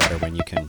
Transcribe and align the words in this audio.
better 0.00 0.16
when 0.18 0.34
you 0.34 0.42
can 0.46 0.66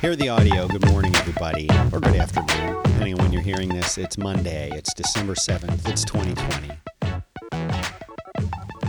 hear 0.00 0.16
the 0.16 0.30
audio. 0.30 0.66
Good 0.66 0.86
morning, 0.86 1.14
everybody, 1.16 1.68
or 1.92 2.00
good 2.00 2.16
afternoon, 2.16 2.82
depending 2.82 3.14
on 3.14 3.22
when 3.22 3.30
you're 3.30 3.42
hearing 3.42 3.68
this. 3.68 3.98
It's 3.98 4.16
Monday. 4.16 4.70
It's 4.72 4.94
December 4.94 5.34
7th. 5.34 5.86
It's 5.86 6.02
2020. 6.04 6.70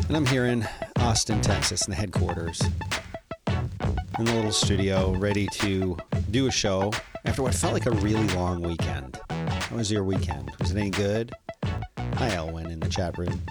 And 0.07 0.15
I'm 0.15 0.25
here 0.25 0.45
in 0.45 0.65
Austin, 0.99 1.41
Texas, 1.41 1.85
in 1.85 1.91
the 1.91 1.97
headquarters, 1.97 2.61
in 4.17 4.25
the 4.25 4.33
little 4.33 4.53
studio, 4.53 5.11
ready 5.15 5.45
to 5.55 5.97
do 6.31 6.47
a 6.47 6.51
show 6.51 6.93
after 7.25 7.43
what 7.43 7.53
felt 7.53 7.73
like 7.73 7.85
a 7.85 7.91
really 7.91 8.27
long 8.29 8.61
weekend. 8.61 9.19
How 9.29 9.75
was 9.75 9.91
your 9.91 10.05
weekend? 10.05 10.51
Was 10.59 10.71
it 10.71 10.77
any 10.77 10.89
good? 10.89 11.33
Hi, 12.15 12.33
Elwin, 12.33 12.71
in 12.71 12.79
the 12.79 12.87
chat 12.87 13.17
room. 13.17 13.41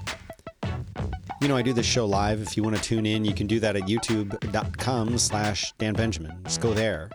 You 1.40 1.46
know, 1.46 1.56
I 1.56 1.62
do 1.62 1.72
this 1.72 1.86
show 1.86 2.04
live. 2.04 2.40
If 2.40 2.56
you 2.56 2.64
want 2.64 2.74
to 2.76 2.82
tune 2.82 3.06
in, 3.06 3.24
you 3.24 3.32
can 3.32 3.46
do 3.46 3.60
that 3.60 3.76
at 3.76 3.82
youtube.com 3.82 5.18
slash 5.18 5.72
Dan 5.78 5.94
Benjamin. 5.94 6.36
Just 6.42 6.60
go 6.60 6.74
there 6.74 7.10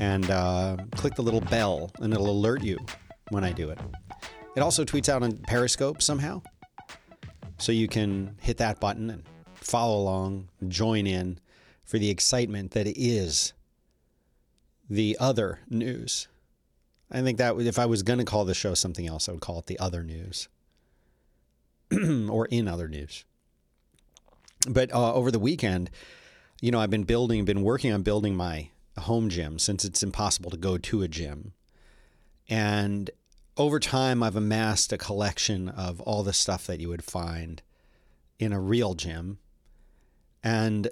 and 0.00 0.30
uh, 0.30 0.78
click 0.92 1.14
the 1.16 1.22
little 1.22 1.42
bell, 1.42 1.90
and 2.00 2.14
it'll 2.14 2.30
alert 2.30 2.62
you 2.62 2.78
when 3.28 3.44
I 3.44 3.52
do 3.52 3.68
it. 3.68 3.78
It 4.56 4.60
also 4.60 4.86
tweets 4.86 5.10
out 5.10 5.22
on 5.22 5.36
Periscope 5.36 6.00
somehow. 6.00 6.40
So 7.58 7.72
you 7.72 7.88
can 7.88 8.36
hit 8.40 8.56
that 8.56 8.80
button 8.80 9.10
and 9.10 9.22
follow 9.54 9.98
along, 9.98 10.48
join 10.68 11.06
in 11.06 11.38
for 11.84 11.98
the 11.98 12.08
excitement 12.08 12.70
that 12.70 12.86
is 12.86 13.52
the 14.88 15.14
other 15.20 15.60
news. 15.68 16.26
I 17.10 17.20
think 17.20 17.36
that 17.36 17.58
if 17.60 17.78
I 17.78 17.84
was 17.84 18.02
going 18.02 18.18
to 18.18 18.24
call 18.24 18.46
the 18.46 18.54
show 18.54 18.72
something 18.72 19.06
else, 19.06 19.28
I 19.28 19.32
would 19.32 19.42
call 19.42 19.58
it 19.58 19.66
the 19.66 19.78
other 19.78 20.02
news 20.02 20.48
or 22.30 22.46
in 22.46 22.66
other 22.66 22.88
news. 22.88 23.26
But 24.68 24.92
uh, 24.92 25.14
over 25.14 25.30
the 25.30 25.38
weekend, 25.38 25.90
you 26.60 26.70
know, 26.70 26.80
I've 26.80 26.90
been 26.90 27.04
building, 27.04 27.44
been 27.44 27.62
working 27.62 27.92
on 27.92 28.02
building 28.02 28.36
my 28.36 28.70
home 28.98 29.28
gym 29.28 29.58
since 29.58 29.84
it's 29.84 30.02
impossible 30.02 30.50
to 30.50 30.56
go 30.56 30.78
to 30.78 31.02
a 31.02 31.08
gym. 31.08 31.52
And 32.48 33.10
over 33.56 33.80
time, 33.80 34.22
I've 34.22 34.36
amassed 34.36 34.92
a 34.92 34.98
collection 34.98 35.68
of 35.68 36.00
all 36.00 36.22
the 36.22 36.32
stuff 36.32 36.66
that 36.66 36.80
you 36.80 36.88
would 36.88 37.04
find 37.04 37.62
in 38.38 38.52
a 38.52 38.60
real 38.60 38.94
gym. 38.94 39.38
And 40.42 40.88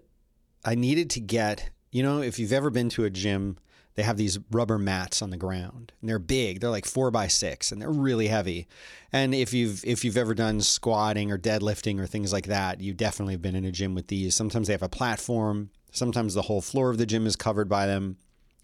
I 0.65 0.75
needed 0.75 1.11
to 1.11 1.21
get, 1.21 1.71
you 1.91 2.03
know, 2.03 2.21
if 2.23 2.39
you've 2.39 2.53
ever 2.53 2.71
been 2.71 2.89
to 2.91 3.05
a 3.05 3.11
gym, 3.11 3.57
they 4.01 4.07
have 4.07 4.17
these 4.17 4.39
rubber 4.51 4.79
mats 4.79 5.21
on 5.21 5.29
the 5.29 5.37
ground 5.37 5.93
and 6.01 6.09
they're 6.09 6.19
big. 6.19 6.61
They're 6.61 6.71
like 6.71 6.87
four 6.87 7.11
by 7.11 7.27
six 7.27 7.71
and 7.71 7.83
they're 7.83 7.91
really 7.91 8.29
heavy. 8.29 8.67
And 9.13 9.35
if 9.35 9.53
you've 9.53 9.85
if 9.85 10.07
you've 10.07 10.17
ever 10.17 10.33
done 10.33 10.63
squatting 10.63 11.31
or 11.31 11.37
deadlifting 11.37 12.01
or 12.01 12.07
things 12.07 12.33
like 12.33 12.47
that 12.47 12.81
you 12.81 12.95
definitely 12.95 13.35
have 13.35 13.43
been 13.43 13.55
in 13.55 13.67
a 13.67 13.71
gym 13.71 13.95
with 13.95 14.07
these. 14.07 14.35
Sometimes 14.35 14.69
they 14.69 14.73
have 14.73 14.83
a 14.83 14.89
platform. 14.89 15.69
Sometimes 15.93 16.33
the 16.33 16.41
whole 16.41 16.63
floor 16.63 16.89
of 16.89 16.97
the 16.97 17.05
gym 17.05 17.27
is 17.27 17.37
covered 17.37 17.69
by 17.69 17.87
them. 17.87 18.17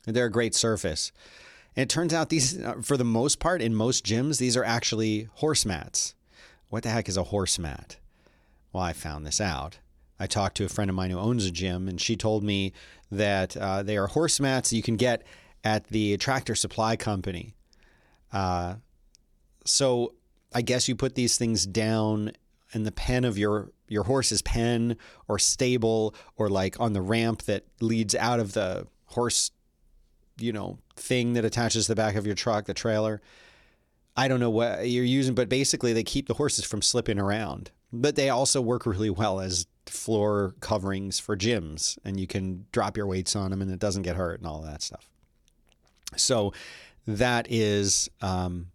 They're 0.07 0.25
a 0.25 0.31
great 0.31 0.55
surface. 0.55 1.12
And 1.77 1.83
it 1.83 1.91
turns 1.91 2.14
out 2.14 2.31
these 2.31 2.59
uh, 2.59 2.77
for 2.83 2.97
the 2.97 3.05
most 3.05 3.39
part 3.39 3.61
in 3.61 3.75
most 3.75 4.07
gyms 4.07 4.39
these 4.39 4.57
are 4.57 4.64
actually 4.64 5.29
horse 5.34 5.67
mats. 5.67 6.14
What 6.70 6.83
the 6.83 6.89
heck 6.89 7.11
is 7.11 7.19
a 7.19 7.25
horse 7.25 7.59
mat? 7.59 7.98
Well 8.73 8.83
i 8.83 8.95
found 8.95 9.27
this 9.27 9.42
out. 9.42 9.81
I 10.19 10.27
talked 10.27 10.57
to 10.57 10.64
a 10.64 10.70
friend 10.70 10.89
of 10.89 10.97
mine 10.97 11.11
who 11.11 11.19
owns 11.19 11.45
a 11.45 11.51
gym, 11.51 11.89
and 11.89 12.01
she 12.01 12.17
told 12.17 12.42
me 12.42 12.73
that 13.10 13.56
uh, 13.56 13.82
they 13.82 13.96
are 13.96 14.06
horse 14.06 14.40
mats 14.40 14.72
you 14.72 14.82
can 14.82 14.96
get 14.96 15.22
at 15.64 15.88
the 15.88 16.16
Tractor 16.16 16.54
Supply 16.54 16.96
Company. 16.96 17.54
Uh, 18.32 18.76
so 19.64 20.14
I 20.54 20.62
guess 20.62 20.88
you 20.88 20.96
put 20.96 21.14
these 21.14 21.36
things 21.36 21.66
down 21.66 22.32
in 22.72 22.82
the 22.82 22.92
pen 22.92 23.24
of 23.24 23.38
your 23.38 23.70
your 23.88 24.04
horse's 24.04 24.42
pen 24.42 24.96
or 25.28 25.38
stable 25.38 26.14
or 26.36 26.48
like 26.48 26.78
on 26.80 26.92
the 26.92 27.00
ramp 27.00 27.42
that 27.42 27.64
leads 27.80 28.14
out 28.14 28.40
of 28.40 28.52
the 28.52 28.86
horse 29.06 29.50
you 30.38 30.52
know 30.52 30.78
thing 30.96 31.34
that 31.34 31.44
attaches 31.44 31.86
the 31.86 31.94
back 31.94 32.16
of 32.16 32.27
your 32.27 32.34
truck 32.34 32.64
the 32.66 32.74
trailer 32.74 33.22
i 34.16 34.27
don't 34.27 34.40
know 34.40 34.50
what 34.50 34.88
you're 34.88 35.04
using 35.04 35.34
but 35.34 35.48
basically 35.48 35.92
they 35.92 36.02
keep 36.02 36.27
the 36.27 36.34
horses 36.34 36.64
from 36.64 36.83
slipping 36.83 37.18
around 37.18 37.70
but 37.92 38.16
they 38.16 38.28
also 38.28 38.61
work 38.61 38.84
really 38.84 39.11
well 39.11 39.40
as 39.40 39.66
floor 39.89 40.55
coverings 40.61 41.19
for 41.19 41.36
gyms 41.36 41.98
and 42.05 42.19
you 42.19 42.27
can 42.27 42.67
drop 42.73 42.97
your 42.97 43.07
weights 43.07 43.36
on 43.36 43.51
them 43.51 43.63
and 43.63 43.70
it 43.70 43.79
doesn't 43.79 44.02
get 44.02 44.17
hurt 44.17 44.41
and 44.41 44.48
all 44.48 44.63
that 44.63 44.83
stuff. 44.83 45.08
So 46.17 46.52
that 47.07 47.47
is 47.51 48.08
um, 48.20 48.69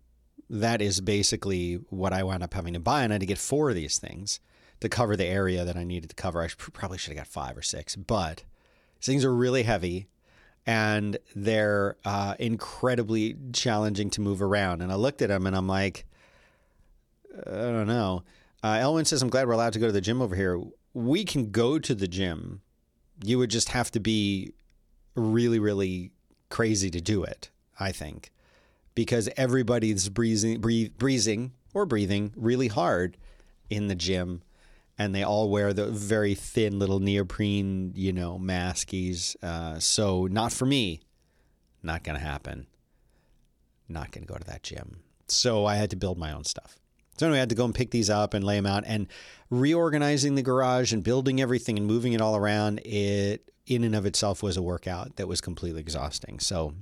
that 0.49 0.81
is 0.81 0.99
basically 0.99 1.75
what 1.89 2.11
I 2.13 2.23
wound 2.23 2.43
up 2.43 2.53
having 2.53 2.73
to 2.73 2.79
buy, 2.79 3.03
and 3.03 3.13
I 3.13 3.15
had 3.15 3.21
to 3.21 3.25
get 3.25 3.37
four 3.37 3.69
of 3.69 3.75
these 3.75 3.97
things 3.97 4.39
to 4.81 4.89
cover 4.89 5.15
the 5.15 5.25
area 5.25 5.63
that 5.63 5.77
I 5.77 5.83
needed 5.83 6.09
to 6.09 6.15
cover. 6.15 6.41
I 6.41 6.49
probably 6.57 6.97
should 6.97 7.15
have 7.15 7.25
got 7.25 7.27
five 7.27 7.57
or 7.57 7.61
six, 7.61 7.95
but 7.95 8.43
these 8.99 9.05
things 9.05 9.23
are 9.23 9.33
really 9.33 9.63
heavy 9.63 10.07
and 10.65 11.17
they're 11.35 11.95
uh, 12.05 12.35
incredibly 12.37 13.35
challenging 13.53 14.09
to 14.11 14.21
move 14.21 14.41
around. 14.41 14.81
And 14.81 14.91
I 14.91 14.95
looked 14.95 15.21
at 15.21 15.29
them 15.29 15.47
and 15.47 15.55
I'm 15.55 15.67
like, 15.67 16.05
I 17.47 17.51
don't 17.51 17.87
know. 17.87 18.23
Uh, 18.63 18.77
Elwin 18.79 19.05
says, 19.05 19.21
I'm 19.21 19.29
glad 19.29 19.47
we're 19.47 19.53
allowed 19.53 19.73
to 19.73 19.79
go 19.79 19.87
to 19.87 19.91
the 19.91 20.01
gym 20.01 20.21
over 20.21 20.35
here 20.35 20.61
we 20.93 21.23
can 21.23 21.51
go 21.51 21.79
to 21.79 21.95
the 21.95 22.07
gym. 22.07 22.61
You 23.23 23.37
would 23.37 23.49
just 23.49 23.69
have 23.69 23.91
to 23.91 23.99
be 23.99 24.53
really, 25.15 25.59
really 25.59 26.11
crazy 26.49 26.89
to 26.91 27.01
do 27.01 27.23
it, 27.23 27.49
I 27.79 27.91
think, 27.91 28.31
because 28.95 29.29
everybody's 29.37 30.09
breathing, 30.09 30.59
breathe, 30.59 31.49
or 31.73 31.85
breathing 31.85 32.33
really 32.35 32.67
hard 32.67 33.17
in 33.69 33.87
the 33.87 33.95
gym. 33.95 34.41
And 34.97 35.15
they 35.15 35.23
all 35.23 35.49
wear 35.49 35.73
the 35.73 35.87
very 35.87 36.35
thin 36.35 36.77
little 36.77 36.99
neoprene, 36.99 37.93
you 37.95 38.13
know, 38.13 38.37
maskies. 38.37 39.35
Uh, 39.41 39.79
so, 39.79 40.27
not 40.27 40.51
for 40.51 40.65
me. 40.65 41.01
Not 41.81 42.03
going 42.03 42.19
to 42.19 42.23
happen. 42.23 42.67
Not 43.89 44.11
going 44.11 44.27
to 44.27 44.31
go 44.31 44.37
to 44.37 44.45
that 44.45 44.61
gym. 44.61 44.99
So, 45.27 45.65
I 45.65 45.75
had 45.75 45.89
to 45.91 45.95
build 45.95 46.19
my 46.19 46.31
own 46.31 46.43
stuff. 46.43 46.77
So 47.17 47.27
anyway, 47.27 47.37
I 47.37 47.41
had 47.41 47.49
to 47.49 47.55
go 47.55 47.65
and 47.65 47.75
pick 47.75 47.91
these 47.91 48.09
up 48.09 48.33
and 48.33 48.43
lay 48.43 48.55
them 48.55 48.65
out 48.65 48.83
and 48.87 49.07
reorganizing 49.49 50.35
the 50.35 50.41
garage 50.41 50.91
and 50.91 51.03
building 51.03 51.41
everything 51.41 51.77
and 51.77 51.85
moving 51.85 52.13
it 52.13 52.21
all 52.21 52.35
around. 52.35 52.79
It 52.79 53.51
in 53.67 53.83
and 53.83 53.95
of 53.95 54.05
itself 54.05 54.41
was 54.41 54.57
a 54.57 54.61
workout 54.61 55.17
that 55.17 55.27
was 55.27 55.39
completely 55.39 55.81
exhausting. 55.81 56.39
So, 56.39 56.73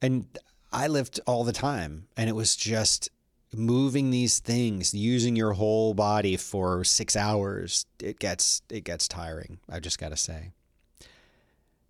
and 0.00 0.26
I 0.72 0.88
lift 0.88 1.20
all 1.26 1.44
the 1.44 1.52
time 1.52 2.08
and 2.16 2.28
it 2.28 2.34
was 2.34 2.56
just 2.56 3.08
moving 3.52 4.10
these 4.10 4.40
things, 4.40 4.94
using 4.94 5.36
your 5.36 5.52
whole 5.52 5.94
body 5.94 6.36
for 6.36 6.82
six 6.82 7.14
hours. 7.14 7.86
It 8.02 8.18
gets, 8.18 8.62
it 8.70 8.84
gets 8.84 9.06
tiring. 9.06 9.58
I 9.68 9.80
just 9.80 9.98
got 9.98 10.08
to 10.10 10.16
say. 10.16 10.50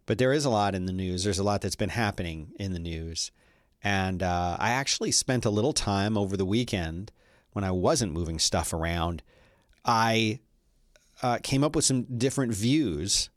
But 0.06 0.18
there 0.18 0.32
is 0.32 0.44
a 0.44 0.50
lot 0.50 0.74
in 0.74 0.84
the 0.86 0.92
news. 0.92 1.24
There's 1.24 1.38
a 1.38 1.44
lot 1.44 1.62
that's 1.62 1.76
been 1.76 1.88
happening 1.88 2.52
in 2.58 2.72
the 2.72 2.78
news. 2.78 3.30
And 3.84 4.22
uh, 4.22 4.56
I 4.58 4.70
actually 4.70 5.12
spent 5.12 5.44
a 5.44 5.50
little 5.50 5.74
time 5.74 6.16
over 6.16 6.38
the 6.38 6.46
weekend 6.46 7.12
when 7.52 7.64
I 7.64 7.70
wasn't 7.70 8.14
moving 8.14 8.38
stuff 8.38 8.72
around. 8.72 9.22
I 9.84 10.40
uh, 11.22 11.38
came 11.42 11.62
up 11.62 11.76
with 11.76 11.84
some 11.84 12.04
different 12.04 12.54
views 12.54 13.28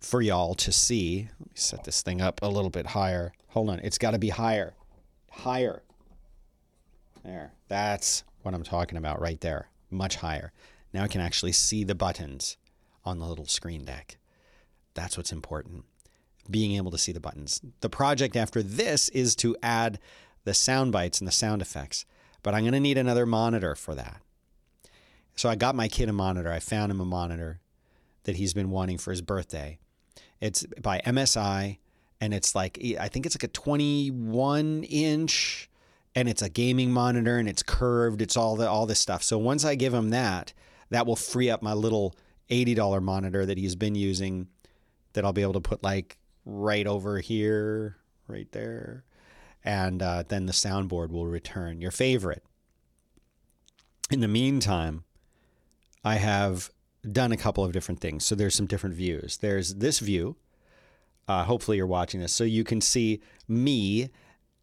for 0.00 0.22
y'all 0.22 0.54
to 0.54 0.70
see. 0.70 1.28
Let 1.40 1.48
me 1.48 1.56
set 1.56 1.82
this 1.82 2.02
thing 2.02 2.20
up 2.20 2.40
a 2.40 2.48
little 2.48 2.70
bit 2.70 2.86
higher. 2.86 3.32
Hold 3.48 3.68
on, 3.68 3.80
it's 3.80 3.98
got 3.98 4.12
to 4.12 4.18
be 4.18 4.28
higher. 4.28 4.74
Higher. 5.30 5.82
There. 7.24 7.52
That's 7.66 8.22
what 8.42 8.54
I'm 8.54 8.62
talking 8.62 8.96
about 8.96 9.20
right 9.20 9.40
there. 9.40 9.68
Much 9.90 10.16
higher. 10.16 10.52
Now 10.92 11.02
I 11.02 11.08
can 11.08 11.20
actually 11.20 11.52
see 11.52 11.82
the 11.82 11.96
buttons 11.96 12.56
on 13.04 13.18
the 13.18 13.26
little 13.26 13.46
Stream 13.46 13.84
Deck. 13.84 14.18
That's 14.94 15.16
what's 15.16 15.32
important 15.32 15.84
being 16.50 16.76
able 16.76 16.90
to 16.90 16.98
see 16.98 17.12
the 17.12 17.20
buttons. 17.20 17.60
The 17.80 17.88
project 17.88 18.36
after 18.36 18.62
this 18.62 19.08
is 19.10 19.36
to 19.36 19.56
add 19.62 19.98
the 20.44 20.54
sound 20.54 20.92
bites 20.92 21.18
and 21.18 21.28
the 21.28 21.32
sound 21.32 21.62
effects, 21.62 22.04
but 22.42 22.54
I'm 22.54 22.62
going 22.62 22.72
to 22.72 22.80
need 22.80 22.98
another 22.98 23.26
monitor 23.26 23.74
for 23.74 23.94
that. 23.94 24.20
So 25.34 25.48
I 25.48 25.54
got 25.54 25.74
my 25.74 25.88
kid 25.88 26.08
a 26.08 26.12
monitor. 26.12 26.50
I 26.50 26.60
found 26.60 26.90
him 26.90 27.00
a 27.00 27.04
monitor 27.04 27.60
that 28.24 28.36
he's 28.36 28.54
been 28.54 28.70
wanting 28.70 28.98
for 28.98 29.10
his 29.10 29.22
birthday. 29.22 29.78
It's 30.40 30.64
by 30.80 31.00
MSI 31.04 31.78
and 32.20 32.32
it's 32.32 32.54
like 32.54 32.78
I 32.98 33.08
think 33.08 33.26
it's 33.26 33.36
like 33.36 33.44
a 33.44 33.48
21 33.48 34.84
inch 34.84 35.70
and 36.14 36.28
it's 36.28 36.42
a 36.42 36.48
gaming 36.48 36.90
monitor 36.90 37.38
and 37.38 37.48
it's 37.48 37.62
curved. 37.62 38.22
It's 38.22 38.36
all 38.36 38.56
the 38.56 38.68
all 38.68 38.86
this 38.86 39.00
stuff. 39.00 39.22
So 39.22 39.38
once 39.38 39.64
I 39.64 39.74
give 39.74 39.92
him 39.92 40.10
that, 40.10 40.52
that 40.90 41.06
will 41.06 41.16
free 41.16 41.50
up 41.50 41.62
my 41.62 41.74
little 41.74 42.14
$80 42.50 43.02
monitor 43.02 43.44
that 43.44 43.58
he's 43.58 43.76
been 43.76 43.94
using 43.94 44.48
that 45.12 45.24
I'll 45.24 45.32
be 45.32 45.42
able 45.42 45.54
to 45.54 45.60
put 45.60 45.82
like 45.82 46.16
right 46.46 46.86
over 46.86 47.18
here, 47.18 47.98
right 48.26 48.50
there. 48.52 49.04
And 49.62 50.00
uh, 50.00 50.22
then 50.26 50.46
the 50.46 50.52
soundboard 50.52 51.10
will 51.10 51.26
return 51.26 51.80
your 51.80 51.90
favorite. 51.90 52.44
In 54.10 54.20
the 54.20 54.28
meantime, 54.28 55.04
I 56.04 56.14
have 56.14 56.70
done 57.10 57.32
a 57.32 57.36
couple 57.36 57.64
of 57.64 57.72
different 57.72 58.00
things. 58.00 58.24
So 58.24 58.34
there's 58.34 58.54
some 58.54 58.66
different 58.66 58.94
views. 58.94 59.38
There's 59.38 59.74
this 59.74 59.98
view. 59.98 60.36
Uh, 61.26 61.42
hopefully, 61.42 61.76
you're 61.76 61.86
watching 61.86 62.20
this. 62.20 62.32
So 62.32 62.44
you 62.44 62.62
can 62.62 62.80
see 62.80 63.20
me 63.48 64.10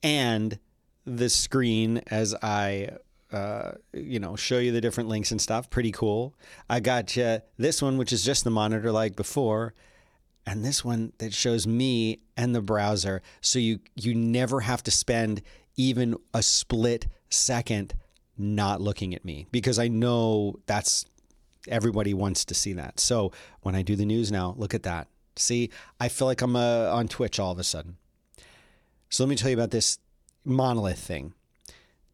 and 0.01 0.57
the 1.05 1.29
screen 1.29 2.01
as 2.07 2.33
I 2.41 2.91
uh, 3.33 3.71
you 3.93 4.19
know, 4.19 4.35
show 4.35 4.59
you 4.59 4.71
the 4.71 4.79
different 4.79 5.09
links 5.09 5.31
and 5.31 5.41
stuff. 5.41 5.69
Pretty 5.69 5.91
cool. 5.91 6.35
I 6.69 6.79
got 6.79 7.15
you 7.15 7.41
this 7.57 7.81
one, 7.81 7.97
which 7.97 8.13
is 8.13 8.23
just 8.23 8.43
the 8.43 8.51
monitor 8.51 8.91
like 8.91 9.15
before, 9.15 9.73
and 10.45 10.63
this 10.63 10.83
one 10.83 11.13
that 11.19 11.33
shows 11.33 11.65
me 11.65 12.19
and 12.35 12.53
the 12.53 12.61
browser 12.61 13.21
so 13.41 13.59
you 13.59 13.79
you 13.95 14.13
never 14.13 14.61
have 14.61 14.83
to 14.83 14.91
spend 14.91 15.41
even 15.75 16.15
a 16.33 16.43
split 16.43 17.07
second 17.29 17.93
not 18.37 18.81
looking 18.81 19.13
at 19.13 19.23
me 19.23 19.47
because 19.51 19.79
I 19.79 19.87
know 19.87 20.59
that's 20.65 21.05
everybody 21.67 22.13
wants 22.13 22.45
to 22.45 22.53
see 22.53 22.73
that. 22.73 22.99
So 22.99 23.31
when 23.61 23.75
I 23.75 23.81
do 23.81 23.95
the 23.95 24.05
news 24.05 24.31
now, 24.31 24.55
look 24.57 24.73
at 24.73 24.83
that. 24.83 25.07
See, 25.35 25.69
I 25.99 26.09
feel 26.09 26.27
like 26.27 26.41
I'm 26.41 26.55
uh, 26.55 26.89
on 26.91 27.07
Twitch 27.07 27.39
all 27.39 27.51
of 27.51 27.59
a 27.59 27.63
sudden. 27.63 27.97
So 29.09 29.23
let 29.23 29.29
me 29.29 29.35
tell 29.35 29.49
you 29.49 29.55
about 29.55 29.71
this 29.71 29.99
monolith 30.43 30.99
thing. 30.99 31.33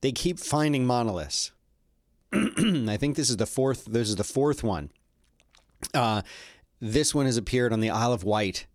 They 0.01 0.11
keep 0.11 0.39
finding 0.39 0.85
monoliths. 0.85 1.51
I 2.33 2.97
think 2.97 3.15
this 3.15 3.29
is 3.29 3.37
the 3.37 3.45
fourth. 3.45 3.85
This 3.85 4.09
is 4.09 4.15
the 4.15 4.23
fourth 4.23 4.63
one. 4.63 4.91
Uh, 5.93 6.21
this 6.79 7.13
one 7.13 7.25
has 7.25 7.37
appeared 7.37 7.73
on 7.73 7.79
the 7.79 7.89
Isle 7.89 8.13
of 8.13 8.23
Wight. 8.23 8.67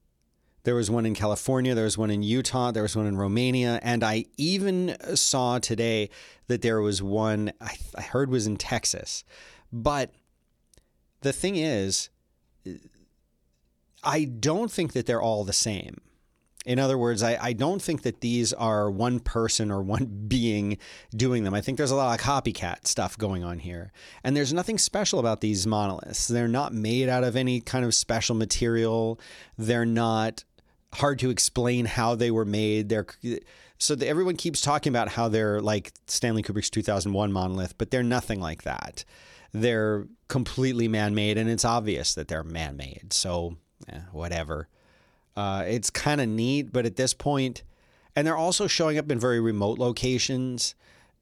There 0.65 0.75
was 0.75 0.91
one 0.91 1.05
in 1.05 1.15
California. 1.15 1.75
There 1.75 1.85
was 1.85 1.99
one 1.99 2.11
in 2.11 2.23
Utah. 2.23 2.71
There 2.71 2.83
was 2.83 2.97
one 2.97 3.07
in 3.07 3.17
Romania, 3.19 3.79
and 3.83 4.03
I 4.03 4.25
even 4.37 4.97
saw 5.15 5.59
today 5.59 6.09
that 6.47 6.63
there 6.63 6.81
was 6.81 7.03
one 7.03 7.53
I, 7.61 7.77
I 7.95 8.03
heard 8.03 8.31
was 8.31 8.47
in 8.47 8.57
Texas. 8.57 9.25
But 9.73 10.13
the 11.21 11.33
thing 11.33 11.57
is, 11.57 12.09
I 14.03 14.25
don't 14.25 14.71
think 14.71 14.93
that 14.93 15.07
they're 15.07 15.23
all 15.23 15.45
the 15.45 15.53
same. 15.53 16.01
In 16.65 16.79
other 16.79 16.97
words, 16.97 17.23
I, 17.23 17.39
I 17.41 17.53
don't 17.53 17.83
think 17.83 18.03
that 18.03 18.21
these 18.21 18.53
are 18.53 18.91
one 18.91 19.21
person 19.21 19.71
or 19.71 19.83
one 19.95 20.25
being 20.29 20.79
doing 21.15 21.45
them. 21.45 21.55
I 21.55 21.61
think 21.61 21.79
there's 21.79 21.91
a 21.91 21.97
lot 21.97 22.19
of 22.19 22.25
copycat 22.25 22.87
stuff 22.87 23.19
going 23.19 23.45
on 23.45 23.59
here. 23.59 23.93
And 24.23 24.37
there's 24.37 24.53
nothing 24.53 24.79
special 24.79 25.19
about 25.19 25.41
these 25.41 25.67
monoliths. 25.67 26.29
They're 26.29 26.49
not 26.49 26.73
made 26.73 27.09
out 27.09 27.25
of 27.25 27.37
any 27.37 27.61
kind 27.61 27.85
of 27.85 27.95
special 27.95 28.35
material. 28.35 29.21
They're 29.59 29.87
not 29.87 30.45
hard 30.95 31.19
to 31.19 31.31
explain 31.31 31.87
how 31.87 32.15
they 32.15 32.31
were 32.31 32.45
made. 32.45 32.89
They're 32.89 33.07
so 33.79 33.95
the, 33.95 34.09
everyone 34.09 34.37
keeps 34.37 34.61
talking 34.61 34.91
about 34.91 35.09
how 35.09 35.29
they're 35.29 35.61
like 35.61 35.93
Stanley 36.07 36.43
Kubrick's 36.43 36.71
2001 36.71 37.33
monolith, 37.33 37.77
but 37.77 37.91
they're 37.91 38.03
nothing 38.03 38.41
like 38.41 38.63
that. 38.63 39.05
They're 39.53 40.07
completely 40.29 40.89
man-made, 40.89 41.39
and 41.39 41.49
it's 41.49 41.65
obvious 41.65 42.15
that 42.15 42.29
they're 42.29 42.43
man-made. 42.43 43.13
So 43.13 43.57
eh, 43.89 44.01
whatever. 44.13 44.69
Uh, 45.37 45.65
it's 45.67 45.91
kind 45.91 46.21
of 46.21 46.29
neat, 46.29 46.73
but 46.73 46.87
at 46.87 46.97
this 46.97 47.15
point, 47.15 47.63
and 48.15 48.27
they're 48.27 48.37
also 48.37 48.67
showing 48.67 48.99
up 48.99 49.11
in 49.11 49.19
very 49.19 49.41
remote 49.41 49.79
locations. 49.79 50.75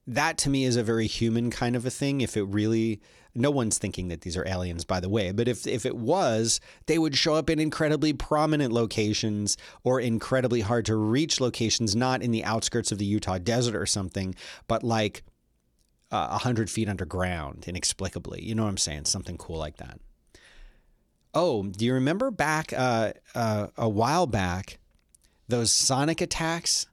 That 0.06 0.36
to 0.38 0.50
me 0.50 0.64
is 0.64 0.76
a 0.76 0.82
very 0.82 1.06
human 1.06 1.50
kind 1.50 1.76
of 1.76 1.86
a 1.86 1.90
thing. 1.90 2.20
If 2.20 2.36
it 2.36 2.42
really, 2.44 3.00
no 3.34 3.50
one's 3.50 3.78
thinking 3.78 4.08
that 4.08 4.20
these 4.20 4.36
are 4.36 4.46
aliens, 4.46 4.84
by 4.84 5.00
the 5.00 5.08
way, 5.08 5.32
but 5.32 5.48
if, 5.48 5.66
if 5.66 5.86
it 5.86 5.96
was, 5.96 6.60
they 6.86 6.98
would 6.98 7.16
show 7.16 7.34
up 7.34 7.48
in 7.48 7.58
incredibly 7.58 8.12
prominent 8.12 8.72
locations 8.72 9.56
or 9.84 10.00
incredibly 10.00 10.60
hard 10.60 10.84
to 10.86 10.96
reach 10.96 11.40
locations, 11.40 11.96
not 11.96 12.22
in 12.22 12.30
the 12.30 12.44
outskirts 12.44 12.92
of 12.92 12.98
the 12.98 13.06
Utah 13.06 13.38
desert 13.38 13.76
or 13.76 13.86
something, 13.86 14.34
but 14.68 14.82
like 14.82 15.22
uh, 16.10 16.28
a 16.30 16.34
uh, 16.34 16.38
hundred 16.38 16.68
feet 16.68 16.90
underground 16.90 17.64
inexplicably. 17.66 18.42
You 18.42 18.54
know 18.54 18.64
what 18.64 18.68
I'm 18.68 18.76
saying? 18.76 19.06
Something 19.06 19.38
cool 19.38 19.56
like 19.56 19.78
that. 19.78 19.98
Oh, 21.34 21.62
do 21.64 21.84
you 21.84 21.94
remember 21.94 22.30
back 22.30 22.72
uh, 22.72 23.12
uh, 23.34 23.68
a 23.76 23.88
while 23.88 24.26
back 24.26 24.78
those 25.48 25.72
sonic 25.72 26.20
attacks? 26.20 26.86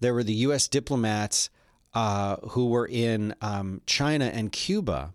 There 0.00 0.12
were 0.12 0.24
the 0.24 0.34
U.S. 0.34 0.68
diplomats 0.68 1.48
uh, 1.94 2.36
who 2.50 2.66
were 2.66 2.86
in 2.86 3.34
um, 3.40 3.80
China 3.86 4.26
and 4.26 4.52
Cuba, 4.52 5.14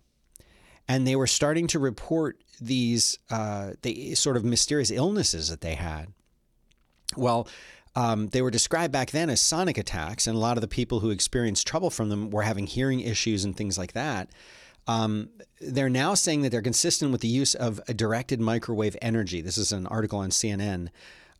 and 0.88 1.06
they 1.06 1.14
were 1.14 1.28
starting 1.28 1.68
to 1.68 1.78
report 1.78 2.42
these 2.60 3.18
uh, 3.30 3.72
the 3.82 4.14
sort 4.16 4.36
of 4.36 4.44
mysterious 4.44 4.90
illnesses 4.90 5.48
that 5.48 5.60
they 5.60 5.76
had. 5.76 6.08
Well, 7.16 7.46
um, 7.94 8.28
they 8.28 8.42
were 8.42 8.50
described 8.50 8.92
back 8.92 9.10
then 9.10 9.30
as 9.30 9.40
sonic 9.40 9.78
attacks, 9.78 10.26
and 10.26 10.36
a 10.36 10.40
lot 10.40 10.56
of 10.56 10.60
the 10.60 10.68
people 10.68 11.00
who 11.00 11.10
experienced 11.10 11.66
trouble 11.66 11.90
from 11.90 12.08
them 12.08 12.30
were 12.30 12.42
having 12.42 12.66
hearing 12.66 13.00
issues 13.00 13.44
and 13.44 13.56
things 13.56 13.78
like 13.78 13.92
that. 13.92 14.28
Um, 14.86 15.28
they're 15.60 15.88
now 15.88 16.14
saying 16.14 16.42
that 16.42 16.50
they're 16.50 16.62
consistent 16.62 17.12
with 17.12 17.20
the 17.20 17.28
use 17.28 17.54
of 17.54 17.80
directed 17.86 18.40
microwave 18.40 18.96
energy. 19.00 19.40
This 19.40 19.58
is 19.58 19.72
an 19.72 19.86
article 19.86 20.18
on 20.18 20.30
CNN. 20.30 20.88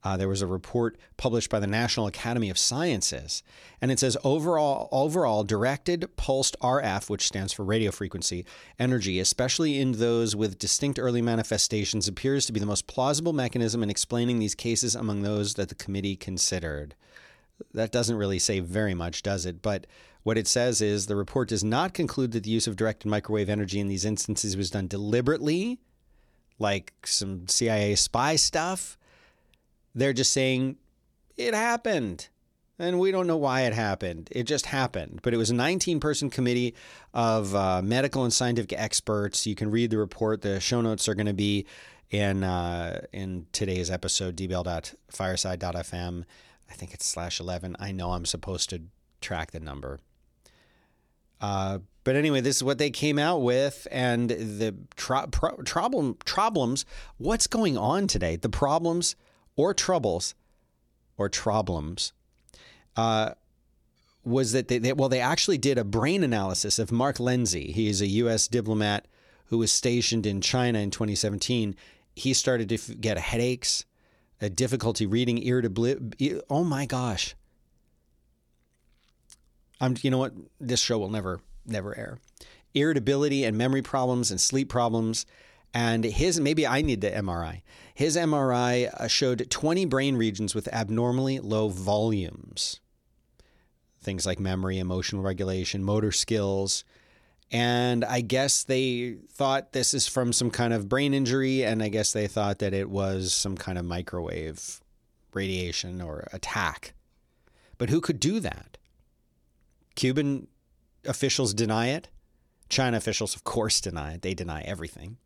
Uh, 0.05 0.17
there 0.17 0.29
was 0.29 0.43
a 0.43 0.47
report 0.47 0.99
published 1.17 1.49
by 1.49 1.61
the 1.61 1.67
National 1.67 2.09
Academy 2.09 2.51
of 2.51 2.59
Sciences, 2.59 3.43
and 3.81 3.93
it 3.93 4.01
says 4.01 4.17
overall, 4.25 4.89
overall 4.91 5.45
directed 5.45 6.17
pulsed 6.17 6.57
RF, 6.61 7.09
which 7.09 7.27
stands 7.27 7.53
for 7.53 7.65
radio 7.65 7.93
frequency 7.93 8.45
energy, 8.81 9.21
especially 9.21 9.81
in 9.81 9.93
those 9.93 10.35
with 10.35 10.59
distinct 10.59 10.99
early 10.99 11.23
manifestations, 11.23 12.09
appears 12.09 12.47
to 12.47 12.53
be 12.53 12.59
the 12.59 12.67
most 12.67 12.89
plausible 12.89 13.33
mechanism 13.33 13.83
in 13.83 13.91
explaining 13.91 14.41
these 14.41 14.57
cases 14.57 14.97
among 14.97 15.23
those 15.23 15.55
that 15.55 15.69
the 15.69 15.75
committee 15.77 16.17
considered. 16.17 16.97
That 17.75 17.93
doesn't 17.93 18.17
really 18.17 18.39
say 18.39 18.61
very 18.61 18.95
much, 18.95 19.23
does 19.23 19.47
it? 19.47 19.63
But 19.63 19.87
what 20.23 20.39
it 20.39 20.47
says 20.47 20.81
is 20.81 21.07
the 21.07 21.17
report 21.17 21.49
does 21.49 21.65
not 21.65 21.95
conclude 21.95 22.33
that 22.33 22.45
the 22.45 22.51
use 22.51 22.67
of 22.67 22.77
directed 22.77 23.09
microwave 23.09 23.49
energy 23.49 23.81
in 23.81 23.89
these 23.89 24.05
instances 24.05 24.57
was 24.57 24.71
done 24.71 24.87
deliberately, 24.87 25.81
like 26.59 26.93
some 27.05 27.49
CIA 27.49 27.95
spy 27.95 28.37
stuff. 28.37 28.97
They're 29.95 30.13
just 30.13 30.33
saying 30.33 30.77
it 31.37 31.55
happened. 31.55 32.29
And 32.79 32.99
we 32.99 33.13
don't 33.13 33.27
know 33.27 33.37
why 33.37 33.63
it 33.63 33.75
happened. 33.75 34.29
It 34.33 34.45
just 34.45 34.67
happened. 34.67 35.21
But 35.23 35.35
it 35.35 35.37
was 35.37 35.51
a 35.51 35.55
19 35.55 36.01
person 36.01 36.31
committee 36.31 36.75
of 37.15 37.55
uh, 37.55 37.83
medical 37.83 38.25
and 38.25 38.33
scientific 38.33 38.73
experts. 38.73 39.47
You 39.47 39.55
can 39.55 39.71
read 39.71 39.91
the 39.91 39.99
report. 39.99 40.43
The 40.43 40.59
show 40.59 40.81
notes 40.81 41.09
are 41.09 41.15
going 41.15 41.27
to 41.27 41.35
be 41.35 41.67
in 42.11 42.43
uh, 42.45 43.03
in 43.13 43.47
today's 43.53 43.91
episode, 43.91 44.37
dbl.fireside.fm. 44.37 46.25
I 46.73 46.75
think 46.75 46.95
it's 46.95 47.07
slash 47.07 47.39
11. 47.39 47.77
I 47.79 47.93
know 47.93 48.13
I'm 48.13 48.25
supposed 48.25 48.71
to 48.71 48.81
track 49.21 49.51
the 49.51 49.61
number. 49.61 50.01
Uh, 51.39 51.81
but 52.03 52.17
anyway, 52.17 52.41
this 52.41 52.57
is 52.57 52.65
what 52.65 52.79
they 52.79 52.91
came 52.91 53.19
out 53.19 53.43
with, 53.43 53.87
and 53.91 54.31
the 54.31 54.75
tro- 54.97 55.27
pro- 55.27 55.57
problem 55.57 56.15
problems. 56.25 56.87
What's 57.19 57.47
going 57.47 57.77
on 57.77 58.07
today? 58.07 58.37
The 58.37 58.49
problems 58.49 59.17
or 59.55 59.75
troubles 59.75 60.35
or 61.19 61.29
problems 61.29 62.15
uh, 62.97 63.33
was 64.25 64.53
that 64.53 64.69
they, 64.69 64.79
they, 64.79 64.93
well 64.95 65.09
they 65.09 65.21
actually 65.21 65.59
did 65.59 65.77
a 65.79 65.85
brain 65.85 66.25
analysis 66.25 66.79
of 66.79 66.91
Mark 66.91 67.19
Lenzi. 67.19 67.73
He 67.73 67.89
is 67.89 68.01
a 68.01 68.07
U.S. 68.07 68.49
diplomat 68.49 69.07
who 69.47 69.59
was 69.59 69.71
stationed 69.71 70.25
in 70.25 70.41
China 70.41 70.79
in 70.79 70.91
2017. 70.91 71.77
He 72.15 72.33
started 72.33 72.69
to 72.71 72.95
get 72.95 73.19
headaches, 73.19 73.85
a 74.43 74.51
difficulty 74.51 75.07
reading, 75.07 75.39
irritability. 75.39 76.41
Oh 76.51 76.65
my 76.65 76.87
gosh! 76.87 77.35
I'm, 79.83 79.97
you 80.03 80.11
know 80.11 80.19
what? 80.19 80.33
This 80.61 80.81
show 80.81 80.99
will 80.99 81.11
never, 81.11 81.41
never 81.67 81.97
air. 81.99 82.19
Irritability 82.73 83.45
and 83.45 83.59
memory 83.59 83.83
problems 83.83 84.31
and 84.31 84.41
sleep 84.41 84.69
problems. 84.69 85.27
And 85.75 86.05
his, 86.05 86.39
maybe 86.39 86.67
I 86.67 86.83
need 86.83 87.01
the 87.01 87.11
MRI. 87.11 87.63
His 87.95 88.17
MRI 88.17 88.93
uh, 88.95 89.09
showed 89.09 89.51
20 89.51 89.87
brain 89.87 90.17
regions 90.17 90.55
with 90.55 90.69
abnormally 90.69 91.41
low 91.41 91.69
volumes. 91.69 92.81
Things 94.01 94.25
like 94.25 94.39
memory, 94.39 94.79
emotional 94.79 95.23
regulation, 95.23 95.83
motor 95.83 96.13
skills. 96.13 96.85
And 97.53 98.03
I 98.03 98.23
guess 98.23 98.65
they 98.65 99.19
thought 99.31 99.73
this 99.73 99.93
is 99.93 100.09
from 100.09 100.33
some 100.33 100.51
kind 100.51 100.73
of 100.73 100.89
brain 100.89 101.13
injury. 101.13 101.65
And 101.65 101.83
I 101.83 101.89
guess 101.89 102.13
they 102.13 102.27
thought 102.27 102.61
that 102.61 102.73
it 102.73 102.89
was 102.89 103.35
some 103.35 103.57
kind 103.59 103.77
of 103.77 103.85
microwave 103.85 104.81
radiation 105.35 106.01
or 106.01 106.29
attack. 106.33 106.95
But 107.77 107.91
who 107.91 108.01
could 108.01 108.19
do 108.19 108.41
that? 108.41 108.79
Cuban 109.95 110.49
officials 111.05 111.53
deny 111.53 111.89
it. 111.89 112.09
China 112.71 112.97
officials, 112.97 113.37
of 113.37 113.45
course, 113.45 113.83
deny 113.83 114.15
it. 114.15 114.23
They 114.23 114.33
deny 114.33 114.63
everything. 114.63 115.19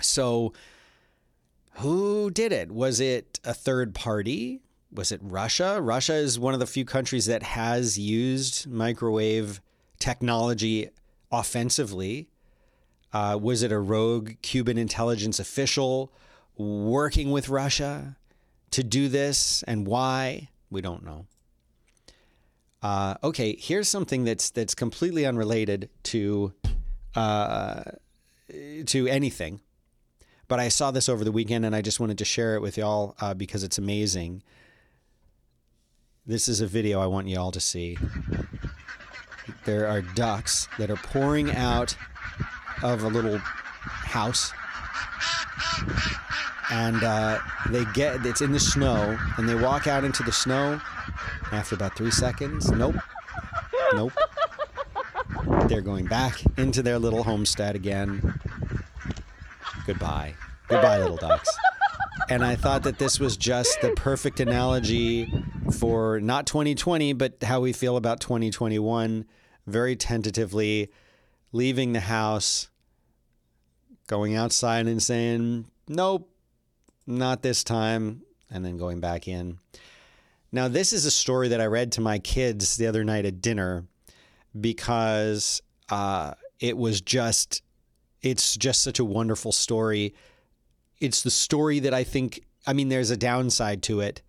So, 0.00 0.52
who 1.74 2.30
did 2.30 2.50
it? 2.52 2.72
Was 2.72 2.98
it 2.98 3.38
a 3.44 3.54
third 3.54 3.94
party? 3.94 4.62
Was 4.92 5.12
it 5.12 5.20
Russia? 5.22 5.80
Russia 5.80 6.14
is 6.14 6.38
one 6.38 6.54
of 6.54 6.60
the 6.60 6.66
few 6.66 6.84
countries 6.84 7.26
that 7.26 7.44
has 7.44 7.96
used 7.96 8.66
microwave 8.68 9.60
technology 9.98 10.90
offensively. 11.30 12.28
Uh, 13.12 13.38
was 13.40 13.62
it 13.62 13.72
a 13.72 13.78
rogue 13.78 14.32
Cuban 14.42 14.78
intelligence 14.78 15.38
official 15.38 16.12
working 16.56 17.30
with 17.30 17.48
Russia 17.48 18.16
to 18.70 18.82
do 18.82 19.08
this? 19.08 19.62
And 19.64 19.86
why? 19.86 20.48
We 20.70 20.80
don't 20.80 21.04
know. 21.04 21.26
Uh, 22.82 23.14
okay, 23.24 23.56
here's 23.58 23.88
something 23.88 24.24
that's 24.24 24.50
that's 24.50 24.74
completely 24.74 25.24
unrelated 25.24 25.88
to 26.04 26.52
uh, 27.14 27.82
to 28.86 29.06
anything, 29.06 29.60
but 30.46 30.60
I 30.60 30.68
saw 30.68 30.90
this 30.90 31.08
over 31.08 31.24
the 31.24 31.32
weekend 31.32 31.64
and 31.64 31.74
I 31.74 31.80
just 31.80 31.98
wanted 31.98 32.18
to 32.18 32.24
share 32.24 32.54
it 32.54 32.60
with 32.60 32.76
y'all 32.76 33.16
uh, 33.20 33.34
because 33.34 33.64
it's 33.64 33.78
amazing. 33.78 34.42
This 36.26 36.48
is 36.48 36.60
a 36.60 36.66
video 36.66 37.00
I 37.00 37.06
want 37.06 37.28
y'all 37.28 37.52
to 37.52 37.60
see. 37.60 37.96
There 39.64 39.86
are 39.88 40.02
ducks 40.02 40.68
that 40.78 40.90
are 40.90 40.96
pouring 40.96 41.50
out 41.54 41.96
of 42.82 43.02
a 43.02 43.08
little 43.08 43.38
house. 43.38 44.52
and 46.70 47.02
uh, 47.02 47.38
they 47.68 47.84
get 47.94 48.24
it's 48.26 48.40
in 48.40 48.52
the 48.52 48.60
snow, 48.60 49.18
and 49.38 49.48
they 49.48 49.54
walk 49.54 49.86
out 49.86 50.04
into 50.04 50.22
the 50.22 50.32
snow. 50.32 50.80
After 51.52 51.76
about 51.76 51.96
three 51.96 52.10
seconds, 52.10 52.70
nope, 52.72 52.96
nope, 53.92 54.12
they're 55.68 55.80
going 55.80 56.06
back 56.06 56.42
into 56.58 56.82
their 56.82 56.98
little 56.98 57.22
homestead 57.22 57.76
again. 57.76 58.40
Goodbye, 59.86 60.34
goodbye, 60.68 60.98
little 60.98 61.16
ducks. 61.16 61.48
And 62.28 62.44
I 62.44 62.56
thought 62.56 62.82
that 62.82 62.98
this 62.98 63.20
was 63.20 63.36
just 63.36 63.80
the 63.80 63.92
perfect 63.92 64.40
analogy 64.40 65.32
for 65.78 66.20
not 66.20 66.46
2020, 66.46 67.12
but 67.12 67.42
how 67.42 67.60
we 67.60 67.72
feel 67.72 67.96
about 67.96 68.20
2021. 68.20 69.24
Very 69.66 69.94
tentatively 69.94 70.90
leaving 71.52 71.92
the 71.92 72.00
house, 72.00 72.68
going 74.08 74.34
outside 74.34 74.86
and 74.86 75.00
saying, 75.00 75.66
nope, 75.86 76.28
not 77.06 77.42
this 77.42 77.62
time, 77.62 78.22
and 78.50 78.64
then 78.64 78.76
going 78.76 78.98
back 78.98 79.28
in. 79.28 79.58
Now, 80.50 80.66
this 80.66 80.92
is 80.92 81.04
a 81.04 81.10
story 81.12 81.48
that 81.48 81.60
I 81.60 81.66
read 81.66 81.92
to 81.92 82.00
my 82.00 82.18
kids 82.18 82.76
the 82.76 82.88
other 82.88 83.04
night 83.04 83.24
at 83.24 83.40
dinner 83.40 83.84
because 84.60 85.62
uh, 85.90 86.34
it 86.58 86.76
was 86.76 87.00
just, 87.00 87.62
it's 88.22 88.56
just 88.56 88.82
such 88.82 88.98
a 88.98 89.04
wonderful 89.04 89.52
story. 89.52 90.14
It's 91.00 91.22
the 91.22 91.30
story 91.30 91.78
that 91.80 91.94
I 91.94 92.04
think, 92.04 92.40
I 92.66 92.72
mean, 92.72 92.88
there's 92.88 93.10
a 93.10 93.16
downside 93.16 93.82
to 93.84 94.00
it, 94.00 94.22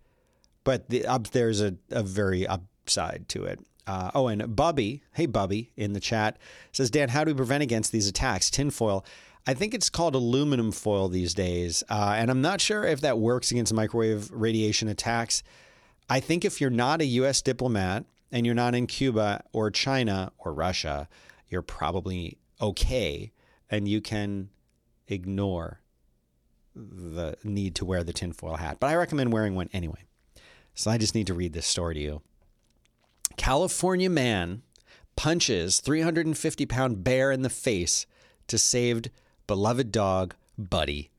but 0.64 0.88
the, 0.90 1.06
there's 1.32 1.60
a, 1.60 1.76
a 1.90 2.02
very 2.02 2.46
upside 2.46 3.26
to 3.28 3.44
it. 3.44 3.60
Uh, 3.86 4.10
oh, 4.14 4.28
and 4.28 4.54
Bubby, 4.54 5.02
hey 5.14 5.24
Bubby, 5.24 5.72
in 5.76 5.94
the 5.94 6.00
chat 6.00 6.36
says, 6.72 6.90
Dan, 6.90 7.08
how 7.08 7.24
do 7.24 7.30
we 7.30 7.36
prevent 7.36 7.62
against 7.62 7.90
these 7.90 8.06
attacks? 8.06 8.50
Tinfoil. 8.50 9.02
I 9.46 9.54
think 9.54 9.72
it's 9.72 9.88
called 9.88 10.14
aluminum 10.14 10.72
foil 10.72 11.08
these 11.08 11.32
days, 11.32 11.82
uh, 11.88 12.14
and 12.18 12.30
I'm 12.30 12.42
not 12.42 12.60
sure 12.60 12.84
if 12.84 13.00
that 13.00 13.18
works 13.18 13.50
against 13.50 13.72
microwave 13.72 14.30
radiation 14.30 14.88
attacks. 14.88 15.42
I 16.10 16.20
think 16.20 16.44
if 16.44 16.60
you're 16.60 16.68
not 16.68 17.00
a 17.00 17.06
U.S. 17.06 17.40
diplomat 17.40 18.04
and 18.30 18.44
you're 18.44 18.54
not 18.54 18.74
in 18.74 18.86
Cuba 18.86 19.42
or 19.54 19.70
China 19.70 20.32
or 20.36 20.52
Russia, 20.52 21.08
you're 21.48 21.62
probably 21.62 22.36
okay, 22.60 23.32
and 23.70 23.88
you 23.88 24.02
can 24.02 24.50
ignore 25.06 25.80
the 26.74 27.36
need 27.44 27.74
to 27.76 27.84
wear 27.84 28.04
the 28.04 28.12
tinfoil 28.12 28.56
hat. 28.56 28.78
But 28.80 28.88
I 28.88 28.94
recommend 28.94 29.32
wearing 29.32 29.54
one 29.54 29.70
anyway. 29.72 30.04
So 30.74 30.90
I 30.90 30.98
just 30.98 31.14
need 31.14 31.26
to 31.26 31.34
read 31.34 31.52
this 31.52 31.66
story 31.66 31.94
to 31.94 32.00
you. 32.00 32.22
California 33.36 34.10
man 34.10 34.62
punches 35.16 35.80
350 35.80 36.66
pound 36.66 37.02
bear 37.02 37.32
in 37.32 37.42
the 37.42 37.50
face 37.50 38.06
to 38.46 38.58
saved 38.58 39.10
beloved 39.46 39.90
dog, 39.90 40.34
Buddy. 40.56 41.10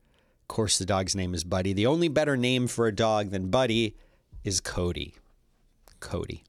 Of 0.42 0.48
course, 0.48 0.78
the 0.78 0.86
dog's 0.86 1.14
name 1.14 1.34
is 1.34 1.44
Buddy. 1.44 1.72
The 1.72 1.86
only 1.86 2.08
better 2.08 2.36
name 2.36 2.66
for 2.66 2.86
a 2.86 2.94
dog 2.94 3.30
than 3.30 3.50
Buddy 3.50 3.96
is 4.42 4.60
Cody. 4.60 5.14
Cody. 6.00 6.44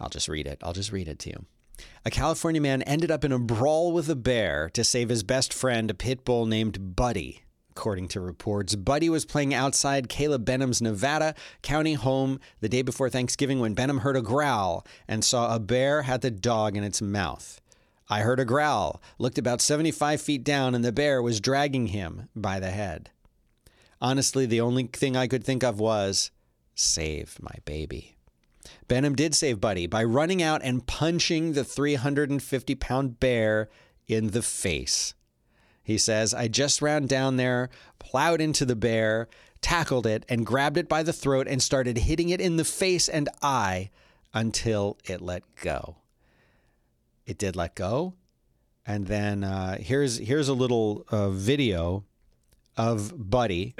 I'll 0.00 0.08
just 0.08 0.28
read 0.28 0.46
it. 0.46 0.58
I'll 0.62 0.72
just 0.72 0.92
read 0.92 1.08
it 1.08 1.18
to 1.20 1.30
you. 1.30 1.44
A 2.04 2.10
California 2.10 2.60
man 2.60 2.82
ended 2.82 3.10
up 3.10 3.24
in 3.24 3.32
a 3.32 3.38
brawl 3.38 3.92
with 3.92 4.08
a 4.08 4.16
bear 4.16 4.70
to 4.74 4.82
save 4.82 5.08
his 5.08 5.22
best 5.22 5.54
friend, 5.54 5.90
a 5.90 5.94
pit 5.94 6.24
bull 6.24 6.46
named 6.46 6.96
Buddy. 6.96 7.42
According 7.70 8.08
to 8.08 8.20
reports, 8.20 8.74
Buddy 8.74 9.08
was 9.08 9.24
playing 9.24 9.54
outside 9.54 10.10
Caleb 10.10 10.44
Benham's 10.44 10.82
Nevada 10.82 11.34
County 11.62 11.94
home 11.94 12.38
the 12.60 12.68
day 12.68 12.82
before 12.82 13.08
Thanksgiving 13.08 13.60
when 13.60 13.72
Benham 13.72 13.98
heard 13.98 14.16
a 14.16 14.20
growl 14.20 14.86
and 15.08 15.24
saw 15.24 15.54
a 15.54 15.58
bear 15.58 16.02
had 16.02 16.20
the 16.20 16.30
dog 16.30 16.76
in 16.76 16.84
its 16.84 17.00
mouth. 17.00 17.62
I 18.10 18.20
heard 18.20 18.40
a 18.40 18.44
growl, 18.44 19.00
looked 19.18 19.38
about 19.38 19.62
75 19.62 20.20
feet 20.20 20.44
down, 20.44 20.74
and 20.74 20.84
the 20.84 20.92
bear 20.92 21.22
was 21.22 21.40
dragging 21.40 21.86
him 21.86 22.28
by 22.36 22.60
the 22.60 22.70
head. 22.70 23.10
Honestly, 24.02 24.44
the 24.44 24.60
only 24.60 24.88
thing 24.92 25.16
I 25.16 25.26
could 25.26 25.44
think 25.44 25.64
of 25.64 25.80
was 25.80 26.30
save 26.74 27.38
my 27.40 27.54
baby. 27.64 28.16
Benham 28.88 29.14
did 29.14 29.34
save 29.34 29.60
Buddy 29.60 29.86
by 29.86 30.04
running 30.04 30.42
out 30.42 30.62
and 30.62 30.86
punching 30.86 31.52
the 31.52 31.64
350 31.64 32.74
pound 32.74 33.20
bear 33.20 33.68
in 34.06 34.28
the 34.28 34.42
face. 34.42 35.14
He 35.82 35.98
says, 35.98 36.32
I 36.32 36.48
just 36.48 36.82
ran 36.82 37.06
down 37.06 37.36
there, 37.36 37.70
plowed 37.98 38.40
into 38.40 38.64
the 38.64 38.76
bear, 38.76 39.28
tackled 39.60 40.06
it, 40.06 40.24
and 40.28 40.46
grabbed 40.46 40.76
it 40.76 40.88
by 40.88 41.02
the 41.02 41.12
throat 41.12 41.48
and 41.48 41.62
started 41.62 41.98
hitting 41.98 42.28
it 42.28 42.40
in 42.40 42.56
the 42.56 42.64
face 42.64 43.08
and 43.08 43.28
eye 43.40 43.90
until 44.32 44.98
it 45.04 45.20
let 45.20 45.42
go. 45.56 45.96
It 47.26 47.38
did 47.38 47.56
let 47.56 47.74
go. 47.74 48.14
And 48.84 49.06
then 49.06 49.44
uh, 49.44 49.78
here's 49.78 50.18
here's 50.18 50.48
a 50.48 50.54
little 50.54 51.04
uh, 51.08 51.30
video 51.30 52.04
of 52.76 53.30
Buddy 53.30 53.74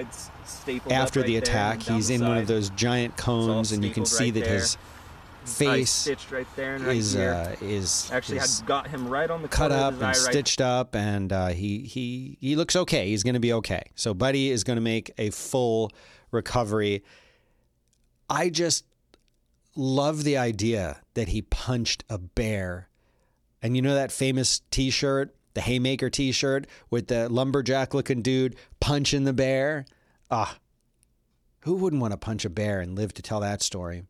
after 0.90 1.20
right 1.20 1.26
the 1.26 1.36
attack. 1.36 1.82
He's 1.82 2.10
in 2.10 2.26
one 2.26 2.38
of 2.38 2.46
those 2.46 2.70
giant 2.70 3.16
cones, 3.16 3.72
and 3.72 3.84
you 3.84 3.90
can 3.90 4.04
see 4.04 4.24
right 4.24 4.34
that 4.34 4.44
there. 4.44 4.54
his 4.54 4.76
face 5.44 5.90
stitched 5.90 6.30
right 6.30 6.46
there 6.54 6.76
and 6.76 6.84
right 6.84 6.96
is 6.96 7.16
uh, 7.16 7.56
is 7.60 8.10
Actually, 8.12 8.38
is 8.38 8.60
had 8.60 8.66
got 8.66 8.86
him 8.86 9.08
right 9.08 9.28
on 9.30 9.42
the 9.42 9.48
cut 9.48 9.72
up 9.72 10.00
and 10.00 10.14
stitched 10.14 10.60
up, 10.60 10.94
and 10.94 11.32
uh, 11.32 11.48
he 11.48 11.80
he 11.80 12.36
he 12.40 12.56
looks 12.56 12.76
okay. 12.76 13.08
He's 13.08 13.22
going 13.22 13.34
to 13.34 13.40
be 13.40 13.52
okay. 13.54 13.82
So 13.94 14.14
Buddy 14.14 14.50
is 14.50 14.64
going 14.64 14.76
to 14.76 14.82
make 14.82 15.10
a 15.18 15.30
full 15.30 15.90
recovery. 16.30 17.02
I 18.28 18.50
just 18.50 18.84
love 19.74 20.24
the 20.24 20.36
idea 20.36 21.00
that 21.14 21.28
he 21.28 21.42
punched 21.42 22.04
a 22.08 22.18
bear, 22.18 22.88
and 23.62 23.74
you 23.74 23.82
know 23.82 23.94
that 23.94 24.12
famous 24.12 24.60
T-shirt, 24.70 25.34
the 25.54 25.60
Haymaker 25.60 26.10
T-shirt 26.10 26.66
with 26.90 27.08
the 27.08 27.28
lumberjack-looking 27.28 28.22
dude 28.22 28.56
punching 28.80 29.24
the 29.24 29.32
bear. 29.32 29.84
Ah, 30.30 30.58
who 31.64 31.74
wouldn't 31.74 32.02
want 32.02 32.12
to 32.12 32.18
punch 32.18 32.44
a 32.44 32.50
bear 32.50 32.80
and 32.80 32.96
live 32.96 33.14
to 33.14 33.22
tell 33.22 33.40
that 33.40 33.62
story? 33.62 34.04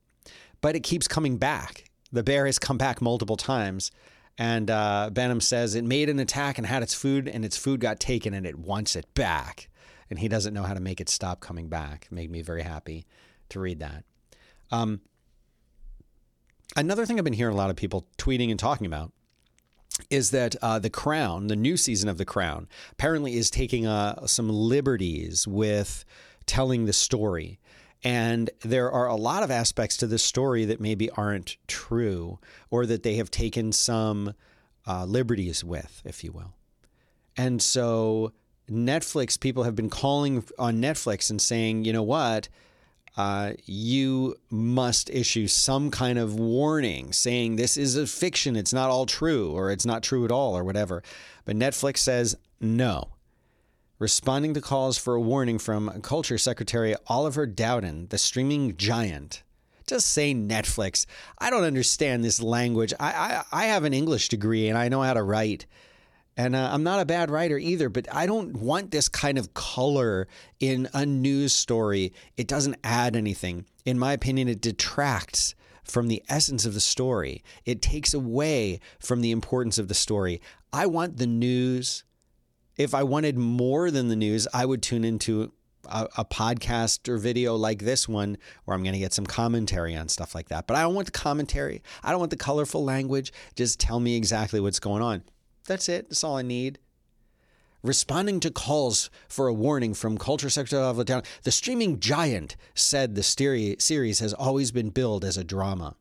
But 0.60 0.76
it 0.76 0.80
keeps 0.80 1.08
coming 1.08 1.36
back. 1.36 1.84
The 2.10 2.22
bear 2.22 2.46
has 2.46 2.58
come 2.58 2.78
back 2.78 3.02
multiple 3.02 3.36
times. 3.36 3.90
And 4.38 4.70
uh, 4.70 5.10
Benham 5.12 5.40
says 5.40 5.74
it 5.74 5.84
made 5.84 6.08
an 6.08 6.18
attack 6.18 6.56
and 6.56 6.66
had 6.66 6.82
its 6.82 6.94
food, 6.94 7.28
and 7.28 7.44
its 7.44 7.56
food 7.56 7.80
got 7.80 8.00
taken, 8.00 8.32
and 8.32 8.46
it 8.46 8.58
wants 8.58 8.96
it 8.96 9.12
back. 9.14 9.68
And 10.08 10.18
he 10.18 10.28
doesn't 10.28 10.54
know 10.54 10.62
how 10.62 10.74
to 10.74 10.80
make 10.80 11.00
it 11.00 11.08
stop 11.08 11.40
coming 11.40 11.68
back. 11.68 12.08
Made 12.10 12.30
me 12.30 12.40
very 12.40 12.62
happy 12.62 13.04
to 13.50 13.60
read 13.60 13.80
that. 13.80 14.04
Um, 14.70 15.02
another 16.76 17.04
thing 17.04 17.18
I've 17.18 17.24
been 17.24 17.34
hearing 17.34 17.54
a 17.54 17.58
lot 17.58 17.70
of 17.70 17.76
people 17.76 18.06
tweeting 18.16 18.50
and 18.50 18.58
talking 18.58 18.86
about 18.86 19.12
is 20.10 20.30
that 20.30 20.56
uh, 20.62 20.78
The 20.78 20.90
Crown, 20.90 21.48
the 21.48 21.56
new 21.56 21.76
season 21.76 22.08
of 22.08 22.18
The 22.18 22.24
Crown, 22.24 22.68
apparently 22.92 23.34
is 23.34 23.50
taking 23.50 23.86
uh, 23.86 24.26
some 24.26 24.48
liberties 24.48 25.46
with 25.46 26.04
telling 26.46 26.86
the 26.86 26.92
story. 26.92 27.58
And 28.04 28.50
there 28.60 28.90
are 28.90 29.06
a 29.06 29.14
lot 29.14 29.42
of 29.42 29.50
aspects 29.50 29.96
to 29.98 30.06
this 30.06 30.24
story 30.24 30.64
that 30.64 30.80
maybe 30.80 31.08
aren't 31.10 31.56
true 31.68 32.38
or 32.70 32.84
that 32.86 33.02
they 33.02 33.14
have 33.16 33.30
taken 33.30 33.70
some 33.72 34.34
uh, 34.86 35.04
liberties 35.04 35.62
with, 35.62 36.02
if 36.04 36.24
you 36.24 36.32
will. 36.32 36.54
And 37.36 37.62
so 37.62 38.32
Netflix, 38.68 39.38
people 39.38 39.62
have 39.62 39.76
been 39.76 39.90
calling 39.90 40.44
on 40.58 40.80
Netflix 40.80 41.30
and 41.30 41.40
saying, 41.40 41.84
you 41.84 41.92
know 41.92 42.02
what? 42.02 42.48
Uh, 43.16 43.52
you 43.66 44.34
must 44.50 45.10
issue 45.10 45.46
some 45.46 45.90
kind 45.90 46.18
of 46.18 46.34
warning 46.34 47.12
saying 47.12 47.56
this 47.56 47.76
is 47.76 47.96
a 47.96 48.06
fiction, 48.06 48.56
it's 48.56 48.72
not 48.72 48.88
all 48.88 49.04
true, 49.04 49.50
or 49.50 49.70
it's 49.70 49.84
not 49.84 50.02
true 50.02 50.24
at 50.24 50.30
all, 50.30 50.56
or 50.56 50.64
whatever. 50.64 51.02
But 51.44 51.56
Netflix 51.56 51.98
says 51.98 52.36
no. 52.60 53.08
Responding 53.98 54.54
to 54.54 54.60
calls 54.60 54.98
for 54.98 55.14
a 55.14 55.20
warning 55.20 55.58
from 55.58 56.00
Culture 56.00 56.38
Secretary 56.38 56.96
Oliver 57.06 57.46
Dowden, 57.46 58.08
the 58.08 58.18
streaming 58.18 58.76
giant. 58.76 59.42
Just 59.86 60.08
say 60.08 60.34
Netflix. 60.34 61.06
I 61.38 61.50
don't 61.50 61.64
understand 61.64 62.24
this 62.24 62.40
language. 62.40 62.94
I, 62.98 63.12
I, 63.52 63.64
I 63.64 63.66
have 63.66 63.84
an 63.84 63.92
English 63.92 64.28
degree 64.28 64.68
and 64.68 64.78
I 64.78 64.88
know 64.88 65.02
how 65.02 65.14
to 65.14 65.22
write. 65.22 65.66
And 66.36 66.56
uh, 66.56 66.70
I'm 66.72 66.82
not 66.82 67.00
a 67.00 67.04
bad 67.04 67.30
writer 67.30 67.58
either, 67.58 67.88
but 67.88 68.06
I 68.12 68.26
don't 68.26 68.56
want 68.56 68.90
this 68.90 69.08
kind 69.08 69.36
of 69.36 69.52
color 69.54 70.28
in 70.60 70.88
a 70.94 71.04
news 71.04 71.52
story. 71.52 72.12
It 72.36 72.48
doesn't 72.48 72.76
add 72.82 73.16
anything. 73.16 73.66
In 73.84 73.98
my 73.98 74.12
opinion, 74.12 74.48
it 74.48 74.60
detracts 74.60 75.54
from 75.84 76.08
the 76.08 76.22
essence 76.28 76.64
of 76.64 76.74
the 76.74 76.80
story, 76.80 77.42
it 77.64 77.82
takes 77.82 78.14
away 78.14 78.80
from 79.00 79.20
the 79.20 79.32
importance 79.32 79.78
of 79.78 79.88
the 79.88 79.94
story. 79.94 80.40
I 80.72 80.86
want 80.86 81.16
the 81.16 81.26
news. 81.26 82.04
If 82.76 82.94
I 82.94 83.02
wanted 83.02 83.36
more 83.36 83.90
than 83.90 84.08
the 84.08 84.16
news, 84.16 84.48
I 84.54 84.64
would 84.64 84.82
tune 84.82 85.04
into 85.04 85.52
a, 85.86 86.08
a 86.16 86.24
podcast 86.24 87.08
or 87.08 87.18
video 87.18 87.56
like 87.56 87.80
this 87.80 88.08
one 88.08 88.38
where 88.64 88.74
I'm 88.74 88.82
going 88.82 88.94
to 88.94 88.98
get 88.98 89.12
some 89.12 89.26
commentary 89.26 89.94
on 89.94 90.08
stuff 90.08 90.34
like 90.34 90.48
that. 90.48 90.66
But 90.66 90.76
I 90.76 90.82
don't 90.82 90.94
want 90.94 91.06
the 91.06 91.12
commentary. 91.12 91.82
I 92.02 92.10
don't 92.10 92.20
want 92.20 92.30
the 92.30 92.36
colorful 92.36 92.84
language. 92.84 93.32
Just 93.54 93.78
tell 93.78 94.00
me 94.00 94.16
exactly 94.16 94.60
what's 94.60 94.80
going 94.80 95.02
on. 95.02 95.24
That's 95.66 95.88
it. 95.88 96.08
That's 96.08 96.24
all 96.24 96.36
I 96.36 96.42
need. 96.42 96.78
Responding 97.82 98.38
to 98.40 98.50
calls 98.50 99.10
for 99.28 99.48
a 99.48 99.54
warning 99.54 99.92
from 99.92 100.16
Culture 100.16 100.50
Secretary 100.50 100.82
Dowden, 101.04 101.28
the 101.42 101.50
streaming 101.50 101.98
giant 101.98 102.54
said 102.74 103.14
the 103.14 103.22
series 103.24 104.20
has 104.20 104.32
always 104.32 104.70
been 104.70 104.90
billed 104.90 105.24
as 105.24 105.36
a 105.36 105.42
drama. 105.42 105.96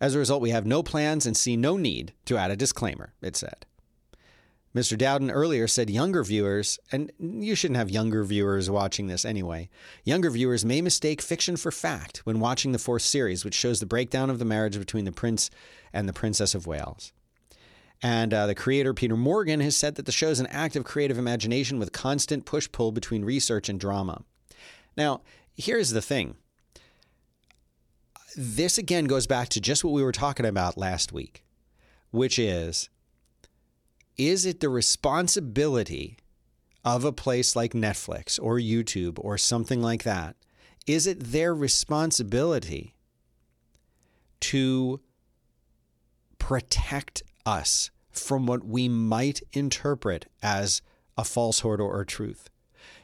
As 0.00 0.14
a 0.14 0.18
result, 0.18 0.42
we 0.42 0.50
have 0.50 0.66
no 0.66 0.82
plans 0.82 1.24
and 1.24 1.36
see 1.36 1.56
no 1.56 1.76
need 1.76 2.12
to 2.24 2.36
add 2.36 2.50
a 2.50 2.56
disclaimer, 2.56 3.14
it 3.22 3.36
said. 3.36 3.64
Mr. 4.74 4.98
Dowden 4.98 5.30
earlier 5.30 5.66
said 5.66 5.88
younger 5.88 6.22
viewers, 6.22 6.78
and 6.92 7.10
you 7.18 7.54
shouldn't 7.54 7.78
have 7.78 7.88
younger 7.88 8.22
viewers 8.24 8.68
watching 8.68 9.06
this 9.06 9.24
anyway, 9.24 9.70
younger 10.04 10.28
viewers 10.28 10.66
may 10.66 10.82
mistake 10.82 11.22
fiction 11.22 11.56
for 11.56 11.72
fact 11.72 12.18
when 12.26 12.40
watching 12.40 12.72
the 12.72 12.78
fourth 12.78 13.00
series, 13.00 13.42
which 13.42 13.54
shows 13.54 13.80
the 13.80 13.86
breakdown 13.86 14.28
of 14.28 14.38
the 14.38 14.44
marriage 14.44 14.78
between 14.78 15.06
the 15.06 15.12
prince 15.12 15.48
and 15.94 16.06
the 16.06 16.12
Princess 16.12 16.54
of 16.54 16.66
Wales. 16.66 17.12
And 18.02 18.34
uh, 18.34 18.46
the 18.46 18.54
creator, 18.54 18.92
Peter 18.92 19.16
Morgan, 19.16 19.60
has 19.60 19.76
said 19.76 19.94
that 19.94 20.06
the 20.06 20.12
show 20.12 20.28
is 20.28 20.40
an 20.40 20.46
act 20.48 20.76
of 20.76 20.84
creative 20.84 21.18
imagination 21.18 21.78
with 21.78 21.92
constant 21.92 22.44
push 22.44 22.70
pull 22.70 22.92
between 22.92 23.24
research 23.24 23.68
and 23.68 23.80
drama. 23.80 24.22
Now, 24.96 25.22
here's 25.54 25.90
the 25.90 26.02
thing 26.02 26.36
this 28.36 28.76
again 28.76 29.06
goes 29.06 29.26
back 29.26 29.48
to 29.48 29.60
just 29.60 29.82
what 29.82 29.94
we 29.94 30.02
were 30.02 30.12
talking 30.12 30.44
about 30.44 30.76
last 30.76 31.10
week, 31.10 31.42
which 32.10 32.38
is 32.38 32.90
is 34.18 34.46
it 34.46 34.60
the 34.60 34.68
responsibility 34.68 36.18
of 36.84 37.04
a 37.04 37.12
place 37.12 37.56
like 37.56 37.72
Netflix 37.72 38.38
or 38.40 38.58
YouTube 38.58 39.18
or 39.18 39.36
something 39.36 39.82
like 39.82 40.04
that? 40.04 40.36
Is 40.86 41.06
it 41.06 41.20
their 41.20 41.54
responsibility 41.54 42.94
to 44.40 45.00
protect 46.38 47.22
us 47.46 47.90
from 48.10 48.46
what 48.46 48.64
we 48.64 48.88
might 48.88 49.42
interpret 49.52 50.26
as 50.42 50.82
a 51.16 51.24
falsehood 51.24 51.80
or 51.80 52.00
a 52.00 52.06
truth? 52.06 52.50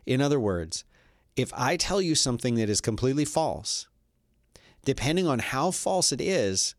In 0.04 0.20
other 0.20 0.40
words, 0.40 0.84
if 1.36 1.52
I 1.54 1.76
tell 1.76 2.02
you 2.02 2.14
something 2.14 2.56
that 2.56 2.68
is 2.68 2.80
completely 2.80 3.24
false, 3.24 3.86
depending 4.84 5.26
on 5.26 5.38
how 5.38 5.70
false 5.70 6.12
it 6.12 6.20
is, 6.20 6.74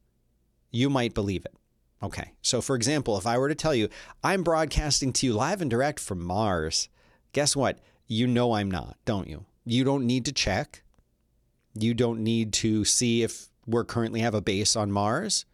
you 0.72 0.90
might 0.90 1.14
believe 1.14 1.46
it. 1.46 1.56
Okay. 2.02 2.34
So, 2.42 2.62
for 2.62 2.76
example, 2.76 3.18
if 3.18 3.26
I 3.26 3.38
were 3.38 3.48
to 3.48 3.56
tell 3.56 3.74
you, 3.74 3.88
I'm 4.24 4.44
broadcasting 4.44 5.14
to 5.14 5.26
you 5.26 5.34
live 5.34 5.62
and 5.62 5.72
direct 5.72 6.00
from 6.00 6.22
Mars, 6.22 6.90
guess 7.32 7.56
what? 7.56 7.80
You 8.08 8.28
know 8.28 8.54
I'm 8.54 8.70
not, 8.70 8.98
don't 9.06 9.28
you? 9.28 9.46
You 9.66 9.86
don't 9.86 10.06
need 10.06 10.26
to 10.26 10.34
check. 10.34 10.84
You 11.74 11.94
don't 11.94 12.20
need 12.20 12.52
to 12.54 12.84
see 12.84 13.24
if 13.24 13.48
we're 13.66 13.86
currently 13.86 14.20
have 14.20 14.36
a 14.36 14.42
base 14.42 14.76
on 14.76 14.92
Mars. 14.92 15.46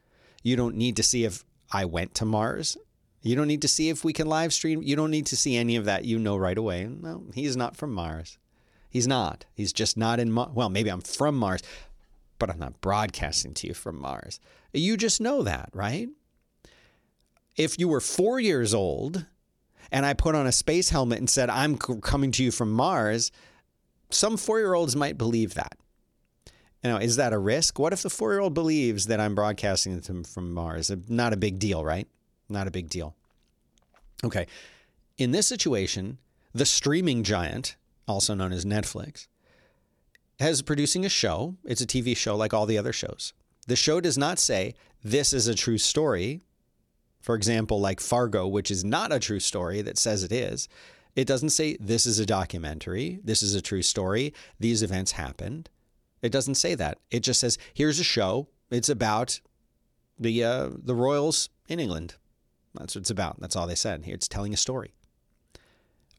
You 0.42 0.56
don't 0.56 0.76
need 0.76 0.96
to 0.96 1.04
see 1.04 1.24
if 1.24 1.46
I 1.72 1.86
went 1.86 2.14
to 2.16 2.26
Mars. 2.26 2.78
You 3.22 3.36
don't 3.36 3.48
need 3.48 3.62
to 3.64 3.68
see 3.68 3.90
if 3.90 4.04
we 4.04 4.14
can 4.14 4.28
live 4.28 4.54
stream. 4.54 4.82
You 4.82 4.96
don't 4.96 5.12
need 5.12 5.26
to 5.28 5.36
see 5.36 5.58
any 5.58 5.76
of 5.76 5.86
that. 5.86 6.06
You 6.06 6.20
know 6.20 6.38
right 6.38 6.58
away. 6.58 6.86
No, 6.86 7.26
he's 7.34 7.58
not 7.58 7.76
from 7.76 7.94
Mars. 7.94 8.38
He's 8.90 9.08
not. 9.08 9.46
He's 9.54 9.74
just 9.74 9.98
not 9.98 10.20
in 10.20 10.32
Mars. 10.32 10.52
Well, 10.54 10.70
maybe 10.70 10.90
I'm 10.90 11.02
from 11.02 11.36
Mars, 11.36 11.62
but 12.40 12.50
I'm 12.50 12.60
not 12.60 12.82
broadcasting 12.82 13.54
to 13.56 13.68
you 13.68 13.74
from 13.74 14.00
Mars. 14.00 14.40
You 14.74 14.98
just 14.98 15.20
know 15.20 15.44
that, 15.44 15.70
right? 15.74 16.10
if 17.60 17.78
you 17.78 17.90
were 17.90 18.00
four 18.00 18.40
years 18.40 18.74
old 18.74 19.26
and 19.92 20.06
I 20.06 20.14
put 20.14 20.34
on 20.34 20.48
a 20.48 20.52
space 20.52 20.90
helmet 20.90 21.20
and 21.20 21.30
said, 21.30 21.50
I'm 21.50 21.78
coming 21.78 22.32
to 22.32 22.44
you 22.44 22.52
from 22.52 22.72
Mars, 22.72 23.32
some 24.10 24.38
four 24.38 24.60
year 24.60 24.74
olds 24.74 24.96
might 24.96 25.18
believe 25.18 25.56
that. 25.56 25.78
You 26.84 26.92
know, 26.92 26.98
is 26.98 27.18
that 27.18 27.34
a 27.34 27.38
risk? 27.38 27.78
What 27.78 27.94
if 27.94 28.02
the 28.02 28.10
four 28.10 28.32
year 28.32 28.40
old 28.40 28.54
believes 28.54 29.08
that 29.08 29.20
I'm 29.20 29.36
broadcasting 29.36 30.00
from 30.02 30.54
Mars? 30.54 30.90
Uh, 30.90 30.98
not 31.08 31.34
a 31.34 31.38
big 31.38 31.60
deal, 31.60 31.84
right? 31.84 32.08
Not 32.48 32.68
a 32.68 32.72
big 32.72 32.90
deal. 32.90 33.16
Okay. 34.24 34.48
In 35.18 35.32
this 35.32 35.48
situation, 35.48 36.18
the 36.54 36.66
streaming 36.66 37.24
giant, 37.24 37.76
also 38.08 38.34
known 38.34 38.54
as 38.54 38.66
Netflix, 38.66 39.28
has 40.40 40.62
producing 40.62 41.06
a 41.06 41.10
show. 41.10 41.56
It's 41.66 41.82
a 41.82 41.88
TV 41.88 42.16
show 42.16 42.36
like 42.36 42.54
all 42.54 42.66
the 42.66 42.78
other 42.78 42.94
shows. 42.94 43.34
The 43.68 43.76
show 43.76 44.00
does 44.00 44.18
not 44.18 44.40
say 44.40 44.74
this 45.04 45.34
is 45.34 45.48
a 45.48 45.56
true 45.56 45.78
story 45.78 46.42
for 47.22 47.36
example, 47.36 47.80
like 47.80 48.00
Fargo, 48.00 48.48
which 48.48 48.72
is 48.72 48.84
not 48.84 49.12
a 49.12 49.20
true 49.20 49.40
story 49.40 49.82
that 49.82 49.98
says 49.98 50.24
it 50.24 50.32
is, 50.32 50.70
it 51.16 51.28
doesn't 51.28 51.50
say 51.50 51.76
this 51.80 52.06
is 52.06 52.20
a 52.20 52.26
documentary, 52.26 53.20
this 53.24 53.44
is 53.44 53.56
a 53.56 53.62
true 53.62 53.82
story, 53.82 54.34
these 54.60 54.84
events 54.84 55.14
happened. 55.14 55.70
It 56.22 56.32
doesn't 56.32 56.56
say 56.56 56.76
that. 56.76 56.98
It 57.12 57.22
just 57.22 57.40
says 57.40 57.58
here's 57.74 58.00
a 58.00 58.04
show. 58.04 58.48
It's 58.70 58.90
about 58.90 59.40
the 60.18 60.44
uh, 60.44 60.70
the 60.76 60.96
royals 60.96 61.50
in 61.68 61.80
England. 61.80 62.16
That's 62.76 62.96
what 62.96 63.02
it's 63.02 63.10
about. 63.10 63.40
That's 63.40 63.56
all 63.56 63.68
they 63.68 63.76
said. 63.76 64.06
Here 64.06 64.16
it's 64.16 64.28
telling 64.28 64.54
a 64.54 64.58
story. 64.58 64.94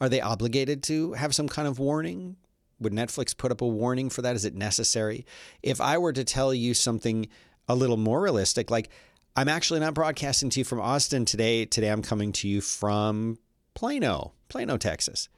Are 0.00 0.08
they 0.08 0.20
obligated 0.20 0.82
to 0.84 1.12
have 1.12 1.34
some 1.34 1.48
kind 1.48 1.68
of 1.68 1.78
warning? 1.78 2.36
Would 2.80 2.92
Netflix 2.94 3.36
put 3.36 3.52
up 3.52 3.60
a 3.60 3.66
warning 3.66 4.08
for 4.08 4.22
that? 4.22 4.34
Is 4.34 4.46
it 4.46 4.54
necessary? 4.54 5.26
If 5.62 5.80
I 5.80 5.98
were 5.98 6.14
to 6.14 6.24
tell 6.24 6.54
you 6.54 6.72
something 6.72 7.28
a 7.68 7.74
little 7.74 7.98
more 7.98 8.22
realistic, 8.22 8.70
like 8.70 8.88
I'm 9.36 9.48
actually 9.48 9.80
not 9.80 9.94
broadcasting 9.94 10.50
to 10.50 10.60
you 10.60 10.64
from 10.64 10.80
Austin 10.80 11.24
today. 11.24 11.66
Today 11.66 11.88
I'm 11.88 12.02
coming 12.02 12.32
to 12.32 12.48
you 12.48 12.60
from 12.62 13.38
Plano, 13.74 14.32
Plano, 14.48 14.76
Texas. 14.78 15.28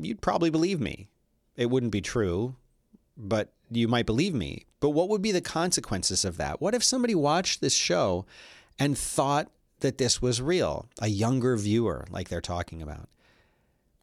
You'd 0.00 0.20
probably 0.20 0.50
believe 0.50 0.80
me. 0.80 1.08
It 1.56 1.70
wouldn't 1.70 1.92
be 1.92 2.00
true, 2.00 2.54
but 3.18 3.52
you 3.70 3.88
might 3.88 4.06
believe 4.06 4.32
me. 4.32 4.64
But 4.80 4.90
what 4.90 5.08
would 5.08 5.20
be 5.20 5.32
the 5.32 5.40
consequences 5.40 6.24
of 6.24 6.36
that? 6.36 6.60
What 6.60 6.74
if 6.74 6.84
somebody 6.84 7.14
watched 7.14 7.60
this 7.60 7.74
show 7.74 8.24
and 8.78 8.96
thought 8.96 9.50
that 9.80 9.98
this 9.98 10.22
was 10.22 10.40
real, 10.40 10.88
a 11.00 11.08
younger 11.08 11.56
viewer, 11.56 12.06
like 12.10 12.28
they're 12.28 12.40
talking 12.40 12.80
about? 12.80 13.08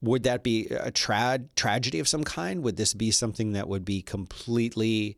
Would 0.02 0.24
that 0.24 0.44
be 0.44 0.68
a 0.68 0.92
tra- 0.92 1.46
tragedy 1.56 2.00
of 2.00 2.08
some 2.08 2.24
kind? 2.24 2.62
Would 2.64 2.78
this 2.78 2.94
be 2.94 3.10
something 3.10 3.54
that 3.54 3.68
would 3.68 3.86
be 3.86 4.02
completely 4.02 5.18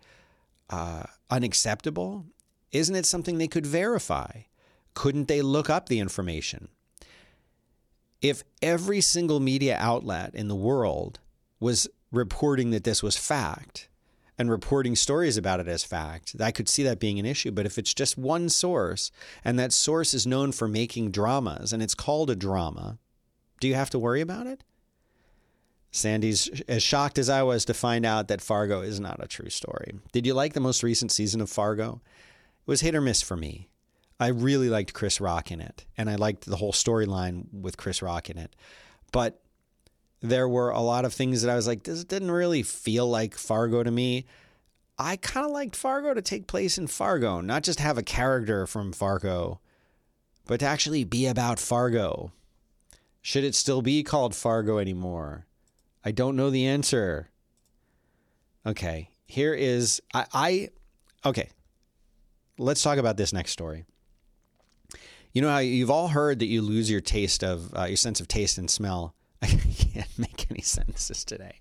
uh, 0.69 1.03
unacceptable? 1.29 2.25
Isn't 2.71 2.95
it 2.95 3.05
something 3.05 3.37
they 3.37 3.47
could 3.47 3.65
verify? 3.65 4.43
Couldn't 4.93 5.27
they 5.27 5.41
look 5.41 5.69
up 5.69 5.89
the 5.89 5.99
information? 5.99 6.69
If 8.21 8.43
every 8.61 9.01
single 9.01 9.39
media 9.39 9.77
outlet 9.79 10.33
in 10.33 10.47
the 10.47 10.55
world 10.55 11.19
was 11.59 11.87
reporting 12.11 12.71
that 12.71 12.83
this 12.83 13.03
was 13.03 13.17
fact 13.17 13.89
and 14.37 14.51
reporting 14.51 14.95
stories 14.95 15.37
about 15.37 15.59
it 15.59 15.67
as 15.67 15.83
fact, 15.83 16.35
I 16.39 16.51
could 16.51 16.69
see 16.69 16.83
that 16.83 16.99
being 16.99 17.17
an 17.19 17.25
issue. 17.25 17.51
But 17.51 17.65
if 17.65 17.77
it's 17.77 17.93
just 17.93 18.17
one 18.17 18.49
source 18.49 19.11
and 19.43 19.57
that 19.57 19.73
source 19.73 20.13
is 20.13 20.27
known 20.27 20.51
for 20.51 20.67
making 20.67 21.11
dramas 21.11 21.73
and 21.73 21.81
it's 21.81 21.95
called 21.95 22.29
a 22.29 22.35
drama, 22.35 22.99
do 23.59 23.67
you 23.67 23.75
have 23.75 23.89
to 23.91 23.99
worry 23.99 24.21
about 24.21 24.47
it? 24.47 24.63
Sandy's 25.89 26.61
as 26.67 26.83
shocked 26.83 27.17
as 27.17 27.29
I 27.29 27.41
was 27.43 27.65
to 27.65 27.73
find 27.73 28.05
out 28.05 28.27
that 28.27 28.41
Fargo 28.41 28.81
is 28.81 28.99
not 28.99 29.23
a 29.23 29.27
true 29.27 29.49
story. 29.49 29.95
Did 30.11 30.27
you 30.27 30.33
like 30.33 30.53
the 30.53 30.59
most 30.59 30.83
recent 30.83 31.11
season 31.11 31.41
of 31.41 31.49
Fargo? 31.49 32.01
It 32.59 32.69
was 32.69 32.81
hit 32.81 32.93
or 32.93 33.01
miss 33.01 33.21
for 33.21 33.35
me. 33.35 33.69
I 34.19 34.27
really 34.27 34.69
liked 34.69 34.93
Chris 34.93 35.21
Rock 35.21 35.51
in 35.51 35.61
it, 35.61 35.85
and 35.97 36.09
I 36.09 36.15
liked 36.15 36.45
the 36.45 36.57
whole 36.57 36.73
storyline 36.73 37.45
with 37.53 37.77
Chris 37.77 38.01
Rock 38.01 38.29
in 38.29 38.37
it. 38.37 38.55
But 39.11 39.41
there 40.21 40.47
were 40.47 40.69
a 40.69 40.81
lot 40.81 41.05
of 41.05 41.13
things 41.13 41.41
that 41.41 41.51
I 41.51 41.55
was 41.55 41.67
like, 41.67 41.83
this 41.83 42.03
didn't 42.03 42.31
really 42.31 42.63
feel 42.63 43.07
like 43.07 43.35
Fargo 43.35 43.83
to 43.83 43.91
me. 43.91 44.25
I 44.97 45.15
kind 45.15 45.45
of 45.45 45.51
liked 45.51 45.75
Fargo 45.75 46.13
to 46.13 46.21
take 46.21 46.47
place 46.47 46.77
in 46.77 46.87
Fargo, 46.87 47.41
not 47.41 47.63
just 47.63 47.79
have 47.79 47.97
a 47.97 48.03
character 48.03 48.65
from 48.65 48.93
Fargo, 48.93 49.59
but 50.45 50.59
to 50.61 50.65
actually 50.65 51.03
be 51.03 51.27
about 51.27 51.59
Fargo. 51.59 52.31
Should 53.21 53.43
it 53.43 53.55
still 53.55 53.81
be 53.81 54.03
called 54.03 54.33
Fargo 54.33 54.79
anymore? 54.79 55.45
I 56.03 56.11
don't 56.11 56.35
know 56.35 56.49
the 56.49 56.65
answer. 56.65 57.29
Okay, 58.65 59.09
here 59.27 59.53
is 59.53 60.01
I, 60.13 60.25
I 60.33 60.69
okay 61.25 61.49
let's 62.57 62.81
talk 62.81 62.97
about 62.97 63.17
this 63.17 63.33
next 63.33 63.51
story. 63.51 63.85
You 65.33 65.41
know 65.41 65.49
how 65.49 65.59
you've 65.59 65.91
all 65.91 66.07
heard 66.09 66.39
that 66.39 66.47
you 66.47 66.61
lose 66.61 66.89
your 66.89 67.01
taste 67.01 67.43
of 67.43 67.73
uh, 67.77 67.85
your 67.85 67.97
sense 67.97 68.19
of 68.19 68.27
taste 68.27 68.57
and 68.57 68.69
smell. 68.69 69.13
can't 69.97 70.17
make 70.19 70.45
any 70.49 70.61
sentences 70.61 71.25
today. 71.25 71.59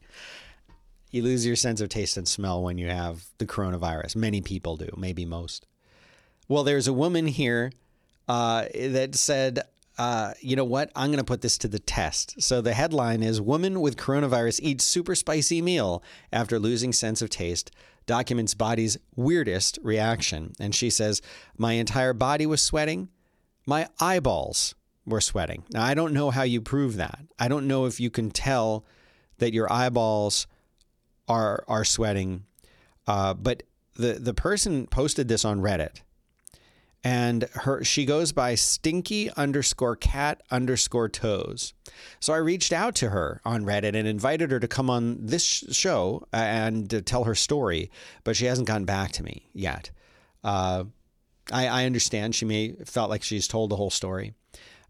You 1.11 1.23
lose 1.23 1.47
your 1.47 1.57
sense 1.57 1.81
of 1.81 1.89
taste 1.89 2.17
and 2.17 2.29
smell 2.29 2.63
when 2.63 2.79
you 2.79 2.89
have 2.89 3.25
the 3.39 3.47
coronavirus. 3.47 4.17
Many 4.17 4.41
people 4.41 4.77
do, 4.77 4.89
maybe 4.97 5.25
most. 5.25 5.67
Well, 6.49 6.65
there's 6.65 6.89
a 6.89 6.93
woman 6.93 7.27
here 7.27 7.73
uh, 8.29 8.67
that 8.75 9.15
said, 9.15 9.61
uh, 9.99 10.35
you 10.41 10.57
know 10.57 10.65
what? 10.65 10.91
I'm 10.95 11.09
going 11.09 11.19
to 11.19 11.25
put 11.25 11.41
this 11.41 11.59
to 11.59 11.69
the 11.69 11.79
test. 11.79 12.43
So 12.43 12.61
the 12.61 12.75
headline 12.75 13.23
is 13.23 13.41
Woman 13.41 13.81
with 13.81 13.97
coronavirus 13.97 14.61
eats 14.63 14.85
super 14.85 15.15
spicy 15.15 15.63
meal 15.63 16.03
after 16.33 16.59
losing 16.59 16.93
sense 16.93 17.23
of 17.23 17.31
taste 17.31 17.71
documents 18.05 18.55
body's 18.55 18.97
weirdest 19.17 19.79
reaction. 19.83 20.53
And 20.61 20.75
she 20.75 20.91
says, 20.91 21.21
My 21.57 21.73
entire 21.73 22.13
body 22.13 22.47
was 22.47 22.63
sweating. 22.63 23.09
My 23.67 23.89
eyeballs 23.99 24.75
were 25.07 25.21
sweating. 25.21 25.65
Now, 25.71 25.85
I 25.85 25.95
don't 25.95 26.13
know 26.13 26.31
how 26.31 26.43
you 26.43 26.61
prove 26.61 26.97
that. 26.97 27.21
I 27.39 27.49
don't 27.49 27.67
know 27.67 27.87
if 27.87 28.01
you 28.01 28.11
can 28.11 28.31
tell 28.31 28.85
that 29.39 29.53
your 29.53 29.73
eyeballs 29.73 30.47
are, 31.29 31.65
are 31.69 31.85
sweating. 31.85 32.45
Uh, 33.07 33.35
but 33.35 33.63
the, 33.95 34.15
the 34.15 34.35
person 34.35 34.87
posted 34.87 35.29
this 35.29 35.45
on 35.45 35.61
Reddit 35.61 36.01
and 37.07 37.45
her 37.53 37.85
she 37.85 38.05
goes 38.05 38.33
by 38.33 38.57
stinky 38.57 39.31
underscore 39.37 39.95
cat 39.95 40.43
underscore 40.51 41.09
toes. 41.09 41.73
So 42.19 42.33
I 42.33 42.39
reached 42.39 42.73
out 42.73 42.97
to 42.97 43.11
her 43.11 43.41
on 43.45 43.65
Reddit 43.65 43.95
and 43.95 44.09
invited 44.09 44.51
her 44.51 44.59
to 44.59 44.67
come 44.67 44.91
on 44.91 45.25
this 45.25 45.45
show 45.45 46.27
and 46.33 46.91
to 46.91 47.03
tell 47.03 47.23
her 47.23 47.37
story, 47.37 47.93
but 48.25 48.35
she 48.35 48.47
hasn't 48.47 48.67
gotten 48.67 48.87
back 48.87 49.13
to 49.13 49.23
me 49.23 49.49
yet. 49.53 49.93
Uh, 50.43 50.85
I, 51.53 51.69
I 51.69 51.85
understand 51.85 52.35
she 52.35 52.45
may 52.45 52.73
felt 52.85 53.09
like 53.09 53.23
she's 53.23 53.47
told 53.47 53.71
the 53.71 53.77
whole 53.77 53.91
story, 53.91 54.35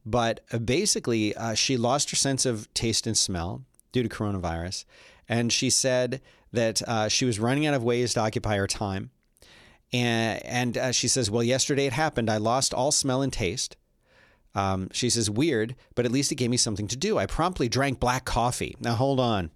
But 0.06 0.40
uh, 0.52 0.58
basically, 0.58 1.34
uh, 1.34 1.54
she 1.54 1.76
lost 1.76 2.10
her 2.10 2.16
sense 2.16 2.46
of 2.46 2.72
taste 2.72 3.08
and 3.08 3.18
smell 3.18 3.64
due 3.90 4.04
to 4.04 4.08
coronavirus. 4.08 4.84
And 5.28 5.52
she 5.52 5.68
said 5.68 6.22
that 6.52 6.80
uh, 6.88 7.08
she 7.08 7.24
was 7.24 7.40
running 7.40 7.66
out 7.66 7.74
of 7.74 7.82
ways 7.82 8.14
to 8.14 8.20
occupy 8.20 8.56
her 8.56 8.68
time. 8.68 9.10
And, 9.92 10.44
and 10.46 10.78
uh, 10.78 10.92
she 10.92 11.08
says, 11.08 11.28
Well, 11.28 11.42
yesterday 11.42 11.86
it 11.86 11.92
happened. 11.92 12.30
I 12.30 12.36
lost 12.36 12.72
all 12.72 12.92
smell 12.92 13.20
and 13.20 13.32
taste. 13.32 13.76
Um, 14.54 14.88
she 14.92 15.10
says, 15.10 15.28
Weird, 15.28 15.74
but 15.96 16.06
at 16.06 16.12
least 16.12 16.30
it 16.30 16.36
gave 16.36 16.50
me 16.50 16.56
something 16.56 16.86
to 16.88 16.96
do. 16.96 17.18
I 17.18 17.26
promptly 17.26 17.68
drank 17.68 17.98
black 17.98 18.24
coffee. 18.24 18.76
Now, 18.80 18.94
hold 18.94 19.18
on. 19.18 19.50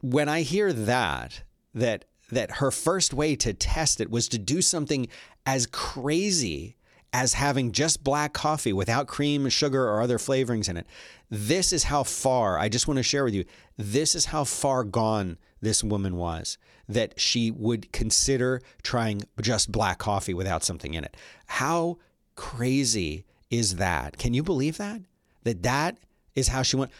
When 0.00 0.28
I 0.28 0.42
hear 0.42 0.72
that, 0.72 1.42
that 1.74 2.04
that 2.30 2.52
her 2.52 2.70
first 2.70 3.12
way 3.12 3.36
to 3.36 3.52
test 3.52 4.00
it 4.00 4.10
was 4.10 4.26
to 4.26 4.38
do 4.38 4.62
something 4.62 5.06
as 5.44 5.66
crazy 5.66 6.76
as 7.12 7.34
having 7.34 7.72
just 7.72 8.02
black 8.02 8.32
coffee 8.32 8.72
without 8.72 9.06
cream, 9.06 9.48
sugar, 9.48 9.86
or 9.88 10.00
other 10.00 10.18
flavorings 10.18 10.68
in 10.68 10.76
it. 10.76 10.86
This 11.28 11.72
is 11.72 11.84
how 11.84 12.02
far, 12.02 12.58
I 12.58 12.68
just 12.68 12.88
want 12.88 12.98
to 12.98 13.02
share 13.02 13.24
with 13.24 13.34
you, 13.34 13.44
this 13.76 14.14
is 14.14 14.26
how 14.26 14.44
far 14.44 14.84
gone 14.84 15.38
this 15.60 15.84
woman 15.84 16.16
was 16.16 16.58
that 16.88 17.18
she 17.20 17.50
would 17.50 17.92
consider 17.92 18.60
trying 18.82 19.22
just 19.40 19.70
black 19.70 19.98
coffee 19.98 20.34
without 20.34 20.64
something 20.64 20.94
in 20.94 21.04
it. 21.04 21.16
How 21.46 21.98
crazy 22.34 23.24
is 23.50 23.76
that? 23.76 24.18
Can 24.18 24.34
you 24.34 24.42
believe 24.42 24.78
that? 24.78 25.00
That 25.44 25.62
that 25.62 25.98
is 26.34 26.48
how 26.48 26.62
she 26.62 26.76
went. 26.76 26.90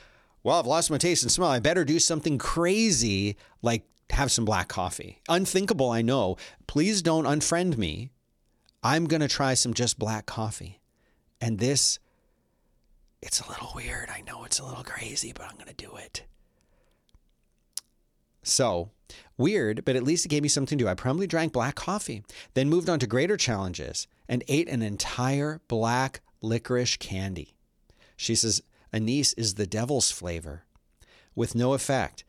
Well, 0.43 0.59
I've 0.59 0.67
lost 0.67 0.91
my 0.91 0.99
taste 0.99 1.23
and 1.23 1.33
smell. 1.33 1.49
I 1.49 1.61
better 1.61 1.85
do 1.85 1.99
something 1.99 2.39
crazy 2.39 3.37
like 3.63 3.85
have 4.11 4.31
some 4.31 4.45
black 4.45 4.69
coffee. 4.69 5.21
Unthinkable, 5.29 5.91
I 5.91 6.03
know. 6.03 6.37
Please 6.67 7.03
don't 7.03 7.25
unfriend 7.25 7.77
me. 7.77 8.11
I'm 8.83 9.07
going 9.07 9.21
to 9.21 9.29
try 9.29 9.55
some 9.55 9.75
just 9.75 9.99
black 9.99 10.27
coffee. 10.27 10.81
And 11.41 11.59
this, 11.59 11.99
it's 13.21 13.41
a 13.41 13.49
little 13.49 13.73
weird. 13.75 14.11
I 14.11 14.23
know 14.23 14.45
it's 14.45 14.59
a 14.59 14.65
little 14.65 14.85
crazy, 14.85 15.33
but 15.33 15.47
I'm 15.47 15.57
going 15.57 15.67
to 15.67 15.75
do 15.75 15.97
it. 15.97 16.25
So, 18.43 18.91
weird, 19.37 19.85
but 19.85 19.95
at 19.95 20.03
least 20.03 20.27
it 20.27 20.31
gave 20.31 20.43
me 20.43 20.49
something 20.49 20.77
to 20.79 20.85
do. 20.85 20.89
I 20.89 20.95
probably 20.95 21.29
drank 21.29 21.53
black 21.53 21.77
coffee, 21.77 22.25
then 22.55 22.69
moved 22.69 22.89
on 22.89 22.99
to 22.99 23.07
greater 23.07 23.37
challenges 23.37 24.09
and 24.29 24.43
ate 24.49 24.69
an 24.69 24.83
entire 24.83 25.61
black 25.69 26.21
licorice 26.41 26.97
candy. 26.97 27.55
She 28.17 28.35
says, 28.35 28.63
anise 28.93 29.33
is 29.35 29.55
the 29.55 29.67
devil's 29.67 30.11
flavor 30.11 30.65
with 31.35 31.55
no 31.55 31.73
effect. 31.73 32.25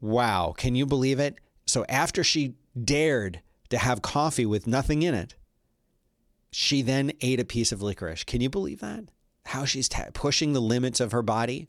Wow, 0.00 0.54
can 0.56 0.74
you 0.74 0.86
believe 0.86 1.20
it? 1.20 1.36
So 1.66 1.84
after 1.88 2.24
she 2.24 2.54
dared 2.82 3.40
to 3.68 3.78
have 3.78 4.02
coffee 4.02 4.46
with 4.46 4.66
nothing 4.66 5.02
in 5.02 5.14
it, 5.14 5.34
she 6.50 6.82
then 6.82 7.12
ate 7.20 7.40
a 7.40 7.44
piece 7.44 7.72
of 7.72 7.82
licorice. 7.82 8.24
Can 8.24 8.40
you 8.40 8.50
believe 8.50 8.80
that? 8.80 9.04
How 9.46 9.64
she's 9.64 9.88
t- 9.88 10.02
pushing 10.12 10.52
the 10.52 10.60
limits 10.60 11.00
of 11.00 11.12
her 11.12 11.22
body. 11.22 11.68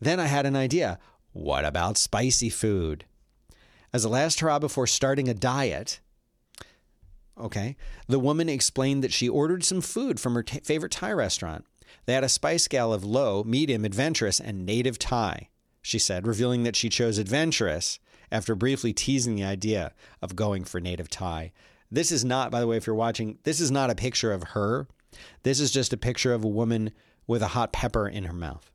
Then 0.00 0.20
I 0.20 0.26
had 0.26 0.46
an 0.46 0.56
idea. 0.56 0.98
What 1.32 1.64
about 1.64 1.96
spicy 1.96 2.48
food? 2.48 3.04
As 3.92 4.04
a 4.04 4.08
last 4.08 4.40
hurrah 4.40 4.58
before 4.58 4.86
starting 4.86 5.28
a 5.28 5.34
diet, 5.34 6.00
okay, 7.38 7.76
the 8.08 8.18
woman 8.18 8.48
explained 8.48 9.02
that 9.04 9.12
she 9.12 9.28
ordered 9.28 9.64
some 9.64 9.80
food 9.80 10.20
from 10.20 10.34
her 10.34 10.42
t- 10.42 10.60
favorite 10.60 10.92
Thai 10.92 11.12
restaurant. 11.12 11.64
They 12.04 12.14
had 12.14 12.24
a 12.24 12.28
spice 12.28 12.64
scale 12.64 12.92
of 12.92 13.04
low, 13.04 13.42
medium, 13.44 13.84
adventurous, 13.84 14.40
and 14.40 14.66
native 14.66 14.98
Thai 14.98 15.48
she 15.86 16.00
said, 16.00 16.26
revealing 16.26 16.64
that 16.64 16.74
she 16.74 16.88
chose 16.88 17.16
adventurous 17.16 18.00
after 18.32 18.56
briefly 18.56 18.92
teasing 18.92 19.36
the 19.36 19.44
idea 19.44 19.92
of 20.20 20.34
going 20.34 20.64
for 20.64 20.80
native 20.80 21.08
Thai. 21.08 21.52
This 21.90 22.10
is 22.12 22.24
not, 22.24 22.50
by 22.50 22.60
the 22.60 22.66
way, 22.66 22.76
if 22.76 22.86
you're 22.86 22.96
watching, 22.96 23.38
this 23.44 23.60
is 23.60 23.70
not 23.70 23.90
a 23.90 23.94
picture 23.94 24.32
of 24.32 24.42
her. 24.42 24.88
This 25.42 25.60
is 25.60 25.70
just 25.70 25.92
a 25.92 25.96
picture 25.96 26.32
of 26.32 26.44
a 26.44 26.48
woman 26.48 26.90
with 27.26 27.42
a 27.42 27.48
hot 27.48 27.72
pepper 27.72 28.08
in 28.08 28.24
her 28.24 28.32
mouth. 28.32 28.70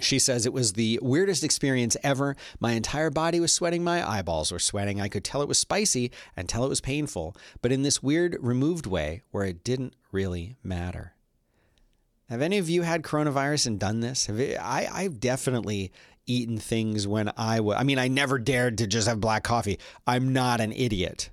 She 0.00 0.18
says 0.18 0.44
it 0.44 0.52
was 0.52 0.72
the 0.72 0.98
weirdest 1.02 1.44
experience 1.44 1.96
ever. 2.02 2.34
My 2.58 2.72
entire 2.72 3.10
body 3.10 3.38
was 3.38 3.52
sweating. 3.52 3.84
My 3.84 4.08
eyeballs 4.08 4.50
were 4.50 4.58
sweating. 4.58 5.00
I 5.00 5.08
could 5.08 5.24
tell 5.24 5.40
it 5.40 5.48
was 5.48 5.58
spicy 5.58 6.10
and 6.36 6.48
tell 6.48 6.64
it 6.64 6.68
was 6.68 6.80
painful, 6.80 7.36
but 7.62 7.70
in 7.70 7.82
this 7.82 8.02
weird, 8.02 8.36
removed 8.40 8.86
way 8.86 9.22
where 9.30 9.44
it 9.44 9.62
didn't 9.62 9.94
really 10.10 10.56
matter. 10.64 11.14
Have 12.28 12.42
any 12.42 12.58
of 12.58 12.68
you 12.68 12.82
had 12.82 13.02
coronavirus 13.02 13.66
and 13.68 13.78
done 13.78 14.00
this? 14.00 14.26
Have 14.26 14.40
it, 14.40 14.58
I, 14.60 14.88
I've 14.90 15.20
definitely 15.20 15.92
eaten 16.26 16.58
things 16.58 17.06
when 17.06 17.30
I 17.36 17.60
was. 17.60 17.76
I 17.78 17.84
mean, 17.84 17.98
I 17.98 18.08
never 18.08 18.38
dared 18.38 18.78
to 18.78 18.86
just 18.86 19.06
have 19.06 19.20
black 19.20 19.44
coffee. 19.44 19.78
I'm 20.06 20.32
not 20.32 20.60
an 20.60 20.72
idiot, 20.72 21.30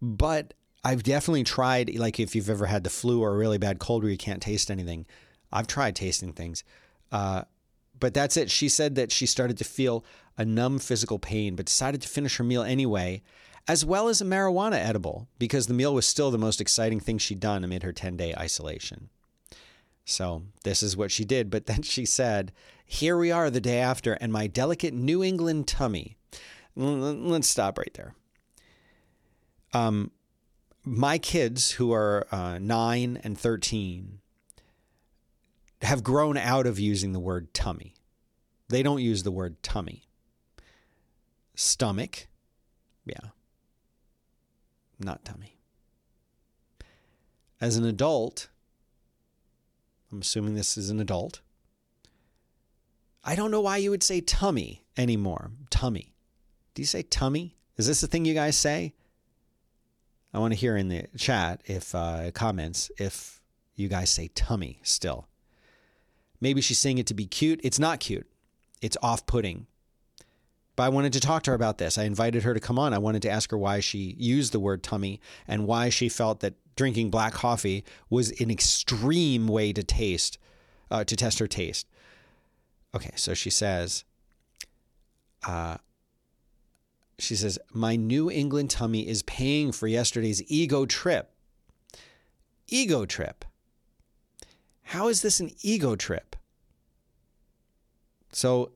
but 0.00 0.54
I've 0.84 1.02
definitely 1.02 1.44
tried. 1.44 1.94
Like 1.96 2.18
if 2.18 2.34
you've 2.34 2.50
ever 2.50 2.66
had 2.66 2.84
the 2.84 2.90
flu 2.90 3.20
or 3.20 3.34
a 3.34 3.36
really 3.36 3.58
bad 3.58 3.78
cold 3.78 4.02
where 4.02 4.12
you 4.12 4.18
can't 4.18 4.42
taste 4.42 4.70
anything, 4.70 5.06
I've 5.52 5.66
tried 5.66 5.96
tasting 5.96 6.32
things. 6.32 6.64
Uh, 7.12 7.42
but 7.98 8.14
that's 8.14 8.36
it. 8.36 8.50
She 8.50 8.68
said 8.68 8.94
that 8.94 9.12
she 9.12 9.26
started 9.26 9.58
to 9.58 9.64
feel 9.64 10.04
a 10.38 10.44
numb 10.44 10.78
physical 10.78 11.18
pain, 11.18 11.54
but 11.54 11.66
decided 11.66 12.00
to 12.02 12.08
finish 12.08 12.38
her 12.38 12.44
meal 12.44 12.62
anyway, 12.62 13.22
as 13.68 13.84
well 13.84 14.08
as 14.08 14.20
a 14.20 14.24
marijuana 14.24 14.76
edible, 14.76 15.28
because 15.38 15.66
the 15.66 15.74
meal 15.74 15.92
was 15.94 16.06
still 16.06 16.30
the 16.30 16.38
most 16.38 16.60
exciting 16.60 16.98
thing 16.98 17.18
she'd 17.18 17.40
done 17.40 17.62
amid 17.62 17.82
her 17.82 17.92
10 17.92 18.16
day 18.16 18.34
isolation. 18.36 19.10
So 20.06 20.42
this 20.64 20.82
is 20.82 20.96
what 20.96 21.10
she 21.10 21.24
did. 21.24 21.50
But 21.50 21.66
then 21.66 21.82
she 21.82 22.06
said, 22.06 22.52
Here 22.86 23.18
we 23.18 23.30
are 23.30 23.50
the 23.50 23.60
day 23.60 23.78
after, 23.78 24.14
and 24.14 24.32
my 24.32 24.46
delicate 24.46 24.94
New 24.94 25.22
England 25.22 25.68
tummy. 25.68 26.16
Let's 26.74 27.48
stop 27.48 27.76
right 27.76 27.92
there. 27.94 28.14
Um, 29.72 30.10
my 30.84 31.18
kids, 31.18 31.72
who 31.72 31.92
are 31.92 32.26
uh, 32.32 32.58
nine 32.58 33.20
and 33.22 33.38
13, 33.38 34.20
have 35.82 36.02
grown 36.02 36.36
out 36.36 36.66
of 36.66 36.78
using 36.78 37.12
the 37.12 37.20
word 37.20 37.52
tummy. 37.54 37.94
They 38.68 38.82
don't 38.82 39.02
use 39.02 39.22
the 39.22 39.30
word 39.30 39.62
tummy. 39.62 40.04
Stomach, 41.54 42.28
yeah, 43.04 43.30
not 44.98 45.24
tummy. 45.24 45.58
As 47.60 47.76
an 47.76 47.84
adult, 47.84 48.48
I'm 50.10 50.20
assuming 50.20 50.54
this 50.54 50.78
is 50.78 50.88
an 50.90 51.00
adult. 51.00 51.40
I 53.22 53.34
don't 53.34 53.50
know 53.50 53.60
why 53.60 53.76
you 53.76 53.90
would 53.90 54.02
say 54.02 54.20
tummy 54.20 54.84
anymore. 54.96 55.50
Tummy. 55.68 56.14
Do 56.74 56.80
you 56.80 56.86
say 56.86 57.02
tummy? 57.02 57.56
Is 57.76 57.86
this 57.86 58.00
the 58.00 58.06
thing 58.06 58.24
you 58.24 58.34
guys 58.34 58.56
say? 58.56 58.94
I 60.32 60.38
want 60.38 60.52
to 60.52 60.58
hear 60.58 60.76
in 60.76 60.88
the 60.88 61.06
chat 61.16 61.60
if 61.64 61.94
uh, 61.94 62.30
comments 62.32 62.90
if 62.98 63.40
you 63.74 63.88
guys 63.88 64.10
say 64.10 64.28
tummy 64.34 64.80
still. 64.82 65.26
Maybe 66.40 66.60
she's 66.60 66.78
saying 66.78 66.98
it 66.98 67.06
to 67.08 67.14
be 67.14 67.26
cute. 67.26 67.60
It's 67.62 67.78
not 67.78 68.00
cute. 68.00 68.26
It's 68.80 68.96
off-putting. 69.02 69.66
But 70.76 70.84
I 70.84 70.88
wanted 70.88 71.12
to 71.14 71.20
talk 71.20 71.42
to 71.42 71.50
her 71.50 71.54
about 71.54 71.78
this. 71.78 71.98
I 71.98 72.04
invited 72.04 72.44
her 72.44 72.54
to 72.54 72.60
come 72.60 72.78
on. 72.78 72.94
I 72.94 72.98
wanted 72.98 73.22
to 73.22 73.30
ask 73.30 73.50
her 73.50 73.58
why 73.58 73.80
she 73.80 74.14
used 74.18 74.52
the 74.52 74.60
word 74.60 74.82
tummy 74.82 75.20
and 75.46 75.66
why 75.66 75.90
she 75.90 76.08
felt 76.08 76.40
that 76.40 76.54
drinking 76.76 77.10
black 77.10 77.34
coffee 77.34 77.84
was 78.08 78.30
an 78.40 78.50
extreme 78.50 79.48
way 79.48 79.72
to 79.72 79.82
taste, 79.82 80.38
uh, 80.90 81.04
to 81.04 81.16
test 81.16 81.38
her 81.40 81.46
taste. 81.46 81.86
Okay, 82.94 83.12
so 83.16 83.34
she 83.34 83.50
says, 83.50 84.04
uh, 85.46 85.76
she 87.20 87.36
says, 87.36 87.58
My 87.72 87.96
New 87.96 88.30
England 88.30 88.70
tummy 88.70 89.06
is 89.06 89.22
paying 89.22 89.72
for 89.72 89.86
yesterday's 89.86 90.42
ego 90.50 90.86
trip. 90.86 91.32
Ego 92.68 93.04
trip. 93.04 93.44
How 94.82 95.08
is 95.08 95.22
this 95.22 95.40
an 95.40 95.50
ego 95.62 95.96
trip? 95.96 96.36
So 98.32 98.72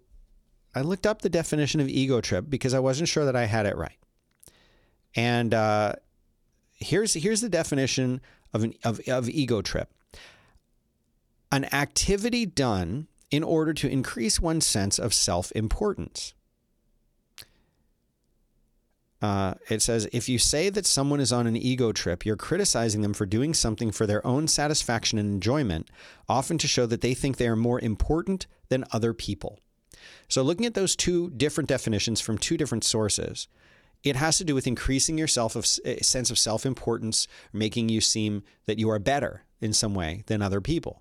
I 0.75 0.81
looked 0.81 1.07
up 1.07 1.23
the 1.23 1.29
definition 1.29 1.81
of 1.81 1.89
ego 1.89 2.21
trip 2.21 2.47
because 2.49 2.75
I 2.75 2.81
wasn't 2.81 3.09
sure 3.09 3.25
that 3.25 3.37
I 3.37 3.47
had 3.47 3.67
it 3.67 3.77
right. 3.77 3.99
And 5.15 5.55
uh, 5.55 5.95
here's 6.75 7.15
here's 7.15 7.41
the 7.41 7.49
definition 7.49 8.21
of 8.53 8.65
an 8.65 8.75
of, 8.85 9.01
of 9.09 9.29
ego 9.29 9.63
trip. 9.63 9.93
An 11.53 11.73
activity 11.73 12.47
done 12.47 13.07
in 13.31 13.43
order 13.43 13.73
to 13.75 13.89
increase 13.89 14.41
one's 14.41 14.67
sense 14.67 14.99
of 14.99 15.15
self-importance. 15.15 16.35
Uh, 19.25 19.55
it 19.71 19.81
says 19.81 20.07
if 20.13 20.29
you 20.29 20.39
say 20.39 20.69
that 20.69 20.85
someone 20.85 21.19
is 21.19 21.33
on 21.33 21.47
an 21.47 21.57
ego 21.57 21.93
trip, 21.93 22.27
you're 22.27 22.37
criticizing 22.37 23.01
them 23.01 23.15
for 23.15 23.25
doing 23.25 23.55
something 23.55 23.91
for 23.91 24.07
their 24.07 24.25
own 24.27 24.47
satisfaction 24.47 25.19
and 25.19 25.33
enjoyment, 25.33 25.89
often 26.29 26.59
to 26.59 26.69
show 26.69 26.85
that 26.85 27.01
they 27.01 27.15
think 27.15 27.39
they 27.39 27.49
are 27.49 27.57
more 27.57 27.81
important 27.81 28.47
than 28.69 28.85
other 28.93 29.15
people. 29.15 29.59
So, 30.29 30.43
looking 30.43 30.67
at 30.67 30.75
those 30.75 30.95
two 30.95 31.31
different 31.31 31.71
definitions 31.71 32.21
from 32.21 32.37
two 32.37 32.59
different 32.59 32.85
sources, 32.85 33.49
it 34.03 34.17
has 34.17 34.37
to 34.37 34.45
do 34.45 34.55
with 34.55 34.67
increasing 34.67 35.17
your 35.17 35.27
self 35.27 35.57
of 35.57 35.65
sense 35.65 36.31
of 36.31 36.39
self-importance, 36.39 37.27
making 37.51 37.89
you 37.89 38.03
seem 38.03 38.43
that 38.67 38.79
you 38.79 38.91
are 38.91 38.99
better 38.99 39.45
in 39.59 39.73
some 39.73 39.95
way 39.95 40.23
than 40.27 40.43
other 40.43 40.61
people. 40.61 41.01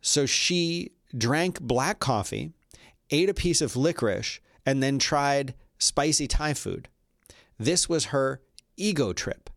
So 0.00 0.24
she 0.26 0.92
drank 1.18 1.60
black 1.60 1.98
coffee, 1.98 2.52
ate 3.10 3.28
a 3.28 3.34
piece 3.34 3.60
of 3.60 3.74
licorice, 3.74 4.38
and 4.64 4.80
then 4.80 5.00
tried 5.00 5.54
spicy 5.82 6.26
Thai 6.26 6.54
food. 6.54 6.88
This 7.58 7.88
was 7.88 8.06
her 8.06 8.40
ego 8.76 9.12
trip. 9.12 9.50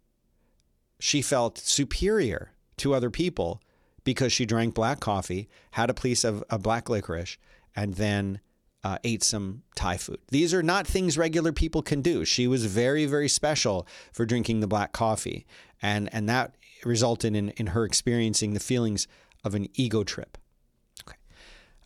she 0.99 1.21
felt 1.21 1.57
superior 1.57 2.51
to 2.77 2.93
other 2.93 3.09
people 3.09 3.61
because 4.03 4.31
she 4.31 4.45
drank 4.45 4.73
black 4.75 4.99
coffee, 4.99 5.49
had 5.71 5.89
a 5.89 5.93
piece 5.93 6.23
of, 6.23 6.43
of 6.49 6.61
black 6.63 6.89
licorice, 6.89 7.37
and 7.75 7.95
then 7.95 8.39
uh, 8.83 8.97
ate 9.03 9.23
some 9.23 9.63
Thai 9.75 9.97
food. 9.97 10.19
These 10.29 10.53
are 10.53 10.61
not 10.63 10.85
things 10.85 11.17
regular 11.17 11.51
people 11.51 11.81
can 11.81 12.01
do. 12.01 12.23
She 12.23 12.47
was 12.47 12.65
very, 12.65 13.05
very 13.05 13.27
special 13.27 13.87
for 14.13 14.25
drinking 14.25 14.59
the 14.59 14.67
black 14.67 14.91
coffee, 14.93 15.45
and 15.81 16.13
and 16.13 16.29
that 16.29 16.55
resulted 16.83 17.35
in 17.35 17.49
in 17.51 17.67
her 17.67 17.83
experiencing 17.83 18.53
the 18.53 18.59
feelings 18.59 19.07
of 19.43 19.55
an 19.55 19.67
ego 19.73 20.03
trip. 20.03 20.37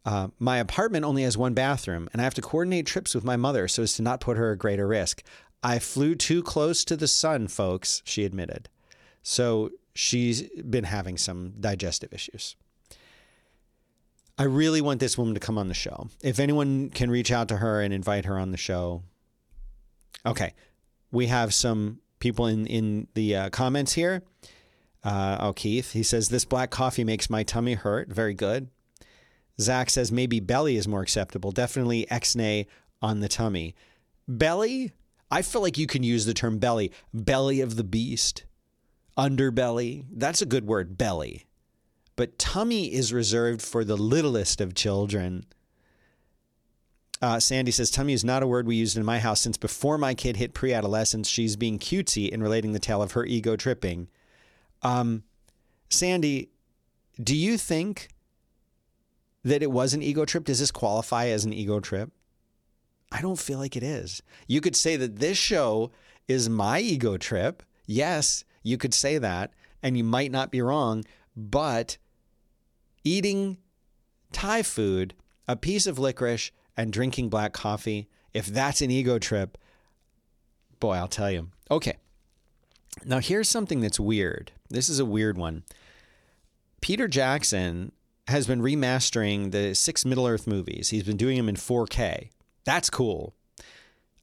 Uh, 0.05 0.29
my 0.39 0.57
apartment 0.57 1.05
only 1.05 1.23
has 1.23 1.37
one 1.37 1.53
bathroom, 1.53 2.09
and 2.11 2.21
I 2.21 2.23
have 2.23 2.33
to 2.35 2.41
coordinate 2.41 2.85
trips 2.85 3.13
with 3.13 3.23
my 3.23 3.35
mother 3.35 3.67
so 3.67 3.83
as 3.83 3.93
to 3.95 4.01
not 4.01 4.21
put 4.21 4.37
her 4.37 4.53
at 4.53 4.59
greater 4.59 4.87
risk. 4.87 5.23
I 5.61 5.79
flew 5.79 6.15
too 6.15 6.41
close 6.41 6.85
to 6.85 6.95
the 6.95 7.07
sun, 7.07 7.47
folks, 7.47 8.01
she 8.05 8.23
admitted. 8.23 8.69
So 9.21 9.71
she's 9.93 10.43
been 10.43 10.85
having 10.85 11.17
some 11.17 11.53
digestive 11.59 12.13
issues. 12.13 12.55
I 14.37 14.43
really 14.43 14.79
want 14.79 15.01
this 15.01 15.17
woman 15.17 15.33
to 15.33 15.39
come 15.41 15.57
on 15.57 15.67
the 15.67 15.73
show. 15.73 16.07
If 16.23 16.39
anyone 16.39 16.89
can 16.91 17.11
reach 17.11 17.29
out 17.29 17.49
to 17.49 17.57
her 17.57 17.81
and 17.81 17.93
invite 17.93 18.23
her 18.23 18.39
on 18.39 18.51
the 18.51 18.57
show. 18.57 19.03
Okay. 20.25 20.53
We 21.11 21.27
have 21.27 21.53
some 21.53 21.99
people 22.19 22.45
in, 22.47 22.65
in 22.65 23.07
the 23.15 23.35
uh, 23.35 23.49
comments 23.49 23.93
here. 23.93 24.23
Uh, 25.03 25.37
oh, 25.41 25.53
Keith, 25.53 25.91
he 25.91 26.03
says, 26.03 26.29
This 26.29 26.45
black 26.45 26.69
coffee 26.69 27.03
makes 27.03 27.29
my 27.29 27.43
tummy 27.43 27.73
hurt. 27.73 28.09
Very 28.09 28.33
good. 28.33 28.69
Zach 29.59 29.89
says, 29.89 30.11
Maybe 30.11 30.39
belly 30.39 30.75
is 30.75 30.87
more 30.87 31.01
acceptable. 31.01 31.51
Definitely 31.51 32.09
X-nay 32.09 32.67
on 33.01 33.19
the 33.19 33.29
tummy. 33.29 33.75
Belly? 34.27 34.93
I 35.31 35.41
feel 35.41 35.61
like 35.61 35.77
you 35.77 35.87
can 35.87 36.03
use 36.03 36.25
the 36.25 36.33
term 36.33 36.57
belly. 36.57 36.91
Belly 37.13 37.61
of 37.61 37.75
the 37.75 37.83
beast. 37.83 38.45
Underbelly. 39.17 40.05
That's 40.11 40.41
a 40.41 40.45
good 40.45 40.65
word, 40.65 40.97
belly 40.97 41.45
but 42.19 42.37
tummy 42.37 42.93
is 42.93 43.13
reserved 43.13 43.61
for 43.61 43.85
the 43.85 43.95
littlest 43.95 44.59
of 44.59 44.75
children. 44.75 45.45
Uh, 47.21 47.39
Sandy 47.39 47.71
says, 47.71 47.89
tummy 47.89 48.11
is 48.11 48.25
not 48.25 48.43
a 48.43 48.47
word 48.47 48.67
we 48.67 48.75
used 48.75 48.97
in 48.97 49.05
my 49.05 49.19
house 49.19 49.39
since 49.39 49.55
before 49.55 49.97
my 49.97 50.13
kid 50.13 50.35
hit 50.35 50.53
pre 50.53 50.73
adolescence. 50.73 51.29
She's 51.29 51.55
being 51.55 51.79
cutesy 51.79 52.27
in 52.27 52.43
relating 52.43 52.73
the 52.73 52.79
tale 52.79 53.01
of 53.01 53.13
her 53.13 53.25
ego 53.25 53.55
tripping. 53.55 54.09
Um, 54.81 55.23
Sandy, 55.89 56.49
do 57.23 57.33
you 57.33 57.57
think 57.57 58.09
that 59.43 59.63
it 59.63 59.71
was 59.71 59.93
an 59.93 60.01
ego 60.01 60.25
trip? 60.25 60.45
Does 60.45 60.59
this 60.59 60.71
qualify 60.71 61.27
as 61.27 61.45
an 61.45 61.53
ego 61.53 61.79
trip? 61.79 62.11
I 63.11 63.21
don't 63.21 63.39
feel 63.39 63.59
like 63.59 63.75
it 63.75 63.83
is. 63.83 64.21
You 64.47 64.61
could 64.61 64.75
say 64.75 64.95
that 64.95 65.19
this 65.19 65.37
show 65.37 65.91
is 66.27 66.49
my 66.49 66.79
ego 66.79 67.17
trip. 67.17 67.63
Yes, 67.85 68.43
you 68.61 68.77
could 68.77 68.93
say 68.93 69.17
that, 69.17 69.51
and 69.81 69.97
you 69.97 70.03
might 70.03 70.31
not 70.31 70.51
be 70.51 70.61
wrong, 70.61 71.03
but 71.35 71.97
eating 73.03 73.57
Thai 74.31 74.61
food, 74.61 75.15
a 75.47 75.55
piece 75.55 75.87
of 75.87 75.97
licorice, 75.97 76.51
and 76.77 76.93
drinking 76.93 77.29
black 77.29 77.51
coffee, 77.51 78.07
if 78.33 78.45
that's 78.45 78.81
an 78.81 78.91
ego 78.91 79.17
trip, 79.17 79.57
boy, 80.79 80.93
I'll 80.93 81.07
tell 81.07 81.31
you. 81.31 81.49
Okay. 81.71 81.97
Now, 83.05 83.19
here's 83.19 83.49
something 83.49 83.81
that's 83.81 83.99
weird. 83.99 84.51
This 84.69 84.89
is 84.89 84.99
a 84.99 85.05
weird 85.05 85.37
one. 85.37 85.63
Peter 86.81 87.07
Jackson 87.07 87.91
has 88.29 88.47
been 88.47 88.61
remastering 88.61 89.51
the 89.51 89.73
six 89.73 90.05
Middle 90.05 90.27
Earth 90.27 90.47
movies. 90.47 90.89
He's 90.89 91.03
been 91.03 91.17
doing 91.17 91.37
them 91.37 91.49
in 91.49 91.55
4K. 91.55 92.29
That's 92.63 92.89
cool. 92.89 93.33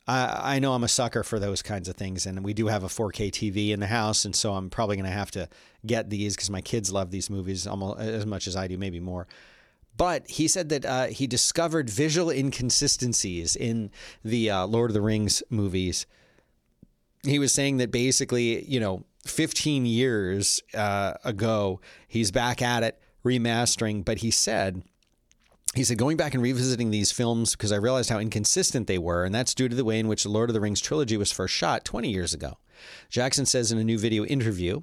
I, 0.06 0.56
I 0.56 0.58
know 0.60 0.74
I'm 0.74 0.84
a 0.84 0.88
sucker 0.88 1.22
for 1.22 1.38
those 1.38 1.62
kinds 1.62 1.88
of 1.88 1.96
things, 1.96 2.26
and 2.26 2.44
we 2.44 2.54
do 2.54 2.68
have 2.68 2.84
a 2.84 2.88
4K 2.88 3.30
TV 3.30 3.70
in 3.70 3.80
the 3.80 3.88
house, 3.88 4.24
and 4.24 4.34
so 4.34 4.54
I'm 4.54 4.70
probably 4.70 4.96
going 4.96 5.06
to 5.06 5.10
have 5.10 5.32
to 5.32 5.48
get 5.84 6.10
these 6.10 6.36
because 6.36 6.50
my 6.50 6.60
kids 6.60 6.92
love 6.92 7.10
these 7.10 7.28
movies 7.28 7.66
almost 7.66 7.98
as 7.98 8.24
much 8.24 8.46
as 8.46 8.54
I 8.56 8.68
do, 8.68 8.78
maybe 8.78 9.00
more. 9.00 9.26
But 9.96 10.28
he 10.28 10.46
said 10.46 10.68
that 10.68 10.84
uh, 10.84 11.06
he 11.06 11.26
discovered 11.26 11.88
visual 11.90 12.30
inconsistencies 12.30 13.56
in 13.56 13.90
the 14.22 14.50
uh, 14.50 14.66
Lord 14.66 14.90
of 14.90 14.94
the 14.94 15.00
Rings 15.00 15.42
movies. 15.50 16.06
He 17.24 17.38
was 17.38 17.52
saying 17.52 17.78
that 17.78 17.90
basically, 17.90 18.64
you 18.66 18.78
know, 18.78 19.04
15 19.24 19.86
years 19.86 20.60
uh, 20.74 21.14
ago, 21.24 21.80
he's 22.06 22.30
back 22.30 22.62
at 22.62 22.82
it 22.82 23.00
remastering, 23.26 24.04
but 24.04 24.18
he 24.18 24.30
said 24.30 24.82
he 25.76 25.84
said, 25.84 25.98
going 25.98 26.16
back 26.16 26.32
and 26.32 26.42
revisiting 26.42 26.90
these 26.90 27.12
films 27.12 27.54
because 27.54 27.70
I 27.70 27.76
realized 27.76 28.08
how 28.08 28.18
inconsistent 28.18 28.86
they 28.86 28.96
were, 28.96 29.24
and 29.24 29.34
that's 29.34 29.54
due 29.54 29.68
to 29.68 29.76
the 29.76 29.84
way 29.84 29.98
in 29.98 30.08
which 30.08 30.22
the 30.22 30.30
Lord 30.30 30.48
of 30.48 30.54
the 30.54 30.60
Rings 30.60 30.80
trilogy 30.80 31.18
was 31.18 31.30
first 31.30 31.52
shot 31.52 31.84
20 31.84 32.10
years 32.10 32.32
ago. 32.32 32.56
Jackson 33.10 33.44
says 33.44 33.70
in 33.70 33.78
a 33.78 33.84
new 33.84 33.98
video 33.98 34.24
interview, 34.24 34.80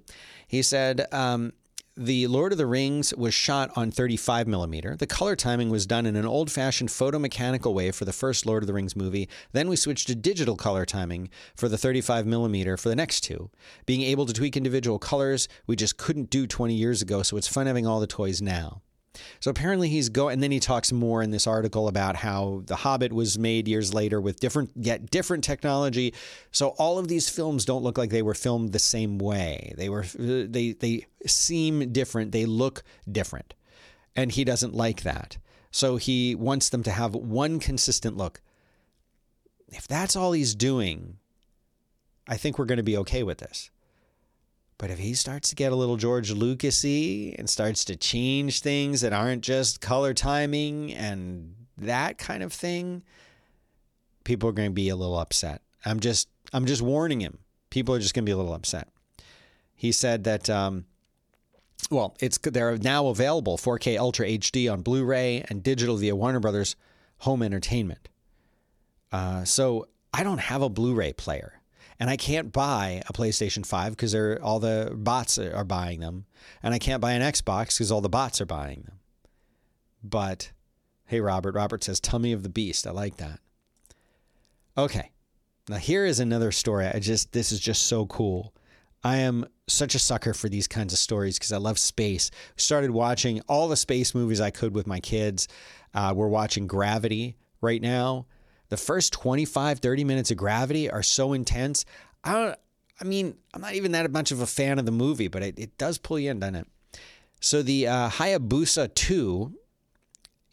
he 0.47 0.61
said, 0.61 1.07
um, 1.11 1.53
the 1.95 2.25
Lord 2.25 2.51
of 2.51 2.57
the 2.57 2.65
Rings 2.65 3.13
was 3.13 3.35
shot 3.35 3.69
on 3.75 3.91
35 3.91 4.47
millimeter. 4.47 4.95
The 4.95 5.05
color 5.05 5.35
timing 5.35 5.69
was 5.69 5.85
done 5.85 6.07
in 6.07 6.15
an 6.15 6.25
old 6.25 6.49
fashioned 6.49 6.89
photomechanical 6.89 7.71
way 7.71 7.91
for 7.91 8.05
the 8.05 8.11
first 8.11 8.47
Lord 8.47 8.63
of 8.63 8.67
the 8.67 8.73
Rings 8.73 8.95
movie. 8.95 9.29
Then 9.51 9.69
we 9.69 9.75
switched 9.75 10.07
to 10.07 10.15
digital 10.15 10.55
color 10.55 10.85
timing 10.85 11.29
for 11.55 11.69
the 11.69 11.77
35 11.77 12.25
millimeter 12.25 12.77
for 12.77 12.89
the 12.89 12.95
next 12.95 13.21
two. 13.21 13.51
Being 13.85 14.01
able 14.01 14.25
to 14.25 14.33
tweak 14.33 14.57
individual 14.57 14.97
colors, 14.97 15.47
we 15.67 15.75
just 15.75 15.97
couldn't 15.97 16.31
do 16.31 16.47
20 16.47 16.73
years 16.73 17.03
ago, 17.03 17.21
so 17.21 17.37
it's 17.37 17.47
fun 17.47 17.67
having 17.67 17.85
all 17.85 17.99
the 17.99 18.07
toys 18.07 18.41
now. 18.41 18.81
So 19.39 19.51
apparently 19.51 19.89
he's 19.89 20.09
going, 20.09 20.33
and 20.33 20.43
then 20.43 20.51
he 20.51 20.59
talks 20.59 20.91
more 20.91 21.21
in 21.21 21.31
this 21.31 21.45
article 21.45 21.87
about 21.87 22.15
how 22.15 22.63
The 22.65 22.77
Hobbit 22.77 23.13
was 23.13 23.37
made 23.37 23.67
years 23.67 23.93
later 23.93 24.19
with 24.19 24.39
different, 24.39 24.71
yet 24.75 25.11
different 25.11 25.43
technology. 25.43 26.13
So 26.51 26.69
all 26.79 26.97
of 26.97 27.07
these 27.07 27.29
films 27.29 27.65
don't 27.65 27.83
look 27.83 27.97
like 27.97 28.09
they 28.09 28.21
were 28.21 28.33
filmed 28.33 28.71
the 28.71 28.79
same 28.79 29.19
way. 29.19 29.73
They 29.77 29.89
were, 29.89 30.03
they 30.03 30.73
they 30.73 31.05
seem 31.27 31.91
different. 31.91 32.31
They 32.31 32.45
look 32.45 32.83
different, 33.11 33.53
and 34.15 34.31
he 34.31 34.43
doesn't 34.43 34.73
like 34.73 35.03
that. 35.03 35.37
So 35.71 35.97
he 35.97 36.35
wants 36.35 36.69
them 36.69 36.83
to 36.83 36.91
have 36.91 37.15
one 37.15 37.59
consistent 37.59 38.17
look. 38.17 38.41
If 39.69 39.87
that's 39.87 40.15
all 40.15 40.31
he's 40.31 40.53
doing, 40.53 41.17
I 42.27 42.37
think 42.37 42.57
we're 42.57 42.65
going 42.65 42.77
to 42.77 42.83
be 42.83 42.97
okay 42.97 43.23
with 43.23 43.39
this. 43.39 43.71
But 44.77 44.89
if 44.89 44.99
he 44.99 45.13
starts 45.13 45.49
to 45.49 45.55
get 45.55 45.71
a 45.71 45.75
little 45.75 45.97
George 45.97 46.33
Lucasy 46.33 47.35
and 47.37 47.49
starts 47.49 47.85
to 47.85 47.95
change 47.95 48.61
things 48.61 49.01
that 49.01 49.13
aren't 49.13 49.43
just 49.43 49.81
color 49.81 50.13
timing 50.13 50.93
and 50.93 51.55
that 51.77 52.17
kind 52.17 52.43
of 52.43 52.51
thing, 52.51 53.03
people 54.23 54.49
are 54.49 54.53
going 54.53 54.69
to 54.69 54.73
be 54.73 54.89
a 54.89 54.95
little 54.95 55.17
upset. 55.17 55.61
I'm 55.85 55.99
just 55.99 56.27
I'm 56.51 56.65
just 56.65 56.81
warning 56.81 57.21
him. 57.21 57.39
People 57.69 57.95
are 57.95 57.99
just 57.99 58.13
going 58.13 58.23
to 58.23 58.29
be 58.29 58.33
a 58.33 58.37
little 58.37 58.53
upset. 58.53 58.89
He 59.75 59.91
said 59.91 60.23
that 60.23 60.49
um, 60.49 60.85
well, 61.89 62.15
it's 62.19 62.37
they're 62.37 62.77
now 62.77 63.07
available 63.07 63.57
4K 63.57 63.97
Ultra 63.97 64.25
HD 64.27 64.71
on 64.71 64.81
Blu-ray 64.81 65.43
and 65.49 65.63
digital 65.63 65.97
via 65.97 66.15
Warner 66.15 66.39
Brothers 66.39 66.75
Home 67.19 67.43
Entertainment. 67.43 68.09
Uh, 69.11 69.43
so 69.43 69.87
I 70.13 70.23
don't 70.23 70.39
have 70.39 70.61
a 70.61 70.69
Blu-ray 70.69 71.13
player 71.13 71.59
and 71.99 72.09
I 72.09 72.17
can't 72.17 72.51
buy 72.51 73.01
a 73.07 73.13
PlayStation 73.13 73.65
5 73.65 73.91
because 73.91 74.15
all 74.41 74.59
the 74.59 74.91
bots 74.93 75.37
are 75.37 75.63
buying 75.63 75.99
them, 75.99 76.25
and 76.61 76.73
I 76.73 76.79
can't 76.79 77.01
buy 77.01 77.13
an 77.13 77.21
Xbox 77.21 77.75
because 77.75 77.91
all 77.91 78.01
the 78.01 78.09
bots 78.09 78.41
are 78.41 78.45
buying 78.45 78.83
them. 78.83 78.99
But 80.03 80.51
hey, 81.05 81.21
Robert. 81.21 81.55
Robert 81.55 81.83
says 81.83 81.99
tummy 81.99 82.33
of 82.33 82.43
the 82.43 82.49
beast. 82.49 82.85
I 82.85 82.91
like 82.91 83.17
that. 83.17 83.39
Okay, 84.77 85.11
now 85.69 85.77
here 85.77 86.05
is 86.05 86.19
another 86.19 86.51
story. 86.51 86.87
I 86.87 86.99
just 86.99 87.31
this 87.31 87.51
is 87.51 87.59
just 87.59 87.83
so 87.83 88.05
cool. 88.07 88.53
I 89.03 89.17
am 89.17 89.45
such 89.67 89.95
a 89.95 89.99
sucker 89.99 90.33
for 90.33 90.49
these 90.49 90.67
kinds 90.67 90.93
of 90.93 90.99
stories 90.99 91.37
because 91.37 91.51
I 91.51 91.57
love 91.57 91.77
space. 91.77 92.31
Started 92.55 92.91
watching 92.91 93.41
all 93.47 93.67
the 93.67 93.75
space 93.75 94.15
movies 94.15 94.41
I 94.41 94.49
could 94.49 94.73
with 94.73 94.87
my 94.87 94.99
kids. 94.99 95.47
Uh, 95.93 96.13
we're 96.15 96.27
watching 96.27 96.67
Gravity 96.67 97.37
right 97.61 97.81
now 97.81 98.25
the 98.73 98.77
first 98.77 99.13
25, 99.13 99.77
30 99.77 100.03
minutes 100.03 100.31
of 100.31 100.37
Gravity 100.37 100.89
are 100.89 101.03
so 101.03 101.33
intense. 101.33 101.85
I 102.23 102.31
don't, 102.33 102.59
I 102.99 103.03
mean, 103.03 103.35
I'm 103.53 103.61
not 103.61 103.75
even 103.75 103.91
that 103.91 104.09
much 104.09 104.31
of 104.31 104.41
a 104.41 104.47
fan 104.47 104.79
of 104.79 104.87
the 104.87 104.91
movie, 104.91 105.27
but 105.27 105.43
it, 105.43 105.59
it 105.59 105.77
does 105.77 105.99
pull 105.99 106.17
you 106.17 106.31
in, 106.31 106.39
doesn't 106.39 106.55
it? 106.55 106.67
So 107.39 107.61
the 107.61 107.85
uh, 107.87 108.09
Hayabusa 108.09 108.95
2 108.95 109.53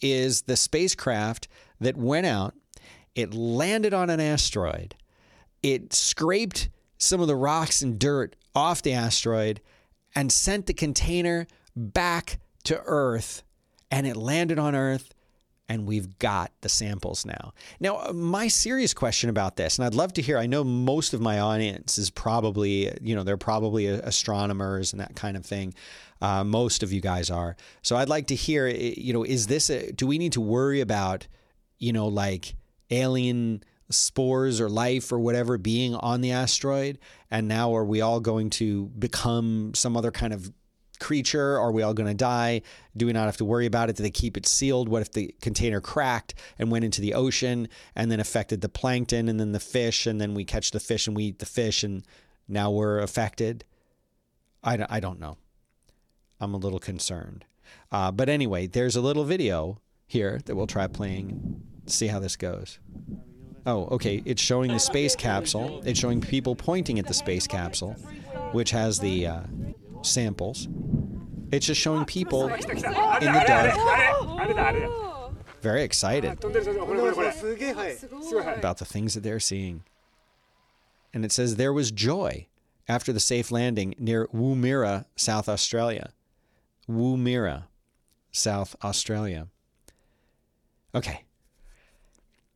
is 0.03 0.43
the 0.43 0.59
spacecraft 0.59 1.49
that 1.81 1.97
went 1.97 2.27
out. 2.27 2.53
It 3.15 3.33
landed 3.33 3.95
on 3.95 4.11
an 4.11 4.21
asteroid. 4.21 4.97
It 5.63 5.95
scraped 5.95 6.69
some 6.99 7.23
of 7.23 7.27
the 7.27 7.37
rocks 7.37 7.81
and 7.81 7.99
dirt 7.99 8.37
off 8.55 8.83
the 8.83 8.93
asteroid 8.93 9.63
and 10.15 10.31
sent 10.31 10.67
the 10.67 10.75
container 10.75 11.47
back 11.75 12.39
to 12.65 12.83
Earth. 12.85 13.45
And 13.91 14.07
it 14.07 14.15
landed 14.15 14.59
on 14.59 14.75
Earth 14.75 15.15
and 15.71 15.87
we've 15.87 16.19
got 16.19 16.51
the 16.63 16.69
samples 16.69 17.25
now. 17.25 17.55
Now, 17.79 18.01
uh, 18.09 18.13
my 18.13 18.49
serious 18.49 18.93
question 18.93 19.31
about 19.31 19.55
this, 19.55 19.79
and 19.79 19.87
I'd 19.87 19.95
love 19.95 20.13
to 20.15 20.23
hear, 20.23 20.37
I 20.37 20.47
know 20.47 20.65
most 20.65 21.15
of 21.15 21.21
my 21.21 21.39
audience 21.39 21.97
is 21.97 22.11
probably, 22.11 22.93
you 23.01 23.15
know, 23.15 23.23
they're 23.23 23.37
probably 23.37 23.87
astronomers 23.87 24.93
and 24.93 25.01
that 25.01 25.15
kind 25.15 25.37
of 25.37 25.47
thing. 25.47 25.73
Uh, 26.21 26.43
most 26.43 26.83
of 26.83 26.93
you 26.93 27.01
guys 27.01 27.31
are. 27.31 27.57
So 27.83 27.95
I'd 27.95 28.09
like 28.09 28.27
to 28.27 28.35
hear, 28.35 28.67
you 28.67 29.13
know, 29.13 29.23
is 29.23 29.47
this, 29.47 29.71
a, 29.71 29.93
do 29.93 30.09
we 30.09 30.19
need 30.19 30.33
to 30.33 30.41
worry 30.41 30.81
about, 30.81 31.29
you 31.79 31.93
know, 31.93 32.09
like 32.09 32.57
alien 32.91 33.63
spores 33.91 34.61
or 34.61 34.69
life 34.69 35.13
or 35.13 35.21
whatever 35.21 35.57
being 35.57 35.95
on 35.95 36.21
the 36.21 36.33
asteroid? 36.33 36.99
And 37.31 37.47
now 37.47 37.77
are 37.77 37.85
we 37.85 38.01
all 38.01 38.19
going 38.19 38.51
to 38.51 38.87
become 38.99 39.71
some 39.77 39.97
other 39.97 40.11
kind 40.11 40.33
of 40.33 40.53
creature? 41.01 41.59
Are 41.59 41.73
we 41.73 41.83
all 41.83 41.95
going 41.95 42.09
to 42.09 42.15
die? 42.15 42.63
Do 42.97 43.07
we 43.07 43.13
not 43.13 43.27
have 43.27 43.39
to 43.39 43.45
worry 43.45 43.67
about 43.67 43.91
it? 43.91 43.97
Do 43.97 44.03
they 44.03 44.11
keep 44.11 44.37
it 44.37 44.47
sealed? 44.47 44.89
What 44.89 45.03
if 45.03 45.13
the 45.13 45.35
container 45.41 45.81
cracked 45.81 46.35
and 46.59 46.71
went 46.71 46.85
into 46.85 47.01
the 47.01 47.15
ocean 47.15 47.69
and 47.97 48.11
then 48.11 48.21
affected 48.21 48.61
the 48.61 48.69
plankton 48.69 49.29
and 49.29 49.41
then 49.41 49.53
the 49.53 49.61
fish? 49.61 50.07
And 50.07 50.21
then 50.21 50.35
we 50.35 50.45
catch 50.45 50.71
the 50.71 50.81
fish 50.81 51.07
and 51.07 51.17
we 51.17 51.25
eat 51.25 51.39
the 51.39 51.47
fish 51.47 51.83
and 51.83 52.05
now 52.47 52.71
we're 52.71 53.01
affected? 53.01 53.65
I, 54.63 54.87
I 54.89 55.01
don't 55.01 55.21
know. 55.21 55.39
I'm 56.41 56.55
a 56.55 56.59
little 56.59 56.79
concerned. 56.79 57.45
Uh, 57.93 58.11
but 58.11 58.29
anyway, 58.29 58.67
there's 58.67 58.97
a 58.97 59.01
little 59.01 59.25
video 59.25 59.81
here 60.07 60.41
that 60.45 60.57
we'll 60.57 60.67
try 60.67 60.87
playing, 60.87 61.63
see 61.87 62.09
how 62.09 62.19
this 62.19 62.37
goes. 62.37 62.79
Oh, 63.67 63.85
okay. 63.93 64.23
It's 64.25 64.43
showing 64.43 64.73
the 64.73 64.79
space 64.81 65.15
capsule. 65.15 65.83
It's 65.85 65.99
showing 65.99 66.21
people 66.21 66.57
pointing 66.57 66.99
at 66.99 67.07
the 67.07 67.15
space 67.15 67.47
capsule, 67.47 67.93
which 68.53 68.71
has 68.71 68.99
the 68.99 69.27
uh, 69.27 69.43
samples. 70.03 70.69
It's 71.53 71.67
just 71.67 71.81
showing 71.81 72.05
people 72.05 72.49
in 72.49 72.59
the 72.59 73.45
dark, 73.47 73.75
very 75.61 75.83
excited 75.83 76.39
about 78.57 78.79
the 78.79 78.85
things 78.85 79.15
that 79.15 79.23
they're 79.23 79.41
seeing. 79.41 79.83
And 81.13 81.25
it 81.25 81.33
says 81.33 81.57
there 81.57 81.73
was 81.73 81.91
joy 81.91 82.47
after 82.89 83.13
the 83.13 83.21
safe 83.21 83.51
landing 83.51 83.95
near 83.99 84.27
Woomera, 84.29 85.07
South 85.17 85.49
Australia. 85.49 86.13
Woomera, 86.89 87.65
South 88.31 88.77
Australia. 88.83 89.49
Okay. 90.95 91.25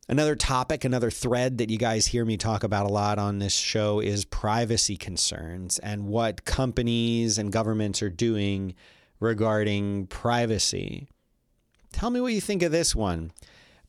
Another 0.06 0.36
topic, 0.36 0.84
another 0.84 1.10
thread 1.10 1.56
that 1.58 1.70
you 1.70 1.78
guys 1.78 2.08
hear 2.08 2.26
me 2.26 2.36
talk 2.36 2.62
about 2.62 2.84
a 2.84 2.92
lot 2.92 3.18
on 3.18 3.38
this 3.38 3.54
show 3.54 4.00
is 4.00 4.26
privacy 4.26 4.98
concerns 4.98 5.78
and 5.78 6.06
what 6.06 6.44
companies 6.44 7.38
and 7.38 7.50
governments 7.50 8.02
are 8.02 8.10
doing 8.10 8.74
regarding 9.18 10.06
privacy. 10.08 11.08
Tell 11.92 12.10
me 12.10 12.20
what 12.20 12.34
you 12.34 12.42
think 12.42 12.62
of 12.62 12.70
this 12.70 12.94
one. 12.94 13.32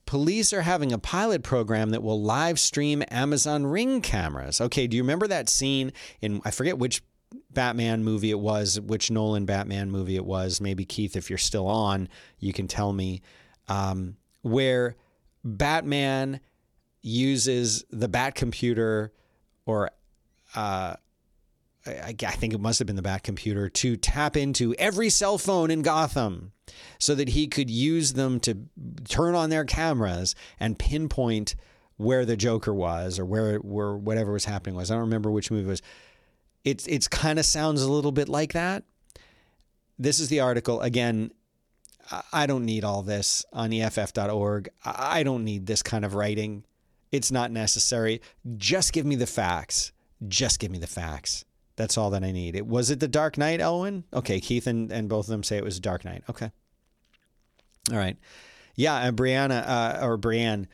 Police 0.06 0.54
are 0.54 0.62
having 0.62 0.94
a 0.94 1.00
pilot 1.00 1.44
program 1.44 1.90
that 1.90 2.04
will 2.04 2.22
live 2.22 2.60
stream 2.60 3.04
Amazon 3.12 3.66
Ring 3.66 4.00
cameras. 4.00 4.62
Okay, 4.62 4.88
do 4.88 4.96
you 4.96 5.04
remember 5.04 5.28
that 5.28 5.50
scene 5.50 5.92
in, 6.22 6.40
I 6.46 6.52
forget 6.52 6.78
which 6.78 7.02
Batman 7.52 8.06
movie 8.06 8.30
it 8.30 8.40
was, 8.40 8.80
which 8.80 9.12
Nolan 9.12 9.46
Batman 9.46 9.92
movie 9.92 10.16
it 10.16 10.26
was? 10.26 10.62
Maybe 10.62 10.86
Keith, 10.86 11.18
if 11.18 11.30
you're 11.30 11.38
still 11.38 11.68
on, 11.68 12.08
you 12.40 12.54
can 12.54 12.70
tell 12.70 12.94
me. 12.94 13.22
Um, 13.68 14.16
where 14.44 14.96
Batman 15.46 16.42
uses 17.02 17.86
the 17.92 18.08
Bat 18.08 18.34
computer, 18.36 19.14
or 19.66 19.92
uh, 20.56 20.96
I, 21.86 22.16
I 22.20 22.32
think 22.32 22.54
it 22.54 22.60
must 22.60 22.80
have 22.80 22.88
been 22.88 22.96
the 22.96 23.04
Bat 23.04 23.24
computer, 23.24 23.70
to 23.70 23.96
tap 23.96 24.36
into 24.36 24.74
every 24.76 25.10
cell 25.10 25.38
phone 25.38 25.70
in 25.70 25.84
Gotham 25.84 26.52
so 27.00 27.14
that 27.14 27.30
he 27.30 27.48
could 27.48 27.70
use 27.70 28.14
them 28.14 28.40
to 28.42 28.58
turn 29.08 29.36
on 29.36 29.52
their 29.52 29.66
cameras 29.66 30.34
and 30.60 30.80
pinpoint 30.80 31.56
where 31.98 32.26
the 32.26 32.36
Joker 32.36 32.74
was 32.74 33.20
or 33.20 33.26
where 33.26 33.58
where 33.60 33.96
whatever 33.96 34.34
was 34.34 34.46
happening 34.46 34.76
was. 34.76 34.90
I 34.92 34.96
don't 34.96 35.02
remember 35.02 35.32
which 35.32 35.52
movie 35.52 35.66
it 35.66 35.70
was. 35.70 35.82
It's 36.64 36.88
it's 36.88 37.08
kind 37.08 37.38
of 37.38 37.46
sounds 37.46 37.84
a 37.84 37.92
little 37.92 38.12
bit 38.12 38.28
like 38.28 38.54
that. 38.54 38.84
This 39.98 40.20
is 40.20 40.30
the 40.30 40.40
article 40.40 40.82
again. 40.82 41.32
I 42.32 42.46
don't 42.46 42.66
need 42.66 42.84
all 42.84 43.02
this 43.02 43.46
on 43.52 43.74
EFF.org. 43.74 44.70
I 44.84 45.24
don't 45.24 45.44
need 45.44 45.66
this 45.66 45.82
kind 45.82 46.06
of 46.06 46.14
writing. 46.14 46.64
It's 47.12 47.32
not 47.32 47.52
necessary. 47.52 48.22
Just 48.58 48.94
give 48.94 49.06
me 49.06 49.16
the 49.16 49.28
facts. 49.28 49.92
Just 50.28 50.60
give 50.60 50.72
me 50.72 50.78
the 50.78 50.88
facts. 50.88 51.46
That's 51.76 51.98
all 51.98 52.10
that 52.12 52.24
I 52.24 52.32
need. 52.32 52.56
It 52.56 52.68
was 52.68 52.90
it 52.90 53.00
the 53.00 53.08
Dark 53.08 53.38
Knight, 53.38 53.60
Elwin? 53.60 54.06
Okay, 54.14 54.40
Keith 54.40 54.68
and, 54.68 54.92
and 54.92 55.10
both 55.10 55.26
of 55.26 55.32
them 55.32 55.44
say 55.44 55.58
it 55.58 55.64
was 55.64 55.80
Dark 55.80 56.06
Knight. 56.06 56.24
Okay. 56.30 56.52
All 57.92 57.98
right. 57.98 58.18
Yeah, 58.76 58.96
and 58.98 59.18
Brianna 59.18 59.64
uh, 59.68 60.06
or 60.06 60.18
Brianne, 60.18 60.68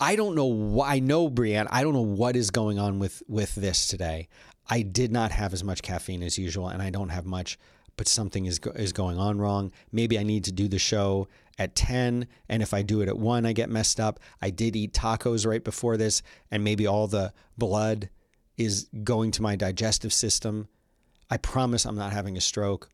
I 0.00 0.16
don't 0.16 0.34
know 0.34 0.46
why 0.46 0.94
I 0.94 0.98
know 1.00 1.28
Brianne, 1.30 1.66
I 1.70 1.82
don't 1.82 1.94
know 1.94 2.00
what 2.00 2.36
is 2.36 2.50
going 2.50 2.78
on 2.78 2.98
with 2.98 3.22
with 3.28 3.54
this 3.54 3.86
today. 3.86 4.28
I 4.68 4.82
did 4.82 5.12
not 5.12 5.32
have 5.32 5.52
as 5.52 5.64
much 5.64 5.82
caffeine 5.82 6.22
as 6.22 6.38
usual 6.38 6.68
and 6.68 6.82
I 6.82 6.90
don't 6.90 7.08
have 7.08 7.24
much 7.24 7.58
but 7.98 8.08
something 8.08 8.46
is 8.46 8.58
is 8.76 8.94
going 8.94 9.18
on 9.18 9.38
wrong. 9.38 9.70
Maybe 9.92 10.18
I 10.18 10.22
need 10.22 10.44
to 10.44 10.52
do 10.52 10.68
the 10.68 10.78
show 10.78 11.28
at 11.58 11.74
10 11.74 12.26
and 12.48 12.62
if 12.62 12.72
I 12.72 12.80
do 12.82 13.02
it 13.02 13.08
at 13.08 13.18
1 13.18 13.44
I 13.44 13.52
get 13.52 13.68
messed 13.68 14.00
up. 14.00 14.20
I 14.40 14.48
did 14.48 14.74
eat 14.76 14.94
tacos 14.94 15.44
right 15.44 15.62
before 15.62 15.98
this 15.98 16.22
and 16.50 16.64
maybe 16.64 16.86
all 16.86 17.08
the 17.08 17.34
blood 17.58 18.08
is 18.56 18.88
going 19.04 19.32
to 19.32 19.42
my 19.42 19.56
digestive 19.56 20.12
system. 20.12 20.68
I 21.28 21.36
promise 21.36 21.84
I'm 21.84 21.96
not 21.96 22.12
having 22.12 22.36
a 22.36 22.40
stroke. 22.40 22.88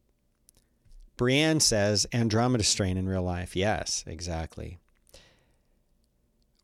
Brienne 1.17 1.61
says 1.61 2.07
Andromeda 2.13 2.65
strain 2.65 2.97
in 2.97 3.09
real 3.09 3.23
life. 3.23 3.55
Yes, 3.55 4.03
exactly. 4.07 4.79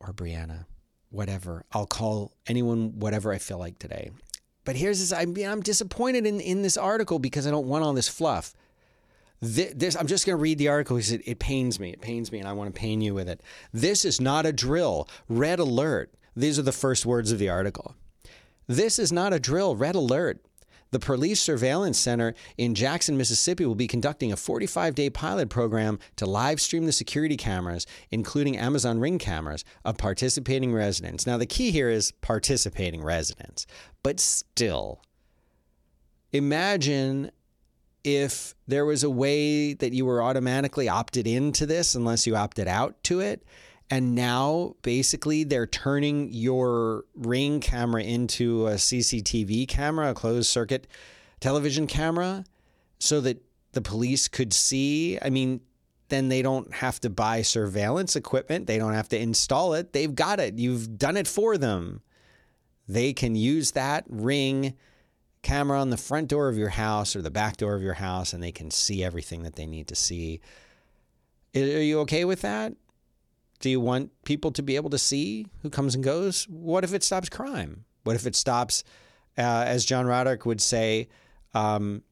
Or 0.01 0.13
Brianna, 0.13 0.65
whatever. 1.11 1.67
I'll 1.73 1.87
call 1.87 2.33
anyone 2.47 2.99
whatever 2.99 3.33
I 3.33 3.39
feel 3.39 3.59
like 3.59 3.79
today. 3.79 4.11
But 4.65 4.77
here's 4.77 5.01
this 5.01 5.13
I'm, 5.13 5.35
I'm 5.45 5.63
disappointed 5.63 6.27
in, 6.27 6.41
in 6.41 6.63
this 6.63 6.77
article 6.77 7.19
because 7.19 7.47
I 7.47 7.51
don't 7.51 7.67
want 7.67 7.85
all 7.85 7.93
this 7.93 8.09
fluff. 8.09 8.55
This, 9.41 9.73
this 9.75 9.97
I'm 9.97 10.07
just 10.07 10.27
going 10.27 10.37
to 10.37 10.43
read 10.43 10.59
the 10.59 10.69
article 10.69 10.97
because 10.97 11.13
it, 11.13 11.23
it 11.25 11.39
pains 11.39 11.81
me. 11.81 11.91
It 11.91 12.01
pains 12.01 12.31
me, 12.31 12.39
and 12.39 12.49
I 12.49 12.53
want 12.53 12.73
to 12.75 12.79
pain 12.79 13.01
you 13.01 13.15
with 13.15 13.29
it. 13.29 13.41
This 13.73 14.05
is 14.05 14.21
not 14.21 14.47
a 14.47 14.53
drill. 14.53 15.09
Red 15.29 15.59
alert. 15.59 16.13
These 16.37 16.59
are 16.59 16.63
the 16.63 16.73
first 16.73 17.07
words 17.07 17.33
of 17.33 17.39
the 17.39 17.49
article. 17.49 17.95
This 18.67 18.99
is 18.99 19.11
not 19.11 19.33
a 19.33 19.41
drill. 19.41 19.75
Red 19.77 19.95
alert. 19.95 20.41
The 20.93 20.99
Police 20.99 21.41
Surveillance 21.41 21.99
Center 21.99 22.35
in 22.59 22.75
Jackson, 22.75 23.17
Mississippi 23.17 23.65
will 23.65 23.77
be 23.77 23.87
conducting 23.87 24.33
a 24.33 24.37
45 24.37 24.95
day 24.95 25.09
pilot 25.09 25.49
program 25.49 25.99
to 26.17 26.27
live 26.27 26.61
stream 26.61 26.87
the 26.87 26.93
security 26.93 27.37
cameras, 27.37 27.87
including 28.11 28.57
Amazon 28.57 28.99
Ring 28.99 29.19
cameras, 29.19 29.65
of 29.85 29.99
participating 29.99 30.73
residents. 30.73 31.27
Now, 31.27 31.37
the 31.37 31.47
key 31.47 31.71
here 31.71 31.89
is 31.89 32.13
participating 32.21 33.03
residents, 33.03 33.67
but 34.03 34.19
still, 34.19 35.03
imagine 36.33 37.31
if 38.03 38.55
there 38.67 38.85
was 38.85 39.05
a 39.05 39.11
way 39.11 39.75
that 39.75 39.93
you 39.93 40.07
were 40.07 40.23
automatically 40.23 40.89
opted 40.89 41.27
into 41.27 41.67
this 41.67 41.95
unless 41.95 42.27
you 42.27 42.35
opted 42.35 42.67
out 42.67 43.03
to 43.05 43.21
it. 43.21 43.45
And 43.91 44.15
now 44.15 44.77
basically 44.83 45.43
they're 45.43 45.67
turning 45.67 46.33
your 46.33 47.05
ring 47.15 47.59
camera 47.61 48.03
into 48.03 48.69
a 48.69 48.75
CCTV 48.75 49.67
camera, 49.67 50.11
a 50.11 50.15
closed 50.15 50.49
circuit 50.49 50.87
television 51.41 51.89
camera, 51.89 52.45
so 53.01 53.21
that 53.23 53.43
the 53.73 53.81
police 53.81 54.29
could 54.29 54.53
see. 54.53 55.19
I 55.21 55.31
mean, 55.31 55.61
then 56.09 56.29
they 56.29 56.43
don't 56.43 56.73
have 56.73 57.01
to 57.01 57.11
buy 57.11 57.43
surveillance 57.43 58.15
equipment, 58.15 58.67
they 58.67 58.79
don't 58.79 58.95
have 58.95 59.09
to 59.09 59.19
install 59.19 59.75
it. 59.75 59.93
They've 59.93 60.15
got 60.15 60.39
it. 60.39 60.59
You've 60.59 60.99
done 60.99 61.17
it 61.17 61.27
for 61.27 61.59
them. 61.59 62.03
They 62.89 63.13
can 63.13 63.35
use 63.35 63.73
that 63.73 64.05
ring 64.09 64.75
camera 65.43 65.81
on 65.81 65.91
the 65.91 65.97
front 65.97 66.29
door 66.29 66.49
of 66.49 66.59
your 66.59 66.69
house 66.69 67.17
or 67.17 67.23
the 67.23 67.31
back 67.31 67.57
door 67.57 67.75
of 67.75 67.83
your 67.83 67.95
house 67.95 68.33
and 68.33 68.43
they 68.43 68.53
can 68.53 68.71
see 68.71 69.03
everything 69.03 69.43
that 69.45 69.57
they 69.57 69.67
need 69.67 69.89
to 69.89 69.95
see. 69.95 70.41
Are 71.55 71.61
you 71.61 72.01
okay 72.01 72.25
with 72.25 72.43
that? 72.43 72.75
Do 73.61 73.69
you 73.71 73.81
want 73.81 74.11
people 74.25 74.51
to 74.53 74.63
be 74.63 74.77
able 74.77 74.91
to 74.91 74.99
see 74.99 75.47
who 75.63 75.71
comes 75.71 75.95
and 75.95 76.03
goes? 76.03 76.45
What 76.49 76.83
if 76.83 76.95
it 76.95 77.05
stops 77.05 77.29
crime? 77.29 77.85
What 78.05 78.17
if 78.17 78.27
it 78.27 78.35
stops, 78.35 78.83
uh, 79.37 79.65
as 79.67 79.85
John 79.85 80.07
Roderick 80.07 80.47
would 80.47 80.61
say, 80.61 81.09
um, 81.53 82.03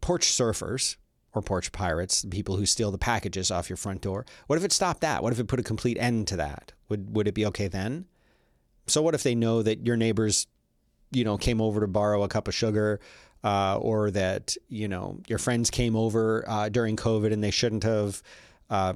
porch 0.00 0.26
surfers 0.26 0.96
or 1.32 1.42
porch 1.42 1.72
pirates, 1.72 2.22
the 2.22 2.28
people 2.28 2.56
who 2.56 2.64
steal 2.64 2.92
the 2.92 2.98
packages 2.98 3.50
off 3.50 3.68
your 3.68 3.76
front 3.76 4.00
door? 4.00 4.24
What 4.46 4.56
if 4.56 4.64
it 4.64 4.72
stopped 4.72 5.00
that? 5.00 5.22
What 5.22 5.32
if 5.32 5.40
it 5.40 5.48
put 5.48 5.58
a 5.58 5.64
complete 5.64 5.98
end 5.98 6.28
to 6.28 6.36
that? 6.36 6.72
Would 6.88 7.14
would 7.16 7.26
it 7.26 7.34
be 7.34 7.46
okay 7.46 7.66
then? 7.66 8.06
So 8.86 9.02
what 9.02 9.14
if 9.14 9.24
they 9.24 9.34
know 9.34 9.62
that 9.62 9.84
your 9.84 9.96
neighbors, 9.96 10.46
you 11.10 11.24
know, 11.24 11.36
came 11.36 11.60
over 11.60 11.80
to 11.80 11.88
borrow 11.88 12.22
a 12.22 12.28
cup 12.28 12.46
of 12.46 12.54
sugar, 12.54 13.00
uh, 13.42 13.76
or 13.78 14.12
that 14.12 14.56
you 14.68 14.86
know 14.86 15.18
your 15.26 15.40
friends 15.40 15.70
came 15.70 15.96
over 15.96 16.44
uh, 16.48 16.68
during 16.68 16.96
COVID 16.96 17.32
and 17.32 17.42
they 17.42 17.50
shouldn't 17.50 17.82
have. 17.82 18.22
Uh, 18.70 18.94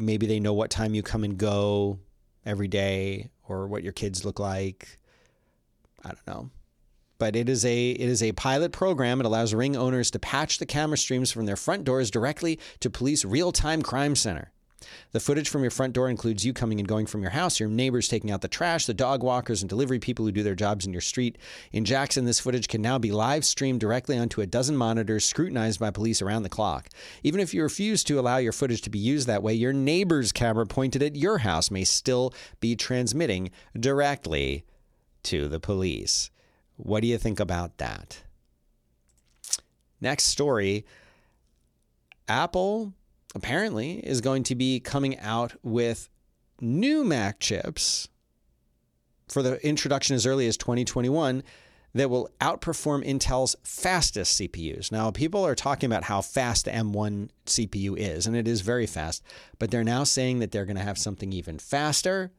maybe 0.00 0.26
they 0.26 0.40
know 0.40 0.52
what 0.52 0.70
time 0.70 0.94
you 0.94 1.02
come 1.02 1.24
and 1.24 1.36
go 1.36 1.98
every 2.44 2.68
day 2.68 3.30
or 3.48 3.66
what 3.66 3.82
your 3.82 3.92
kids 3.92 4.24
look 4.24 4.38
like. 4.38 4.98
I 6.04 6.08
don't 6.08 6.26
know. 6.26 6.50
But 7.18 7.34
it 7.34 7.48
is 7.48 7.64
a 7.64 7.90
it 7.90 8.08
is 8.08 8.22
a 8.22 8.32
pilot 8.32 8.72
program. 8.72 9.20
It 9.20 9.26
allows 9.26 9.52
ring 9.52 9.76
owners 9.76 10.10
to 10.12 10.18
patch 10.18 10.58
the 10.58 10.66
camera 10.66 10.96
streams 10.96 11.32
from 11.32 11.46
their 11.46 11.56
front 11.56 11.84
doors 11.84 12.10
directly 12.10 12.60
to 12.80 12.88
police 12.88 13.24
real-time 13.24 13.82
crime 13.82 14.14
center. 14.14 14.52
The 15.12 15.20
footage 15.20 15.48
from 15.48 15.62
your 15.62 15.70
front 15.70 15.92
door 15.92 16.08
includes 16.08 16.44
you 16.44 16.52
coming 16.52 16.78
and 16.78 16.86
going 16.86 17.06
from 17.06 17.22
your 17.22 17.32
house, 17.32 17.58
your 17.58 17.68
neighbors 17.68 18.08
taking 18.08 18.30
out 18.30 18.42
the 18.42 18.48
trash, 18.48 18.86
the 18.86 18.94
dog 18.94 19.22
walkers 19.22 19.62
and 19.62 19.68
delivery 19.68 19.98
people 19.98 20.24
who 20.24 20.32
do 20.32 20.42
their 20.42 20.54
jobs 20.54 20.86
in 20.86 20.92
your 20.92 21.00
street. 21.00 21.38
In 21.72 21.84
Jackson, 21.84 22.24
this 22.24 22.38
footage 22.38 22.68
can 22.68 22.80
now 22.80 22.98
be 22.98 23.10
live 23.10 23.44
streamed 23.44 23.80
directly 23.80 24.16
onto 24.16 24.40
a 24.40 24.46
dozen 24.46 24.76
monitors 24.76 25.24
scrutinized 25.24 25.80
by 25.80 25.90
police 25.90 26.22
around 26.22 26.42
the 26.42 26.48
clock. 26.48 26.88
Even 27.22 27.40
if 27.40 27.52
you 27.52 27.62
refuse 27.62 28.04
to 28.04 28.20
allow 28.20 28.36
your 28.36 28.52
footage 28.52 28.82
to 28.82 28.90
be 28.90 28.98
used 28.98 29.26
that 29.26 29.42
way, 29.42 29.54
your 29.54 29.72
neighbor's 29.72 30.30
camera 30.30 30.66
pointed 30.66 31.02
at 31.02 31.16
your 31.16 31.38
house 31.38 31.70
may 31.70 31.84
still 31.84 32.32
be 32.60 32.76
transmitting 32.76 33.50
directly 33.78 34.64
to 35.24 35.48
the 35.48 35.60
police. 35.60 36.30
What 36.76 37.00
do 37.00 37.08
you 37.08 37.18
think 37.18 37.40
about 37.40 37.78
that? 37.78 38.22
Next 40.00 40.24
story 40.24 40.84
Apple 42.28 42.92
apparently 43.34 43.98
is 43.98 44.20
going 44.20 44.42
to 44.44 44.54
be 44.54 44.80
coming 44.80 45.18
out 45.18 45.54
with 45.62 46.08
new 46.60 47.04
Mac 47.04 47.40
chips 47.40 48.08
for 49.28 49.42
the 49.42 49.64
introduction 49.66 50.16
as 50.16 50.26
early 50.26 50.46
as 50.46 50.56
2021 50.56 51.42
that 51.94 52.10
will 52.10 52.30
outperform 52.40 53.04
Intel's 53.04 53.56
fastest 53.62 54.40
CPUs. 54.40 54.92
Now, 54.92 55.10
people 55.10 55.44
are 55.44 55.54
talking 55.54 55.86
about 55.86 56.04
how 56.04 56.20
fast 56.20 56.66
the 56.66 56.70
M1 56.70 57.30
CPU 57.46 57.96
is, 57.96 58.26
and 58.26 58.36
it 58.36 58.46
is 58.46 58.60
very 58.60 58.86
fast, 58.86 59.22
but 59.58 59.70
they're 59.70 59.84
now 59.84 60.04
saying 60.04 60.38
that 60.40 60.50
they're 60.50 60.66
going 60.66 60.76
to 60.76 60.82
have 60.82 60.98
something 60.98 61.32
even 61.32 61.58
faster 61.58 62.30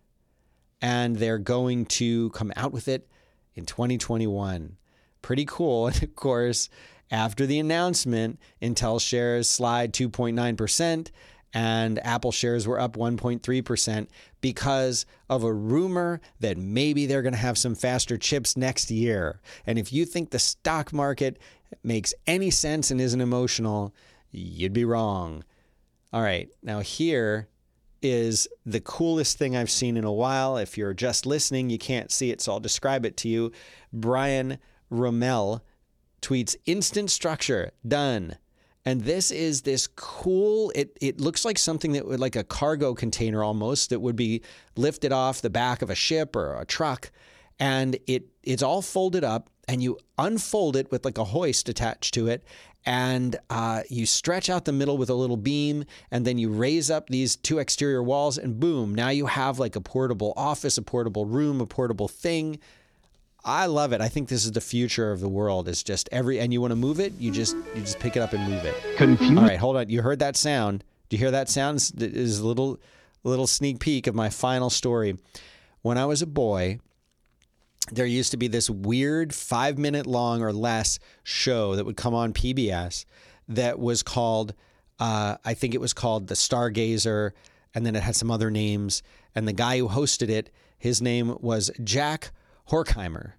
and 0.81 1.17
they're 1.17 1.39
going 1.39 1.85
to 1.85 2.29
come 2.29 2.53
out 2.55 2.71
with 2.71 2.87
it 2.87 3.09
in 3.55 3.65
2021. 3.65 4.77
Pretty 5.21 5.45
cool. 5.45 5.87
And 5.87 6.03
of 6.03 6.15
course, 6.15 6.69
after 7.11 7.45
the 7.45 7.59
announcement, 7.59 8.39
Intel 8.61 9.01
shares 9.01 9.49
slide 9.49 9.93
2.9%, 9.93 11.11
and 11.53 12.05
Apple 12.05 12.31
shares 12.31 12.67
were 12.67 12.79
up 12.79 12.95
1.3% 12.95 14.07
because 14.41 15.05
of 15.29 15.43
a 15.43 15.53
rumor 15.53 16.21
that 16.39 16.57
maybe 16.57 17.05
they're 17.05 17.23
going 17.23 17.33
to 17.33 17.39
have 17.39 17.57
some 17.57 17.75
faster 17.75 18.17
chips 18.17 18.55
next 18.55 18.91
year. 18.91 19.41
And 19.65 19.79
if 19.79 19.91
you 19.91 20.05
think 20.05 20.29
the 20.29 20.39
stock 20.39 20.93
market 20.93 21.39
makes 21.83 22.13
any 22.27 22.51
sense 22.51 22.91
and 22.91 23.01
isn't 23.01 23.21
emotional, 23.21 23.93
you'd 24.31 24.73
be 24.73 24.85
wrong. 24.85 25.43
All 26.13 26.21
right, 26.21 26.49
now 26.61 26.79
here 26.79 27.47
is 28.01 28.47
the 28.65 28.79
coolest 28.79 29.37
thing 29.37 29.55
I've 29.55 29.69
seen 29.69 29.97
in 29.97 30.05
a 30.05 30.11
while. 30.11 30.57
If 30.57 30.77
you're 30.77 30.93
just 30.93 31.25
listening, 31.25 31.69
you 31.69 31.77
can't 31.77 32.11
see 32.11 32.31
it, 32.31 32.41
so 32.41 32.53
I'll 32.53 32.59
describe 32.59 33.05
it 33.05 33.17
to 33.17 33.27
you. 33.27 33.51
Brian 33.91 34.59
Roemmele 34.91 35.61
tweets 36.21 36.55
instant 36.65 37.11
structure 37.11 37.71
done. 37.87 38.37
And 38.85 39.01
this 39.01 39.29
is 39.29 39.61
this 39.61 39.87
cool 39.87 40.71
it 40.73 40.97
it 41.01 41.19
looks 41.19 41.45
like 41.45 41.57
something 41.57 41.93
that 41.93 42.07
would 42.07 42.19
like 42.19 42.35
a 42.35 42.43
cargo 42.43 42.95
container 42.95 43.43
almost 43.43 43.89
that 43.89 43.99
would 43.99 44.15
be 44.15 44.41
lifted 44.75 45.11
off 45.11 45.41
the 45.41 45.49
back 45.49 45.81
of 45.81 45.89
a 45.89 45.95
ship 45.95 46.35
or 46.35 46.59
a 46.59 46.65
truck. 46.65 47.11
And 47.59 47.97
it 48.07 48.29
it's 48.43 48.63
all 48.63 48.81
folded 48.81 49.23
up 49.23 49.49
and 49.67 49.83
you 49.83 49.99
unfold 50.17 50.75
it 50.75 50.91
with 50.91 51.05
like 51.05 51.17
a 51.17 51.25
hoist 51.25 51.69
attached 51.69 52.13
to 52.15 52.27
it. 52.27 52.43
And 52.85 53.35
uh, 53.49 53.83
you 53.89 54.05
stretch 54.05 54.49
out 54.49 54.65
the 54.65 54.71
middle 54.71 54.97
with 54.97 55.09
a 55.09 55.13
little 55.13 55.37
beam 55.37 55.83
and 56.09 56.25
then 56.25 56.37
you 56.37 56.49
raise 56.49 56.89
up 56.89 57.09
these 57.09 57.35
two 57.35 57.59
exterior 57.59 58.01
walls 58.01 58.37
and 58.37 58.59
boom 58.59 58.95
now 58.95 59.09
you 59.09 59.25
have 59.25 59.59
like 59.59 59.75
a 59.75 59.81
portable 59.81 60.33
office 60.37 60.77
a 60.77 60.81
portable 60.81 61.25
room 61.25 61.59
a 61.59 61.65
portable 61.65 62.07
thing 62.07 62.57
I 63.43 63.67
love 63.67 63.93
it. 63.93 64.01
I 64.01 64.09
think 64.09 64.27
this 64.27 64.45
is 64.45 64.51
the 64.51 64.61
future 64.61 65.11
of 65.11 65.21
the 65.21 65.29
world. 65.29 65.69
It's 65.69 65.83
just 65.83 66.09
every 66.11 66.39
and 66.39 66.51
you 66.51 66.61
want 66.61 66.71
to 66.71 66.75
move 66.75 66.99
it, 66.99 67.13
you 67.19 67.31
just 67.31 67.55
you 67.73 67.81
just 67.81 67.99
pick 67.99 68.15
it 68.15 68.21
up 68.21 68.33
and 68.33 68.49
move 68.49 68.65
it. 68.65 68.75
Confused. 68.97 69.37
All 69.37 69.43
right, 69.43 69.57
hold 69.57 69.77
on. 69.77 69.89
You 69.89 70.01
heard 70.01 70.19
that 70.19 70.35
sound? 70.35 70.83
Do 71.07 71.15
you 71.15 71.19
hear 71.19 71.31
that 71.31 71.49
sound? 71.49 71.77
It 71.97 72.15
is 72.15 72.39
a 72.39 72.47
little 72.47 72.79
little 73.23 73.47
sneak 73.47 73.79
peek 73.79 74.07
of 74.07 74.15
my 74.15 74.29
final 74.29 74.69
story. 74.69 75.17
When 75.81 75.97
I 75.97 76.05
was 76.05 76.21
a 76.21 76.27
boy, 76.27 76.79
there 77.91 78.05
used 78.05 78.31
to 78.31 78.37
be 78.37 78.47
this 78.47 78.69
weird 78.69 79.33
five 79.33 79.77
minute 79.77 80.05
long 80.05 80.41
or 80.41 80.53
less 80.53 80.99
show 81.23 81.75
that 81.75 81.85
would 81.85 81.97
come 81.97 82.13
on 82.13 82.33
PBS 82.33 83.05
that 83.47 83.79
was 83.79 84.03
called, 84.03 84.53
uh, 84.99 85.37
I 85.43 85.53
think 85.53 85.73
it 85.73 85.81
was 85.81 85.93
called 85.93 86.27
The 86.27 86.35
Stargazer, 86.35 87.31
and 87.73 87.85
then 87.85 87.95
it 87.95 88.03
had 88.03 88.15
some 88.15 88.29
other 88.29 88.51
names. 88.51 89.01
And 89.33 89.47
the 89.47 89.53
guy 89.53 89.79
who 89.79 89.87
hosted 89.87 90.29
it, 90.29 90.51
his 90.77 91.01
name 91.01 91.37
was 91.39 91.71
Jack 91.83 92.31
Horkheimer. 92.69 93.33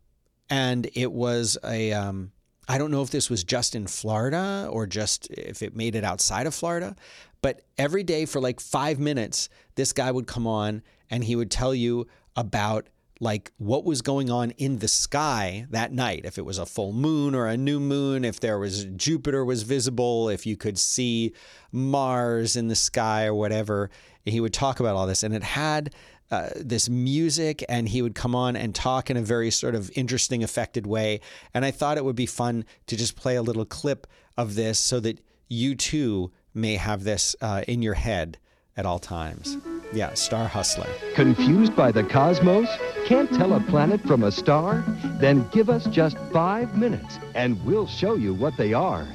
And 0.49 0.89
it 0.95 1.13
was 1.13 1.57
a, 1.65 1.93
um, 1.93 2.33
I 2.69 2.79
don't 2.79 2.91
know 2.91 3.03
if 3.03 3.11
this 3.11 3.31
was 3.31 3.45
just 3.45 3.75
in 3.75 3.87
Florida 3.87 4.69
or 4.71 4.87
just 4.87 5.31
if 5.31 5.63
it 5.63 5.77
made 5.77 5.95
it 5.95 6.05
outside 6.05 6.47
of 6.47 6.55
Florida, 6.55 6.97
but 7.43 7.63
every 7.79 8.03
day 8.03 8.27
for 8.27 8.41
like 8.41 8.61
five 8.61 8.99
minutes, 8.99 9.49
this 9.77 9.93
guy 9.93 10.11
would 10.11 10.27
come 10.27 10.47
on 10.47 10.83
and 11.09 11.25
he 11.25 11.37
would 11.37 11.51
tell 11.51 11.75
you 11.75 12.07
about 12.37 12.89
like 13.21 13.53
what 13.59 13.85
was 13.85 14.01
going 14.01 14.31
on 14.31 14.51
in 14.53 14.79
the 14.79 14.89
sky 14.89 15.67
that 15.71 15.93
night 15.93 16.23
if 16.25 16.39
it 16.39 16.45
was 16.45 16.59
a 16.59 16.65
full 16.65 16.93
moon 16.93 17.35
or 17.35 17.47
a 17.47 17.57
new 17.57 17.79
moon 17.79 18.25
if 18.25 18.41
there 18.41 18.59
was 18.59 18.87
jupiter 18.97 19.45
was 19.45 19.63
visible 19.63 20.31
if 20.31 20.47
you 20.47 20.57
could 20.57 20.79
see 20.79 21.33
mars 21.71 22.57
in 22.57 22.69
the 22.69 22.75
sky 22.75 23.27
or 23.27 23.35
whatever 23.35 23.91
he 24.25 24.41
would 24.41 24.55
talk 24.55 24.81
about 24.81 24.97
all 24.97 25.07
this 25.07 25.23
and 25.23 25.35
it 25.35 25.43
had 25.43 25.95
uh, 26.31 26.51
this 26.57 26.89
music 26.89 27.65
and 27.69 27.89
he 27.89 28.03
would 28.03 28.15
come 28.15 28.35
on 28.35 28.57
and 28.57 28.75
talk 28.75 29.11
in 29.11 29.17
a 29.17 29.23
very 29.23 29.51
sort 29.51 29.75
of 29.75 29.91
interesting 29.95 30.43
affected 30.43 30.87
way 30.87 31.21
and 31.55 31.65
i 31.65 31.71
thought 31.71 31.97
it 31.97 32.05
would 32.05 32.17
be 32.17 32.27
fun 32.27 32.65
to 32.87 32.97
just 32.97 33.17
play 33.17 33.37
a 33.37 33.43
little 33.43 33.65
clip 33.65 34.07
of 34.37 34.55
this 34.55 34.79
so 34.79 35.01
that 35.01 35.21
you 35.49 35.75
too 35.75 36.31
may 36.55 36.77
have 36.77 37.05
this 37.05 37.37
uh, 37.41 37.63
in 37.67 37.83
your 37.83 37.95
head 37.95 38.39
at 38.77 38.87
all 38.87 38.99
times 38.99 39.59
yeah 39.93 40.15
star 40.15 40.47
hustler 40.47 40.89
Confused 41.15 41.75
by 41.77 41.93
the 41.93 42.05
cosmos? 42.05 42.69
Can't 43.05 43.31
tell 43.33 43.55
a 43.55 43.61
planet 43.61 44.01
from 44.03 44.23
a 44.23 44.33
star? 44.33 44.85
Then 45.21 45.47
give 45.51 45.69
us 45.69 45.87
just 45.87 46.17
five 46.33 46.77
minutes 46.79 47.19
and 47.35 47.63
we'll 47.65 47.87
show 47.87 48.15
you 48.15 48.33
what 48.33 48.57
they 48.57 48.73
are. 48.73 49.07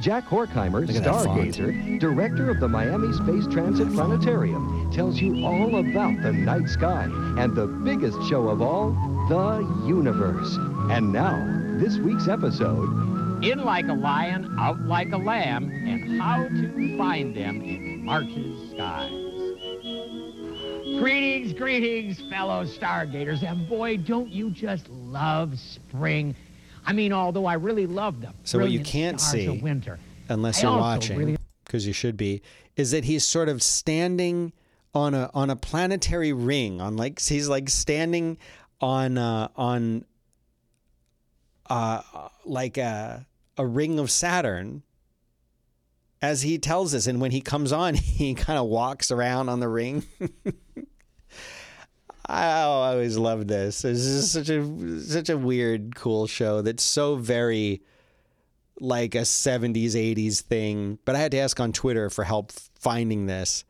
Jack 0.00 0.24
Horkheimer, 0.26 0.86
Look 0.86 0.96
at 0.96 1.04
that 1.04 1.24
font. 1.24 1.54
stargazer, 1.54 2.00
director 2.00 2.50
of 2.50 2.58
the 2.58 2.68
Miami 2.68 3.12
Space 3.12 3.46
Transit 3.52 3.92
Planetarium, 3.92 4.90
tells 4.92 5.20
you 5.20 5.46
all 5.46 5.76
about 5.76 6.20
the 6.22 6.32
night 6.32 6.68
sky 6.68 7.04
and 7.38 7.54
the 7.54 7.66
biggest 7.66 8.18
show 8.28 8.48
of 8.48 8.60
all, 8.60 8.90
the 9.28 9.60
universe. 9.86 10.56
And 10.90 11.12
now, 11.12 11.36
this 11.78 11.96
week's 11.98 12.28
episode 12.28 13.44
In 13.44 13.64
like 13.64 13.86
a 13.86 13.94
lion, 13.94 14.56
out 14.58 14.80
like 14.80 15.12
a 15.12 15.16
lamb, 15.16 15.70
and 15.70 16.20
how 16.20 16.44
to 16.48 16.98
find 16.98 17.34
them 17.36 17.62
in 17.62 18.04
March's 18.04 18.70
skies. 18.72 19.12
Greetings, 20.98 21.52
greetings, 21.52 22.20
fellow 22.30 22.64
Stargazers, 22.64 23.42
and 23.42 23.68
boy, 23.68 23.96
don't 23.96 24.28
you 24.30 24.50
just 24.50 24.88
love 24.88 25.58
spring. 25.58 26.34
I 26.86 26.92
mean, 26.92 27.12
although 27.12 27.46
I 27.46 27.54
really 27.54 27.86
love 27.86 28.20
them. 28.20 28.34
So 28.44 28.58
what 28.58 28.70
you 28.70 28.80
can't 28.80 29.20
see, 29.20 29.48
winter. 29.48 29.98
unless 30.28 30.62
you're 30.62 30.76
watching 30.76 31.18
really- 31.18 31.38
because 31.64 31.86
you 31.86 31.92
should 31.92 32.16
be 32.16 32.42
is 32.76 32.90
that 32.90 33.04
he's 33.04 33.24
sort 33.24 33.48
of 33.48 33.62
standing 33.62 34.52
on 34.94 35.14
a 35.14 35.30
on 35.34 35.50
a 35.50 35.56
planetary 35.56 36.32
ring 36.32 36.80
on 36.80 36.96
like 36.96 37.20
he's 37.20 37.48
like 37.48 37.68
standing 37.68 38.38
on 38.80 39.18
uh 39.18 39.48
on 39.56 40.04
uh 41.68 42.00
like 42.44 42.76
a 42.76 43.26
a 43.56 43.66
ring 43.66 43.98
of 43.98 44.10
Saturn 44.10 44.82
as 46.22 46.42
he 46.42 46.58
tells 46.58 46.94
us 46.94 47.06
and 47.06 47.20
when 47.20 47.30
he 47.32 47.40
comes 47.40 47.72
on 47.72 47.94
he 47.94 48.34
kind 48.34 48.58
of 48.58 48.66
walks 48.66 49.10
around 49.10 49.48
on 49.48 49.58
the 49.60 49.68
ring 49.68 50.04
I 52.26 52.62
always 52.62 53.18
loved 53.18 53.48
this. 53.48 53.82
This 53.82 54.00
is 54.00 54.30
such 54.30 54.48
a 54.48 55.00
such 55.00 55.28
a 55.28 55.36
weird, 55.36 55.94
cool 55.94 56.26
show 56.26 56.62
that's 56.62 56.82
so 56.82 57.16
very 57.16 57.82
like 58.80 59.14
a 59.14 59.18
70s 59.18 59.92
80s 59.92 60.40
thing. 60.40 60.98
But 61.04 61.16
i 61.16 61.18
had 61.18 61.30
to 61.32 61.38
ask 61.38 61.60
on 61.60 61.72
twitter 61.72 62.10
for 62.10 62.24
help 62.24 62.52
finding 62.52 63.26
this. 63.26 63.64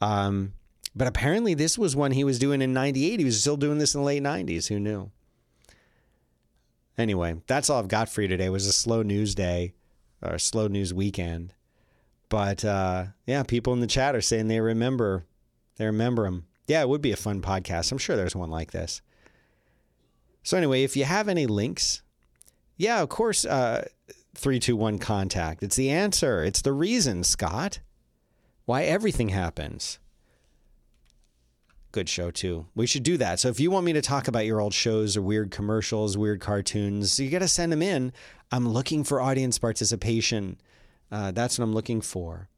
Um, 0.00 0.52
but 0.94 1.08
apparently 1.08 1.54
this 1.54 1.78
was 1.78 1.96
one 1.96 2.12
he 2.12 2.24
was 2.24 2.38
doing 2.38 2.62
in 2.62 2.72
98 2.72 3.18
he 3.18 3.24
was 3.24 3.40
still 3.40 3.56
doing 3.56 3.78
this 3.78 3.94
in 3.94 4.00
the 4.00 4.06
late 4.06 4.22
90s 4.22 4.68
who 4.68 4.78
knew? 4.78 5.10
Anyway 6.96 7.36
that's 7.46 7.70
all 7.70 7.78
i've 7.78 7.88
got 7.88 8.08
for 8.08 8.22
you 8.22 8.28
today. 8.28 8.46
It 8.46 8.50
was 8.50 8.66
a 8.66 8.72
slow 8.72 9.02
news 9.02 9.34
day 9.34 9.72
or 10.22 10.34
a 10.34 10.40
slow 10.40 10.68
news 10.68 10.92
weekend. 10.92 11.54
But 12.28 12.64
uh, 12.64 13.06
yeah 13.26 13.44
people 13.44 13.72
in 13.72 13.80
the 13.80 13.86
chat 13.86 14.14
are 14.14 14.20
saying 14.20 14.48
they 14.48 14.60
remember 14.60 15.24
they 15.76 15.86
remember 15.86 16.26
him 16.26 16.44
yeah 16.68 16.80
it 16.80 16.88
would 16.88 17.02
be 17.02 17.12
a 17.12 17.16
fun 17.16 17.42
podcast 17.42 17.90
i'm 17.90 17.98
sure 17.98 18.14
there's 18.14 18.36
one 18.36 18.50
like 18.50 18.70
this 18.70 19.02
so 20.44 20.56
anyway 20.56 20.84
if 20.84 20.96
you 20.96 21.04
have 21.04 21.28
any 21.28 21.46
links 21.46 22.02
yeah 22.76 23.02
of 23.02 23.08
course 23.08 23.44
uh, 23.44 23.84
321 24.38 25.00
contact. 25.00 25.64
It's 25.64 25.74
the 25.74 25.90
answer. 25.90 26.44
It's 26.44 26.62
the 26.62 26.72
reason, 26.72 27.24
Scott, 27.24 27.80
why 28.66 28.84
everything 28.84 29.30
happens. 29.30 29.98
Good 31.90 32.08
show, 32.08 32.30
too. 32.30 32.66
We 32.76 32.86
should 32.86 33.02
do 33.02 33.16
that. 33.16 33.40
So 33.40 33.48
if 33.48 33.58
you 33.58 33.72
want 33.72 33.84
me 33.84 33.94
to 33.94 34.02
talk 34.02 34.28
about 34.28 34.46
your 34.46 34.60
old 34.60 34.74
shows 34.74 35.16
or 35.16 35.22
weird 35.22 35.50
commercials, 35.50 36.16
weird 36.16 36.40
cartoons, 36.40 37.18
you 37.18 37.30
got 37.30 37.40
to 37.40 37.48
send 37.48 37.72
them 37.72 37.82
in. 37.82 38.12
I'm 38.52 38.68
looking 38.68 39.02
for 39.02 39.20
audience 39.20 39.58
participation. 39.58 40.60
Uh, 41.10 41.32
that's 41.32 41.58
what 41.58 41.64
I'm 41.64 41.74
looking 41.74 42.00
for. 42.00 42.48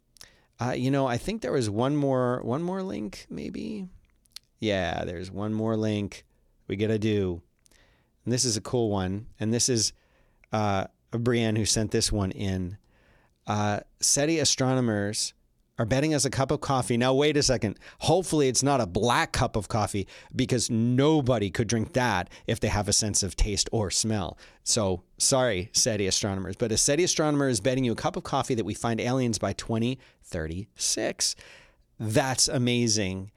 Uh, 0.61 0.73
you 0.73 0.91
know, 0.91 1.07
I 1.07 1.17
think 1.17 1.41
there 1.41 1.53
was 1.53 1.71
one 1.71 1.97
more 1.97 2.41
one 2.43 2.63
more 2.63 2.83
link, 2.83 3.25
maybe. 3.31 3.89
Yeah, 4.61 5.05
there's 5.05 5.31
one 5.31 5.53
more 5.55 5.77
link 5.77 6.25
we 6.69 6.77
gotta 6.77 6.99
do. 6.99 7.43
And 8.25 8.33
this 8.33 8.45
is 8.45 8.57
a 8.57 8.61
cool 8.61 8.91
one. 8.91 9.27
And 9.41 9.53
this 9.53 9.69
is 9.69 9.93
uh, 10.53 10.85
Brienne 11.11 11.57
who 11.57 11.65
sent 11.65 11.91
this 11.91 12.13
one 12.13 12.31
in. 12.31 12.77
Uh, 13.47 13.81
SETI 14.01 14.39
astronomers 14.39 15.35
are 15.81 15.87
betting 15.87 16.13
us 16.13 16.27
a 16.27 16.31
cup 16.31 16.51
of 16.51 16.61
coffee. 16.61 16.99
Now, 16.99 17.15
wait 17.15 17.39
a 17.39 17.43
second. 17.43 17.79
Hopefully, 18.01 18.49
it's 18.49 18.63
not 18.63 18.83
a 18.83 18.87
black 18.87 19.33
cup 19.33 19.57
of 19.57 19.69
coffee 19.69 20.07
because 20.37 20.69
nobody 20.69 21.51
could 21.51 21.69
drink 21.69 21.95
that 21.95 22.29
if 22.47 22.61
they 22.61 22.69
have 22.69 22.87
a 22.87 22.93
sense 22.93 23.23
of 23.23 23.35
taste 23.35 23.69
or 23.73 23.91
smell. 23.91 24.37
So, 24.63 25.03
sorry, 25.17 25.71
SETI 25.73 26.07
astronomers, 26.07 26.57
but 26.57 26.71
a 26.71 26.77
SETI 26.77 27.05
astronomer 27.05 27.49
is 27.49 27.61
betting 27.61 27.85
you 27.85 27.93
a 27.93 27.97
cup 27.97 28.17
of 28.17 28.25
coffee 28.25 28.55
that 28.57 28.65
we 28.65 28.75
find 28.75 29.01
aliens 29.01 29.39
by 29.39 29.55
2036. 29.55 31.35
That's 31.99 32.47
amazing. 32.47 33.33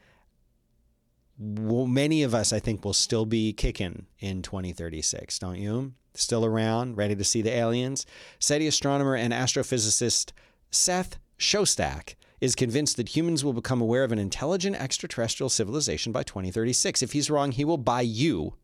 Well, 1.37 1.87
many 1.87 2.23
of 2.23 2.35
us, 2.35 2.53
I 2.53 2.59
think, 2.59 2.85
will 2.85 2.93
still 2.93 3.25
be 3.25 3.53
kicking 3.53 4.05
in 4.19 4.41
2036, 4.41 5.39
don't 5.39 5.57
you? 5.57 5.93
Still 6.13 6.45
around, 6.45 6.95
ready 6.95 7.15
to 7.15 7.23
see 7.23 7.41
the 7.41 7.51
aliens? 7.51 8.05
SETI 8.39 8.67
astronomer 8.67 9.15
and 9.15 9.33
astrophysicist 9.33 10.31
Seth 10.69 11.17
Shostak 11.39 12.15
is 12.39 12.55
convinced 12.55 12.97
that 12.97 13.15
humans 13.15 13.43
will 13.43 13.53
become 13.53 13.81
aware 13.81 14.03
of 14.03 14.11
an 14.11 14.19
intelligent 14.19 14.75
extraterrestrial 14.75 15.49
civilization 15.49 16.11
by 16.11 16.23
2036. 16.23 17.01
If 17.01 17.13
he's 17.13 17.29
wrong, 17.29 17.51
he 17.51 17.65
will 17.65 17.77
buy 17.77 18.01
you 18.01 18.55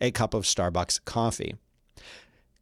a 0.00 0.10
cup 0.10 0.32
of 0.32 0.44
Starbucks 0.44 1.04
coffee. 1.04 1.54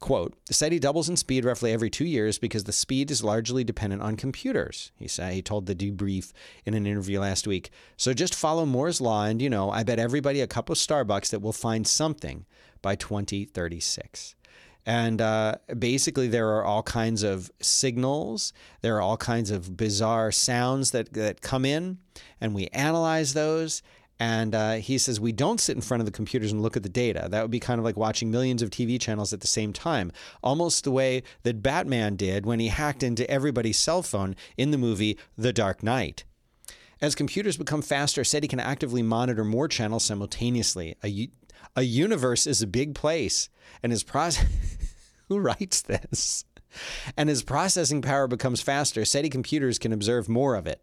Quote, 0.01 0.35
the 0.47 0.55
SETI 0.55 0.79
doubles 0.79 1.09
in 1.09 1.17
speed 1.17 1.45
roughly 1.45 1.73
every 1.73 1.91
two 1.91 2.05
years 2.05 2.39
because 2.39 2.65
the 2.65 2.73
speed 2.73 3.11
is 3.11 3.25
largely 3.25 3.65
dependent 3.65 4.01
on 4.01 4.17
computers, 4.17 4.93
he 4.95 5.09
said. 5.09 5.33
He 5.33 5.43
told 5.43 5.67
the 5.67 5.75
debrief 5.75 6.33
in 6.65 6.75
an 6.75 6.87
interview 6.87 7.19
last 7.19 7.49
week. 7.49 7.71
So 7.97 8.15
just 8.15 8.35
follow 8.35 8.65
Moore's 8.65 9.01
law, 9.01 9.25
and 9.25 9.43
you 9.43 9.51
know, 9.51 9.71
I 9.71 9.83
bet 9.83 9.99
everybody 9.99 10.41
a 10.41 10.47
cup 10.47 10.71
of 10.71 10.77
Starbucks 10.77 11.31
that 11.31 11.41
we'll 11.41 11.53
find 11.53 11.85
something 11.85 12.47
by 12.81 12.95
2036. 12.95 14.37
And 14.87 15.21
uh, 15.21 15.57
basically, 15.79 16.29
there 16.29 16.49
are 16.57 16.65
all 16.65 16.85
kinds 16.85 17.25
of 17.25 17.51
signals. 17.61 18.53
There 18.81 18.97
are 18.97 19.03
all 19.03 19.17
kinds 19.17 19.51
of 19.51 19.77
bizarre 19.77 20.31
sounds 20.31 20.93
that, 20.93 21.13
that 21.15 21.41
come 21.41 21.65
in, 21.65 21.99
and 22.41 22.55
we 22.55 22.69
analyze 22.69 23.35
those. 23.35 23.83
And 24.21 24.55
uh, 24.55 24.73
he 24.75 24.99
says 24.99 25.21
we 25.21 25.33
don't 25.33 25.61
sit 25.61 25.77
in 25.77 25.83
front 25.83 26.01
of 26.01 26.07
the 26.07 26.13
computers 26.13 26.51
and 26.51 26.61
look 26.61 26.77
at 26.77 26.83
the 26.83 26.89
data. 26.89 27.29
That 27.31 27.43
would 27.43 27.51
be 27.51 27.61
kind 27.61 27.79
of 27.79 27.85
like 27.85 27.97
watching 27.97 28.31
millions 28.31 28.63
of 28.63 28.71
TV 28.71 29.01
channels 29.01 29.33
at 29.33 29.41
the 29.41 29.47
same 29.47 29.73
time, 29.73 30.11
almost 30.43 30.85
the 30.85 30.91
way 30.91 31.23
that 31.45 31.63
Batman 31.63 32.17
did 32.17 32.45
when 32.45 32.59
he 32.59 32.69
hacked 32.69 33.03
into 33.03 33.31
everybody's 33.31 33.79
cell 33.79 34.03
phone 34.03 34.35
in 34.57 34.71
the 34.71 34.79
movie 34.79 35.19
The 35.37 35.53
Dark 35.53 35.83
Knight. 35.83 36.25
As 37.01 37.15
computers 37.15 37.57
become 37.57 37.83
faster, 37.83 38.25
SETI 38.25 38.49
can 38.49 38.59
actively 38.59 39.03
monitor 39.03 39.45
more 39.45 39.69
channels 39.69 40.05
simultaneously. 40.05 40.97
A, 41.05 41.31
a 41.77 41.83
universe 41.83 42.45
is 42.45 42.61
a 42.61 42.67
big 42.67 42.97
place, 42.97 43.49
and 43.85 43.93
his 43.93 44.03
process. 44.03 44.45
who 45.29 45.39
writes 45.39 45.83
this? 45.83 46.45
And 47.17 47.31
as 47.31 47.43
processing 47.43 48.03
power 48.03 48.27
becomes 48.27 48.61
faster, 48.61 49.05
SETI 49.05 49.31
computers 49.31 49.79
can 49.79 49.93
observe 49.93 50.29
more 50.29 50.55
of 50.55 50.67
it. 50.67 50.83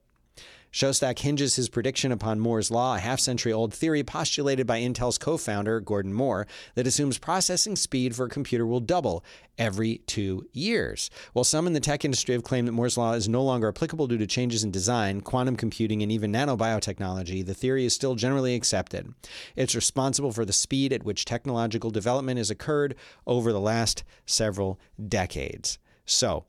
Shostak 0.75 1.19
hinges 1.19 1.55
his 1.55 1.69
prediction 1.69 2.11
upon 2.11 2.41
Moore's 2.41 2.69
Law, 2.69 2.97
a 2.97 2.99
half 2.99 3.21
century 3.21 3.53
old 3.53 3.73
theory 3.73 4.03
postulated 4.03 4.67
by 4.67 4.81
Intel's 4.81 5.17
co 5.17 5.37
founder, 5.37 5.79
Gordon 5.79 6.11
Moore, 6.13 6.47
that 6.73 6.85
assumes 6.85 7.17
processing 7.17 7.77
speed 7.77 8.13
for 8.13 8.25
a 8.25 8.29
computer 8.29 8.65
will 8.65 8.81
double 8.81 9.23
every 9.57 9.99
two 9.99 10.49
years. 10.51 11.09
While 11.31 11.45
some 11.45 11.65
in 11.65 11.71
the 11.71 11.79
tech 11.79 12.03
industry 12.03 12.33
have 12.33 12.43
claimed 12.43 12.67
that 12.67 12.73
Moore's 12.73 12.97
Law 12.97 13.13
is 13.13 13.29
no 13.29 13.41
longer 13.41 13.69
applicable 13.69 14.07
due 14.07 14.17
to 14.17 14.27
changes 14.27 14.65
in 14.65 14.71
design, 14.71 15.21
quantum 15.21 15.55
computing, 15.55 16.03
and 16.03 16.11
even 16.11 16.33
nanobiotechnology, 16.33 17.45
the 17.45 17.53
theory 17.53 17.85
is 17.85 17.93
still 17.93 18.15
generally 18.15 18.53
accepted. 18.53 19.13
It's 19.55 19.75
responsible 19.75 20.33
for 20.33 20.43
the 20.43 20.51
speed 20.51 20.91
at 20.91 21.05
which 21.05 21.23
technological 21.23 21.89
development 21.89 22.37
has 22.37 22.49
occurred 22.49 22.95
over 23.25 23.53
the 23.53 23.61
last 23.61 24.03
several 24.25 24.77
decades. 25.07 25.79
So, 26.05 26.43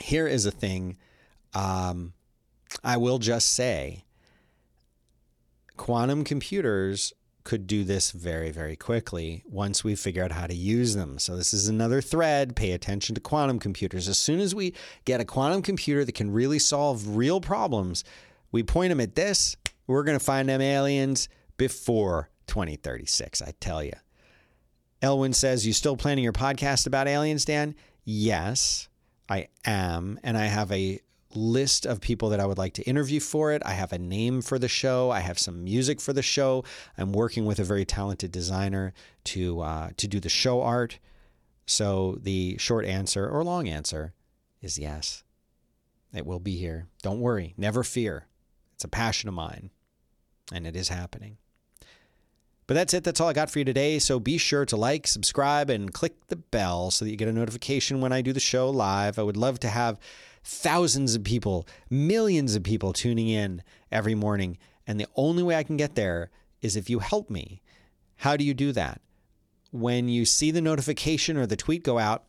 here 0.00 0.26
is 0.26 0.46
a 0.46 0.50
thing. 0.50 0.96
Um, 1.54 2.12
I 2.82 2.96
will 2.96 3.18
just 3.18 3.52
say 3.52 4.04
quantum 5.76 6.24
computers 6.24 7.12
could 7.44 7.66
do 7.66 7.84
this 7.84 8.10
very, 8.10 8.50
very 8.50 8.74
quickly 8.74 9.42
once 9.46 9.84
we 9.84 9.94
figure 9.94 10.24
out 10.24 10.32
how 10.32 10.46
to 10.46 10.54
use 10.54 10.94
them. 10.94 11.18
So, 11.18 11.36
this 11.36 11.52
is 11.52 11.68
another 11.68 12.00
thread. 12.00 12.56
Pay 12.56 12.72
attention 12.72 13.14
to 13.14 13.20
quantum 13.20 13.58
computers. 13.58 14.08
As 14.08 14.18
soon 14.18 14.40
as 14.40 14.54
we 14.54 14.72
get 15.04 15.20
a 15.20 15.24
quantum 15.24 15.60
computer 15.60 16.04
that 16.04 16.14
can 16.14 16.32
really 16.32 16.58
solve 16.58 17.16
real 17.16 17.40
problems, 17.40 18.02
we 18.50 18.62
point 18.62 18.90
them 18.90 19.00
at 19.00 19.14
this, 19.14 19.56
we're 19.86 20.04
going 20.04 20.18
to 20.18 20.24
find 20.24 20.48
them 20.48 20.62
aliens 20.62 21.28
before 21.56 22.30
2036, 22.46 23.42
I 23.42 23.52
tell 23.60 23.82
you. 23.82 23.92
Elwin 25.02 25.34
says, 25.34 25.66
You 25.66 25.72
still 25.74 25.96
planning 25.96 26.24
your 26.24 26.32
podcast 26.32 26.86
about 26.86 27.08
aliens, 27.08 27.44
Dan? 27.44 27.74
Yes, 28.04 28.88
I 29.28 29.48
am. 29.64 30.18
And 30.22 30.38
I 30.38 30.46
have 30.46 30.72
a 30.72 31.00
list 31.36 31.86
of 31.86 32.00
people 32.00 32.28
that 32.30 32.40
I 32.40 32.46
would 32.46 32.58
like 32.58 32.74
to 32.74 32.82
interview 32.82 33.20
for 33.20 33.52
it. 33.52 33.62
I 33.64 33.72
have 33.72 33.92
a 33.92 33.98
name 33.98 34.42
for 34.42 34.58
the 34.58 34.68
show. 34.68 35.10
I 35.10 35.20
have 35.20 35.38
some 35.38 35.64
music 35.64 36.00
for 36.00 36.12
the 36.12 36.22
show. 36.22 36.64
I'm 36.96 37.12
working 37.12 37.44
with 37.44 37.58
a 37.58 37.64
very 37.64 37.84
talented 37.84 38.32
designer 38.32 38.92
to 39.24 39.60
uh, 39.60 39.90
to 39.96 40.08
do 40.08 40.20
the 40.20 40.28
show 40.28 40.62
art. 40.62 40.98
So 41.66 42.18
the 42.20 42.56
short 42.58 42.84
answer 42.84 43.28
or 43.28 43.42
long 43.42 43.68
answer 43.68 44.12
is 44.60 44.78
yes. 44.78 45.22
It 46.14 46.26
will 46.26 46.40
be 46.40 46.56
here. 46.56 46.86
Don't 47.02 47.20
worry. 47.20 47.54
Never 47.56 47.82
fear. 47.82 48.26
It's 48.74 48.84
a 48.84 48.88
passion 48.88 49.28
of 49.28 49.34
mine, 49.34 49.70
and 50.52 50.66
it 50.66 50.76
is 50.76 50.88
happening. 50.88 51.38
But 52.66 52.74
that's 52.74 52.94
it. 52.94 53.04
That's 53.04 53.20
all 53.20 53.28
I 53.28 53.34
got 53.34 53.50
for 53.50 53.58
you 53.58 53.64
today. 53.64 53.98
So 53.98 54.18
be 54.18 54.38
sure 54.38 54.64
to 54.66 54.76
like, 54.76 55.06
subscribe, 55.06 55.68
and 55.68 55.92
click 55.92 56.14
the 56.28 56.36
bell 56.36 56.90
so 56.90 57.04
that 57.04 57.10
you 57.10 57.16
get 57.16 57.28
a 57.28 57.32
notification 57.32 58.00
when 58.00 58.12
I 58.12 58.22
do 58.22 58.32
the 58.32 58.40
show 58.40 58.70
live. 58.70 59.18
I 59.18 59.22
would 59.22 59.36
love 59.36 59.60
to 59.60 59.68
have 59.68 59.98
thousands 60.44 61.14
of 61.14 61.24
people, 61.24 61.66
millions 61.88 62.54
of 62.54 62.62
people 62.62 62.92
tuning 62.92 63.28
in 63.28 63.62
every 63.90 64.14
morning. 64.14 64.58
And 64.86 65.00
the 65.00 65.08
only 65.16 65.42
way 65.42 65.56
I 65.56 65.62
can 65.62 65.76
get 65.76 65.94
there 65.94 66.30
is 66.60 66.76
if 66.76 66.90
you 66.90 66.98
help 66.98 67.30
me. 67.30 67.62
How 68.16 68.36
do 68.36 68.44
you 68.44 68.54
do 68.54 68.70
that? 68.72 69.00
When 69.72 70.08
you 70.08 70.24
see 70.24 70.50
the 70.50 70.60
notification 70.60 71.36
or 71.36 71.46
the 71.46 71.56
tweet 71.56 71.82
go 71.82 71.98
out, 71.98 72.24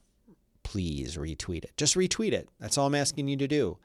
please 0.64 1.18
retweet 1.18 1.64
it. 1.64 1.74
Just 1.78 1.96
retweet 1.96 2.32
it. 2.32 2.50
That's 2.60 2.78
all 2.78 2.88
I'm 2.88 2.96
asking 2.96 3.28
you 3.28 3.38
to 3.38 3.48
do. 3.48 3.78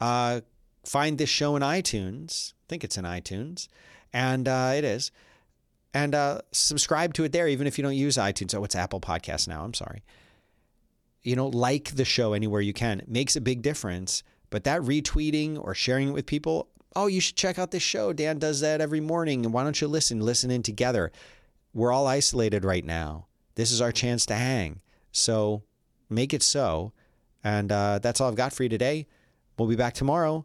Uh, 0.00 0.40
find 0.84 1.16
this 1.16 1.30
show 1.30 1.54
in 1.54 1.62
iTunes. 1.62 2.52
I 2.52 2.64
think 2.68 2.82
it's 2.82 2.96
in 2.98 3.04
iTunes. 3.04 3.68
And 4.12 4.48
uh, 4.48 4.72
it 4.74 4.84
is. 4.84 5.12
And 5.92 6.14
uh, 6.14 6.40
subscribe 6.50 7.14
to 7.14 7.24
it 7.24 7.32
there, 7.32 7.46
even 7.46 7.66
if 7.66 7.78
you 7.78 7.84
don't 7.84 7.94
use 7.94 8.16
iTunes. 8.16 8.54
Oh, 8.54 8.64
it's 8.64 8.74
Apple 8.74 9.00
Podcasts 9.00 9.46
now. 9.46 9.62
I'm 9.62 9.74
sorry 9.74 10.02
you 11.24 11.34
know, 11.34 11.48
like 11.48 11.96
the 11.96 12.04
show 12.04 12.32
anywhere 12.34 12.60
you 12.60 12.72
can. 12.72 13.00
It 13.00 13.08
makes 13.08 13.34
a 13.34 13.40
big 13.40 13.62
difference. 13.62 14.22
But 14.50 14.64
that 14.64 14.82
retweeting 14.82 15.58
or 15.60 15.74
sharing 15.74 16.08
it 16.08 16.12
with 16.12 16.26
people, 16.26 16.68
oh, 16.94 17.06
you 17.06 17.20
should 17.20 17.36
check 17.36 17.58
out 17.58 17.72
this 17.72 17.82
show. 17.82 18.12
Dan 18.12 18.38
does 18.38 18.60
that 18.60 18.80
every 18.80 19.00
morning. 19.00 19.44
And 19.44 19.52
why 19.52 19.64
don't 19.64 19.80
you 19.80 19.88
listen? 19.88 20.20
Listen 20.20 20.50
in 20.50 20.62
together. 20.62 21.10
We're 21.72 21.92
all 21.92 22.06
isolated 22.06 22.64
right 22.64 22.84
now. 22.84 23.26
This 23.56 23.72
is 23.72 23.80
our 23.80 23.90
chance 23.90 24.26
to 24.26 24.34
hang. 24.34 24.80
So 25.10 25.62
make 26.08 26.32
it 26.32 26.42
so. 26.42 26.92
And 27.42 27.72
uh, 27.72 27.98
that's 28.00 28.20
all 28.20 28.28
I've 28.28 28.36
got 28.36 28.52
for 28.52 28.62
you 28.62 28.68
today. 28.68 29.06
We'll 29.58 29.68
be 29.68 29.76
back 29.76 29.94
tomorrow 29.94 30.42